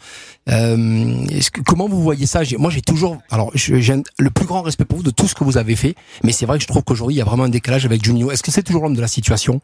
euh, 0.50 1.26
comment 1.66 1.88
vous 1.88 2.02
voyez 2.02 2.26
ça? 2.26 2.42
Moi, 2.58 2.72
j'ai 2.72 2.82
toujours, 2.82 3.18
alors, 3.30 3.52
j'ai 3.54 3.96
le 4.18 4.30
plus 4.30 4.46
grand 4.46 4.62
respect 4.62 4.86
pour 4.86 4.98
vous 4.98 5.04
de 5.04 5.12
tout 5.12 5.28
ce 5.28 5.36
que 5.36 5.44
vous 5.44 5.58
avez 5.58 5.76
fait, 5.76 5.96
mais 6.24 6.32
c'est 6.32 6.46
vrai 6.46 6.58
que 6.58 6.64
je 6.64 6.68
trouve 6.68 6.84
qu'aujourd'hui, 6.84 7.16
il 7.16 7.20
y 7.20 7.22
a 7.22 7.26
vraiment 7.26 7.44
un 7.44 7.50
décalage 7.50 7.86
avec 7.86 8.04
Juninho. 8.04 8.32
Est-ce 8.32 8.44
que 8.44 8.52
c'est 8.52 8.64
toujours 8.64 8.84
l'homme 8.84 8.96
de 8.96 9.02
la 9.02 9.08
situation? 9.08 9.62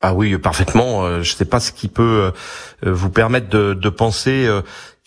Ah 0.00 0.14
oui, 0.14 0.36
parfaitement. 0.38 1.04
Euh, 1.04 1.22
je 1.22 1.32
ne 1.32 1.36
sais 1.36 1.44
pas 1.44 1.60
ce 1.60 1.72
qui 1.72 1.88
peut 1.88 2.32
euh, 2.84 2.90
vous 2.92 3.10
permettre 3.10 3.48
de, 3.48 3.74
de 3.74 3.88
penser 3.88 4.48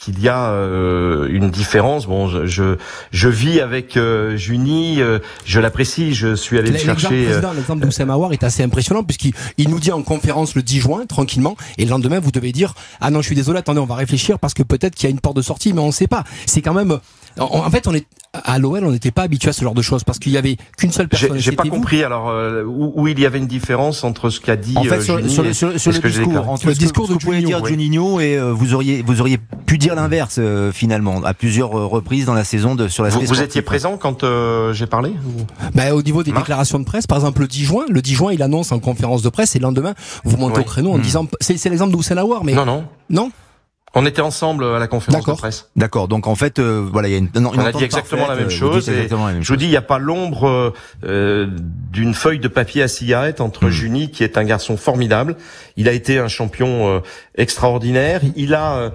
qu'il 0.04 0.20
y 0.20 0.28
a 0.28 0.50
euh, 0.50 1.28
une 1.30 1.50
différence. 1.50 2.08
Bon, 2.08 2.28
je 2.28 2.78
je, 3.12 3.28
vis 3.30 3.62
avec 3.62 3.96
euh, 3.96 4.36
Junie, 4.36 5.02
euh, 5.02 5.20
je 5.46 5.60
l'apprécie, 5.60 6.14
je 6.14 6.36
suis 6.36 6.60
allé 6.60 6.72
le 6.72 6.78
chercher. 6.78 7.28
L'exemple 7.56 7.80
de 7.80 7.86
Moussa 7.86 8.06
Mawar 8.06 8.34
est 8.34 8.44
assez 8.44 8.64
impressionnant 8.64 9.04
puisqu'il 9.04 9.34
il 9.58 9.70
nous 9.70 9.80
dit 9.80 9.92
en 9.92 10.04
conférence 10.04 10.56
le 10.56 10.62
10 10.62 10.80
juin 10.80 11.06
tranquillement 11.06 11.56
et 11.78 11.86
le 11.86 11.90
lendemain 11.90 12.20
vous 12.20 12.32
devez 12.32 12.52
dire 12.52 12.74
ah 13.00 13.12
non 13.12 13.22
je 13.22 13.28
suis 13.28 13.36
désolé 13.36 13.60
attendez 13.60 13.80
on 13.80 13.86
va 13.86 13.96
réfléchir 13.96 14.40
parce 14.40 14.54
que 14.54 14.64
peut-être 14.64 14.96
qu'il 14.96 15.10
y 15.10 15.12
a 15.12 15.12
une 15.12 15.22
porte 15.22 15.38
de 15.38 15.42
sortie 15.42 15.72
mais 15.74 15.80
on 15.80 15.88
ne 15.88 15.92
sait 15.92 16.08
pas. 16.08 16.26
C'est 16.46 16.62
quand 16.62 16.74
même 16.74 17.00
en 17.40 17.70
fait 17.70 17.88
on 17.88 17.94
est 17.94 18.06
à 18.34 18.58
l'OL, 18.58 18.84
on 18.84 18.92
n'était 18.92 19.12
pas 19.12 19.22
habitué 19.22 19.50
à 19.50 19.54
ce 19.54 19.64
genre 19.64 19.76
de 19.76 19.84
choses 19.84 20.04
parce 20.04 20.18
qu'il 20.18 20.32
y 20.32 20.38
avait 20.38 20.58
qu'une 20.78 20.92
seule 20.92 21.08
personne. 21.08 21.38
J'ai 21.38 21.52
pas 21.52 21.64
compris 21.64 22.04
alors 22.04 22.30
euh, 22.30 22.64
où, 22.64 23.08
il 23.08 23.20
y 23.20 23.28
avait 23.28 23.38
une 23.38 23.48
différence 23.48 24.04
entre 24.04 24.32
ce 24.32 24.40
qu'a 24.40 24.56
dit. 24.56 24.76
En 24.76 24.84
fait, 24.84 25.02
sur, 25.02 25.20
sur, 25.30 25.44
le, 25.44 25.54
sur, 25.54 25.68
le 25.70 26.00
discours, 26.00 26.50
entre 26.50 26.68
le 26.68 26.74
discours 26.74 27.08
de 27.08 27.20
Juninho, 27.20 27.46
dire 27.46 27.66
Juninho 27.66 28.20
et 28.20 28.36
euh, 28.36 28.52
vous 28.52 28.74
auriez 28.74 29.04
vous 29.06 29.22
auriez 29.22 29.38
pu 29.68 29.78
dire 29.78 29.94
l'inverse 29.94 30.38
euh, 30.40 30.72
finalement 30.72 31.24
à 31.24 31.36
plusieurs 31.36 31.70
reprises 31.70 32.26
dans 32.26 32.34
la 32.34 32.44
saison 32.44 32.74
de 32.74 32.88
sur 32.88 33.04
la. 33.04 33.10
Vous, 33.10 33.22
vous 33.22 33.42
étiez 33.42 33.62
présent 33.62 33.98
quand 33.98 34.26
j'ai 34.74 34.88
parlé 34.88 35.14
bah, 35.76 35.94
au 35.94 36.02
niveau 36.02 36.24
des 36.24 36.32
déclarations 36.32 36.80
de 36.80 36.86
presse, 36.86 37.06
par 37.06 37.20
exemple 37.20 37.42
le 37.42 37.48
10 37.48 37.66
juin, 37.66 37.86
le 37.88 38.02
10 38.02 38.16
juin, 38.16 38.34
il 38.34 38.42
annonce 38.42 38.72
en 38.72 38.80
conférence 38.80 39.22
de 39.22 39.30
presse 39.30 39.56
et 39.56 39.60
le 39.60 39.64
lendemain 39.64 39.94
vous 40.24 40.38
montez 40.38 40.62
au 40.62 40.64
créneau 40.64 40.92
en 40.92 40.98
hmm. 40.98 41.02
disant 41.02 41.28
c'est 41.40 41.70
l'exemple 41.70 41.94
de 41.94 42.00
Hussein 42.00 42.18
Awar, 42.18 42.44
mais 42.44 42.54
non 42.54 42.66
non 42.66 42.86
non. 43.10 43.32
On 43.96 44.08
était 44.08 44.22
ensemble 44.22 44.66
à 44.66 44.80
la 44.80 44.88
conférence 44.88 45.24
de 45.24 45.32
presse. 45.34 45.70
D'accord. 45.76 46.08
Donc 46.08 46.26
en 46.26 46.34
fait, 46.34 46.58
euh, 46.58 46.88
voilà, 46.92 47.10
il 47.10 47.12
y 47.12 47.16
a 47.16 47.20
une. 47.20 47.30
une 47.36 47.46
on 47.46 47.60
a 47.60 47.72
dit 47.72 47.84
exactement 47.84 48.28
la 48.28 48.36
même 48.36 48.50
chose. 48.50 48.90
je 48.90 49.48
vous 49.48 49.56
dis, 49.56 49.66
il 49.66 49.70
n'y 49.70 49.78
a 49.78 49.84
pas 49.84 50.00
l'ombre 50.00 50.74
euh, 51.04 51.48
d'une 51.92 52.16
feuille 52.16 52.40
de 52.40 52.48
papier 52.48 52.82
à 52.82 52.88
cigarette 52.88 53.40
entre 53.40 53.66
hmm. 53.66 53.70
Juni, 53.70 54.12
qui 54.12 54.24
est 54.24 54.40
un 54.40 54.46
garçon 54.46 54.78
formidable. 54.78 55.36
Il 55.78 55.88
a 55.88 55.92
été 55.92 56.18
un 56.18 56.28
champion 56.28 56.88
euh, 56.88 57.00
extraordinaire. 57.36 58.22
Il 58.36 58.56
a 58.56 58.92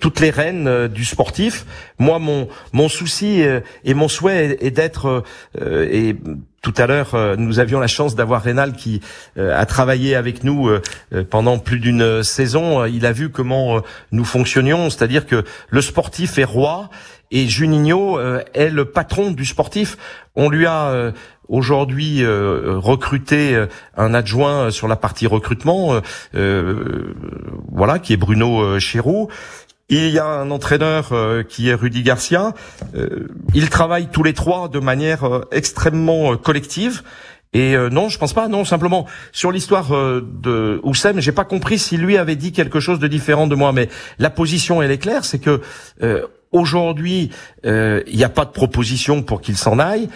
toutes 0.00 0.18
les 0.18 0.30
rênes 0.30 0.88
du 0.88 1.04
sportif. 1.04 1.64
Moi, 1.98 2.18
mon 2.18 2.48
mon 2.72 2.88
souci 2.88 3.42
et 3.84 3.94
mon 3.94 4.08
souhait 4.08 4.58
est, 4.60 4.70
d'être 4.70 5.22
et 5.60 6.16
tout 6.62 6.74
à 6.76 6.86
l'heure, 6.86 7.14
euh, 7.14 7.36
nous 7.36 7.58
avions 7.58 7.80
la 7.80 7.86
chance 7.86 8.14
d'avoir 8.14 8.42
Rénal 8.42 8.74
qui 8.74 9.00
euh, 9.38 9.58
a 9.58 9.64
travaillé 9.64 10.14
avec 10.14 10.44
nous 10.44 10.68
euh, 10.68 10.82
pendant 11.30 11.58
plus 11.58 11.78
d'une 11.78 12.22
saison. 12.22 12.84
Il 12.84 13.06
a 13.06 13.12
vu 13.12 13.30
comment 13.30 13.80
nous 14.12 14.24
fonctionnions, 14.24 14.90
c'est-à-dire 14.90 15.26
que 15.26 15.44
le 15.70 15.80
sportif 15.80 16.38
est 16.38 16.44
roi 16.44 16.90
et 17.30 17.46
Juninho 17.46 18.18
est 18.54 18.70
le 18.70 18.84
patron 18.86 19.30
du 19.30 19.44
sportif. 19.44 19.96
On 20.34 20.48
lui 20.48 20.66
a 20.66 21.12
aujourd'hui 21.48 22.26
recruté 22.26 23.66
un 23.96 24.14
adjoint 24.14 24.72
sur 24.72 24.88
la 24.88 24.96
partie 24.96 25.28
recrutement, 25.28 26.00
voilà, 26.32 28.00
qui 28.00 28.14
est 28.14 28.16
Bruno 28.16 28.80
Chéroux. 28.80 29.28
Il 29.92 30.08
y 30.10 30.20
a 30.20 30.26
un 30.26 30.52
entraîneur 30.52 31.08
euh, 31.10 31.42
qui 31.42 31.68
est 31.68 31.74
Rudy 31.74 32.04
Garcia. 32.04 32.54
Euh, 32.94 33.26
ils 33.54 33.68
travaillent 33.68 34.08
tous 34.08 34.22
les 34.22 34.34
trois 34.34 34.68
de 34.68 34.78
manière 34.78 35.24
euh, 35.24 35.48
extrêmement 35.50 36.36
collective. 36.36 37.02
Et 37.52 37.76
non, 37.90 38.08
je 38.08 38.16
pense 38.16 38.32
pas. 38.32 38.46
Non, 38.46 38.64
simplement 38.64 39.08
sur 39.32 39.50
l'histoire 39.50 39.88
de 39.90 40.80
Oussem, 40.84 41.18
j'ai 41.18 41.32
pas 41.32 41.42
compris 41.44 41.80
si 41.80 41.96
lui 41.96 42.16
avait 42.16 42.36
dit 42.36 42.52
quelque 42.52 42.78
chose 42.78 43.00
de 43.00 43.08
différent 43.08 43.48
de 43.48 43.56
moi. 43.56 43.72
Mais 43.72 43.88
la 44.20 44.30
position, 44.30 44.82
elle 44.82 44.92
est 44.92 44.98
claire, 44.98 45.24
c'est 45.24 45.40
que 45.40 45.60
aujourd'hui, 46.52 47.30
il 47.64 48.02
n'y 48.12 48.24
a 48.24 48.28
pas 48.28 48.44
de 48.44 48.50
proposition 48.50 49.22
pour 49.22 49.40
qu'il 49.40 49.56
s'en 49.56 49.78
aille. 49.78 50.08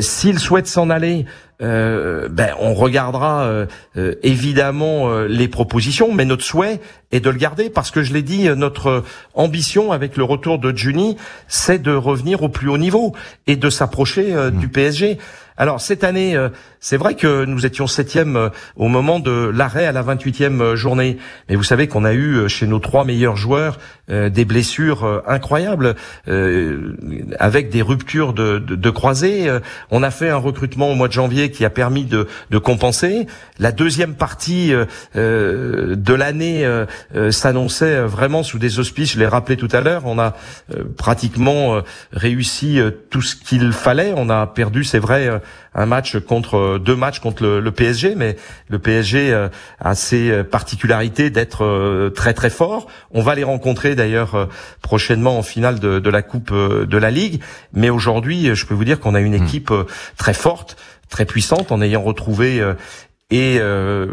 S'il 0.00 0.38
souhaite 0.38 0.66
s'en 0.66 0.90
aller, 0.90 1.26
euh, 1.62 2.28
ben, 2.28 2.54
on 2.58 2.74
regardera 2.74 3.44
euh, 3.44 3.66
euh, 3.96 4.14
évidemment 4.22 5.22
les 5.22 5.48
propositions, 5.48 6.12
mais 6.12 6.24
notre 6.24 6.44
souhait 6.44 6.80
est 7.12 7.20
de 7.20 7.30
le 7.30 7.36
garder 7.36 7.70
parce 7.70 7.90
que 7.90 8.02
je 8.02 8.12
l'ai 8.12 8.22
dit, 8.22 8.48
notre 8.56 9.04
ambition 9.34 9.92
avec 9.92 10.16
le 10.16 10.24
retour 10.24 10.58
de 10.58 10.76
Juni, 10.76 11.16
c'est 11.46 11.80
de 11.80 11.92
revenir 11.92 12.42
au 12.42 12.48
plus 12.48 12.68
haut 12.68 12.78
niveau 12.78 13.14
et 13.46 13.56
de 13.56 13.70
s'approcher 13.70 14.32
mmh. 14.32 14.50
du 14.52 14.68
PSG. 14.68 15.18
Alors 15.62 15.80
cette 15.80 16.02
année, 16.02 16.34
euh, 16.34 16.48
c'est 16.80 16.96
vrai 16.96 17.14
que 17.14 17.44
nous 17.44 17.64
étions 17.66 17.86
septième 17.86 18.34
euh, 18.34 18.48
au 18.74 18.88
moment 18.88 19.20
de 19.20 19.48
l'arrêt 19.54 19.86
à 19.86 19.92
la 19.92 20.02
28e 20.02 20.60
euh, 20.60 20.74
journée. 20.74 21.18
Mais 21.48 21.54
vous 21.54 21.62
savez 21.62 21.86
qu'on 21.86 22.04
a 22.04 22.14
eu 22.14 22.48
chez 22.48 22.66
nos 22.66 22.80
trois 22.80 23.04
meilleurs 23.04 23.36
joueurs 23.36 23.78
des 24.08 24.44
blessures 24.44 25.22
incroyables, 25.26 25.94
avec 27.38 27.70
des 27.70 27.80
ruptures 27.80 28.34
de, 28.34 28.58
de, 28.58 28.74
de 28.74 28.90
croisés. 28.90 29.48
On 29.90 30.02
a 30.02 30.10
fait 30.10 30.28
un 30.28 30.36
recrutement 30.36 30.90
au 30.90 30.94
mois 30.94 31.08
de 31.08 31.12
janvier 31.14 31.50
qui 31.50 31.64
a 31.64 31.70
permis 31.70 32.04
de, 32.04 32.26
de 32.50 32.58
compenser. 32.58 33.26
La 33.58 33.72
deuxième 33.72 34.14
partie 34.14 34.74
de 35.14 36.14
l'année 36.14 36.68
s'annonçait 37.30 38.02
vraiment 38.02 38.42
sous 38.42 38.58
des 38.58 38.80
auspices. 38.80 39.12
Je 39.12 39.18
l'ai 39.18 39.26
rappelé 39.26 39.56
tout 39.56 39.68
à 39.72 39.80
l'heure. 39.80 40.02
On 40.04 40.18
a 40.18 40.36
pratiquement 40.98 41.80
réussi 42.12 42.80
tout 43.08 43.22
ce 43.22 43.34
qu'il 43.34 43.72
fallait. 43.72 44.12
On 44.14 44.28
a 44.28 44.46
perdu, 44.46 44.84
c'est 44.84 44.98
vrai, 44.98 45.30
un 45.74 45.86
match 45.86 46.18
contre 46.18 46.78
deux 46.78 46.96
matchs 46.96 47.20
contre 47.20 47.42
le, 47.42 47.60
le 47.60 47.70
PSG, 47.72 48.14
mais 48.16 48.36
le 48.68 48.78
PSG 48.78 49.48
a 49.80 49.94
ses 49.94 50.44
particularités 50.44 51.30
d'être 51.30 52.10
très 52.14 52.34
très 52.34 52.50
fort. 52.50 52.86
On 53.10 53.22
va 53.22 53.34
les 53.34 53.44
rencontrer 53.44 53.94
d'ailleurs 53.94 54.48
prochainement 54.82 55.38
en 55.38 55.42
finale 55.42 55.80
de, 55.80 55.98
de 55.98 56.10
la 56.10 56.22
Coupe 56.22 56.52
de 56.52 56.98
la 56.98 57.10
Ligue. 57.10 57.40
Mais 57.72 57.90
aujourd'hui, 57.90 58.54
je 58.54 58.66
peux 58.66 58.74
vous 58.74 58.84
dire 58.84 59.00
qu'on 59.00 59.14
a 59.14 59.20
une 59.20 59.38
hmm. 59.38 59.44
équipe 59.44 59.72
très 60.18 60.34
forte, 60.34 60.76
très 61.08 61.24
puissante, 61.24 61.72
en 61.72 61.80
ayant 61.80 62.02
retrouvé 62.02 62.62
et 63.32 63.56
euh, 63.58 64.06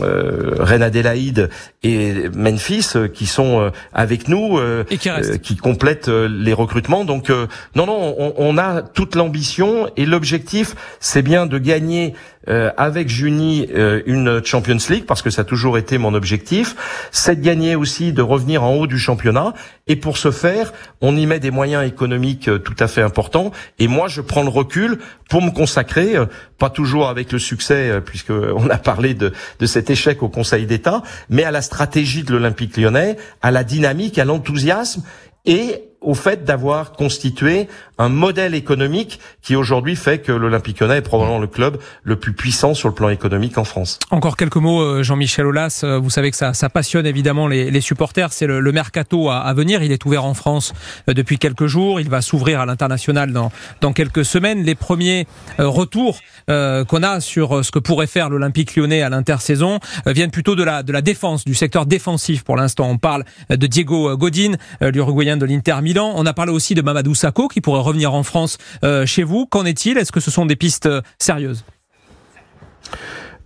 euh, 0.00 0.23
Reine 0.64 0.82
Adélaïde 0.82 1.50
et 1.82 2.28
Memphis 2.34 2.90
euh, 2.96 3.08
qui 3.08 3.26
sont 3.26 3.60
euh, 3.60 3.70
avec 3.92 4.28
nous, 4.28 4.58
et 4.90 4.98
qui, 4.98 5.10
qui, 5.42 5.56
complètent 5.56 6.08
les 6.08 6.52
recrutements. 6.52 7.04
Donc 7.04 7.30
non, 7.30 7.86
non, 7.86 8.14
on, 8.18 8.34
on 8.36 8.58
a 8.58 8.82
toute 8.82 9.14
l'ambition 9.14 9.88
et 9.96 10.06
l'objectif, 10.06 10.74
c'est 11.00 11.22
bien 11.22 11.46
de 11.46 11.58
gagner 11.58 12.14
avec 12.46 13.08
Juni 13.08 13.68
une 14.06 14.44
Champions 14.44 14.78
League 14.90 15.04
parce 15.06 15.22
que 15.22 15.30
ça 15.30 15.42
a 15.42 15.44
toujours 15.44 15.78
été 15.78 15.98
mon 15.98 16.14
objectif. 16.14 16.76
C'est 17.10 17.36
de 17.36 17.44
gagner 17.44 17.76
aussi, 17.76 18.12
de 18.12 18.22
revenir 18.22 18.62
en 18.62 18.74
haut 18.74 18.86
du 18.86 18.98
championnat. 18.98 19.54
Et 19.86 19.96
pour 19.96 20.16
ce 20.16 20.30
faire, 20.30 20.72
on 21.00 21.16
y 21.16 21.26
met 21.26 21.40
des 21.40 21.50
moyens 21.50 21.86
économiques 21.86 22.50
tout 22.62 22.76
à 22.78 22.86
fait 22.86 23.02
importants. 23.02 23.50
Et 23.78 23.88
moi, 23.88 24.08
je 24.08 24.20
prends 24.20 24.42
le 24.42 24.48
recul 24.48 24.98
pour 25.28 25.42
me 25.42 25.50
consacrer, 25.50 26.14
pas 26.58 26.70
toujours 26.70 27.08
avec 27.08 27.32
le 27.32 27.38
succès, 27.38 28.00
puisque 28.04 28.30
on 28.56 28.68
a 28.68 28.78
parlé 28.78 29.14
de, 29.14 29.32
de 29.58 29.66
cet 29.66 29.90
échec 29.90 30.22
au 30.22 30.28
Conseil 30.28 30.66
d'État, 30.66 31.02
mais 31.28 31.44
à 31.44 31.50
la 31.50 31.62
stratégie 31.62 32.24
de 32.24 32.32
l'Olympique 32.32 32.76
lyonnais, 32.76 33.16
à 33.42 33.50
la 33.50 33.64
dynamique, 33.64 34.18
à 34.18 34.24
l'enthousiasme 34.24 35.02
et 35.46 35.82
au 36.04 36.14
fait 36.14 36.44
d'avoir 36.44 36.92
constitué 36.92 37.68
un 37.98 38.08
modèle 38.08 38.54
économique 38.54 39.20
qui 39.42 39.54
aujourd'hui 39.56 39.96
fait 39.96 40.18
que 40.18 40.32
l'Olympique 40.32 40.80
Lyonnais 40.80 40.98
est 40.98 41.02
probablement 41.02 41.38
le 41.38 41.46
club 41.46 41.78
le 42.02 42.16
plus 42.16 42.32
puissant 42.32 42.74
sur 42.74 42.88
le 42.88 42.94
plan 42.94 43.08
économique 43.08 43.56
en 43.56 43.64
France. 43.64 43.98
Encore 44.10 44.36
quelques 44.36 44.56
mots, 44.56 44.82
euh, 44.82 45.02
Jean-Michel 45.02 45.46
Aulas. 45.46 45.82
Euh, 45.84 45.98
vous 45.98 46.10
savez 46.10 46.30
que 46.30 46.36
ça, 46.36 46.54
ça 46.54 46.68
passionne 46.68 47.06
évidemment 47.06 47.46
les, 47.46 47.70
les 47.70 47.80
supporters. 47.80 48.32
C'est 48.32 48.46
le, 48.46 48.60
le, 48.60 48.72
mercato 48.72 49.30
à, 49.30 49.38
à, 49.38 49.54
venir. 49.54 49.82
Il 49.82 49.92
est 49.92 50.04
ouvert 50.04 50.24
en 50.24 50.34
France 50.34 50.72
euh, 51.08 51.14
depuis 51.14 51.38
quelques 51.38 51.66
jours. 51.66 52.00
Il 52.00 52.08
va 52.10 52.20
s'ouvrir 52.20 52.60
à 52.60 52.66
l'international 52.66 53.32
dans, 53.32 53.52
dans 53.80 53.92
quelques 53.92 54.24
semaines. 54.24 54.62
Les 54.62 54.74
premiers 54.74 55.26
retours 55.58 56.18
qu'on 56.46 57.02
a 57.02 57.20
sur 57.20 57.64
ce 57.64 57.70
que 57.70 57.78
pourrait 57.78 58.06
faire 58.06 58.28
l'Olympique 58.28 58.76
Lyonnais 58.76 59.02
à 59.02 59.08
l'intersaison 59.08 59.78
viennent 60.06 60.30
plutôt 60.30 60.54
de 60.54 60.62
la, 60.62 60.82
de 60.82 60.92
la 60.92 61.00
défense, 61.00 61.44
du 61.44 61.54
secteur 61.54 61.86
défensif 61.86 62.44
pour 62.44 62.56
l'instant. 62.56 62.88
On 62.90 62.98
parle 62.98 63.24
de 63.48 63.66
Diego 63.66 64.16
Godin, 64.16 64.52
l'Uruguayen 64.80 65.36
de 65.36 65.46
l'Inter 65.46 65.76
Milan. 65.80 65.93
On 66.02 66.26
a 66.26 66.32
parlé 66.32 66.52
aussi 66.52 66.74
de 66.74 66.82
Mamadou 66.82 67.14
Sakho 67.14 67.48
qui 67.48 67.60
pourrait 67.60 67.80
revenir 67.80 68.14
en 68.14 68.22
France 68.22 68.58
euh, 68.82 69.06
chez 69.06 69.22
vous. 69.22 69.46
Qu'en 69.46 69.64
est-il? 69.64 69.98
Est-ce 69.98 70.12
que 70.12 70.20
ce 70.20 70.30
sont 70.30 70.46
des 70.46 70.56
pistes 70.56 70.86
euh, 70.86 71.02
sérieuses? 71.18 71.64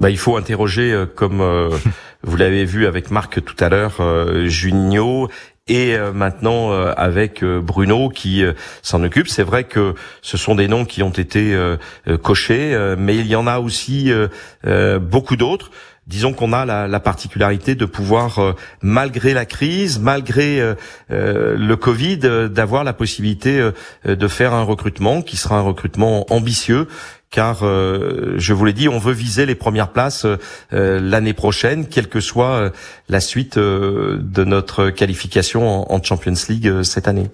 Bah, 0.01 0.11
il 0.11 0.19
faut 0.19 0.37
interroger, 0.37 0.93
euh, 0.93 1.07
comme 1.07 1.43
vous 2.23 2.37
l'avez 2.37 2.65
vu 2.65 2.87
avec 2.87 3.11
Marc 3.11 3.45
tout 3.45 3.57
à 3.63 3.69
l'heure, 3.69 4.01
Junio 4.47 5.29
et 5.71 5.99
maintenant 6.15 6.73
avec 6.73 7.45
Bruno 7.45 8.09
qui 8.09 8.43
s'en 8.81 9.05
occupe. 9.05 9.29
C'est 9.29 9.43
vrai 9.43 9.65
que 9.65 9.95
ce 10.23 10.39
sont 10.39 10.55
des 10.55 10.67
noms 10.67 10.87
qui 10.87 11.03
ont 11.03 11.11
été 11.11 11.55
cochés, 12.23 12.95
mais 12.97 13.17
il 13.17 13.27
y 13.27 13.37
en 13.37 13.47
a 13.47 13.59
aussi 13.59 14.11
beaucoup 14.65 15.37
d'autres 15.37 15.71
disons 16.09 16.33
qu'on 16.33 16.53
a 16.53 16.65
la, 16.65 16.89
la, 16.89 17.01
particularité 17.01 17.75
de 17.75 17.85
pouvoir, 17.85 18.39
euh, 18.39 18.55
malgré 18.83 19.35
la 19.35 19.45
crise, 19.45 20.01
malgré 20.01 20.61
euh, 20.61 20.75
euh, 21.11 21.57
le 21.57 21.77
Covid, 21.77 22.19
d'avoir 22.51 22.83
la 22.83 22.95
possibilité 22.95 23.71
de 24.05 24.29
faire 24.29 24.55
un 24.55 24.63
recrutement 24.63 25.23
qui 25.23 25.37
sera 25.37 25.59
un 25.59 25.63
recrutement 25.63 26.27
ambitieux 26.33 26.89
car 27.31 27.63
euh, 27.63 28.35
je 28.39 28.53
vous 28.55 28.65
l'ai 28.65 28.73
dit, 28.73 28.89
on 28.89 28.99
veut 28.99 29.13
viser 29.13 29.45
les 29.45 29.55
premières 29.55 29.91
places 29.91 30.25
euh, 30.73 31.01
l'année 31.01 31.35
prochaine, 31.35 31.87
quelle 31.87 32.09
que 32.09 32.21
soit 32.21 32.53
euh, 32.53 32.71
la 33.09 33.21
suite 33.21 33.59
de 33.59 34.45
notre 34.45 34.91
qualification 34.91 35.93
en, 35.93 36.03
Champions 36.03 36.35
League 36.49 36.83
cette 36.85 37.09
année. 37.09 37.29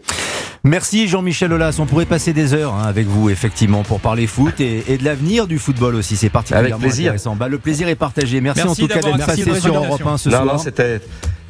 Merci 0.64 1.06
Jean-Michel 1.06 1.52
Aulas. 1.52 1.76
On 1.78 1.86
pourrait 1.86 2.06
passer 2.06 2.32
des 2.32 2.54
heures 2.54 2.74
hein, 2.74 2.84
avec 2.86 3.06
vous 3.06 3.28
effectivement 3.28 3.82
pour 3.82 4.00
parler 4.00 4.26
foot 4.26 4.58
et, 4.58 4.98
de 4.98 5.04
l'avenir 5.04 5.46
du 5.46 5.58
football 5.58 5.94
aussi. 5.94 6.16
C'est 6.16 6.30
particulièrement 6.30 6.84
intéressant. 6.84 7.36
Bah, 7.36 7.48
le 7.48 7.58
plaisir 7.58 7.88
est 7.88 7.94
partagé. 7.94 8.40
Merci, 8.40 8.62
en 8.62 8.74
tout 8.74 8.88
cas 8.88 9.00
d'être 9.00 9.26
passé 9.26 9.60
sur 9.60 9.76
Europe 9.76 10.04
1 10.04 10.16
ce 10.16 10.30
soir. 10.30 10.44
Non, 10.44 10.58
c'était 10.58 11.00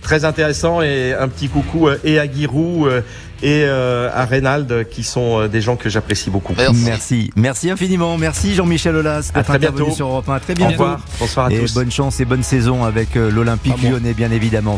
très 0.05 0.25
intéressant 0.25 0.83
et 0.83 1.13
un 1.19 1.27
petit 1.27 1.49
coucou 1.49 1.89
et 2.05 2.21
à 2.21 2.31
Giroud 2.31 3.03
et 3.45 3.65
euh, 3.65 4.11
à 4.15 4.25
Reynald 4.25 4.89
qui 4.89 5.03
sont 5.03 5.41
euh, 5.41 5.49
des 5.49 5.61
gens 5.61 5.77
que 5.77 5.91
j'apprécie 5.91 6.31
beaucoup. 6.31 6.55
Merci. 6.57 7.31
Merci. 7.37 7.71
infiniment. 7.71 8.17
Merci 8.17 8.55
Jean-Michel 8.55 8.97
Aulas 8.97 9.31
d'être 9.35 9.51
intervenu 9.51 9.93
sur 9.93 10.07
Europe 10.07 10.29
1. 10.29 10.35
À 10.35 10.41
très 10.41 10.55
bientôt. 10.55 10.73
Au 10.73 10.85
revoir. 10.85 11.01
Bonsoir 11.21 11.47
à 11.47 11.53
et 11.53 11.61
tous. 11.61 11.75
bonne 11.75 11.91
chance 11.91 12.21
et 12.21 12.25
bonne 12.25 12.43
saison 12.43 12.85
avec 12.85 13.17
euh, 13.17 13.31
l'Olympique 13.31 13.83
lyonnais 13.83 14.15
bien 14.15 14.31
évidemment. 14.31 14.73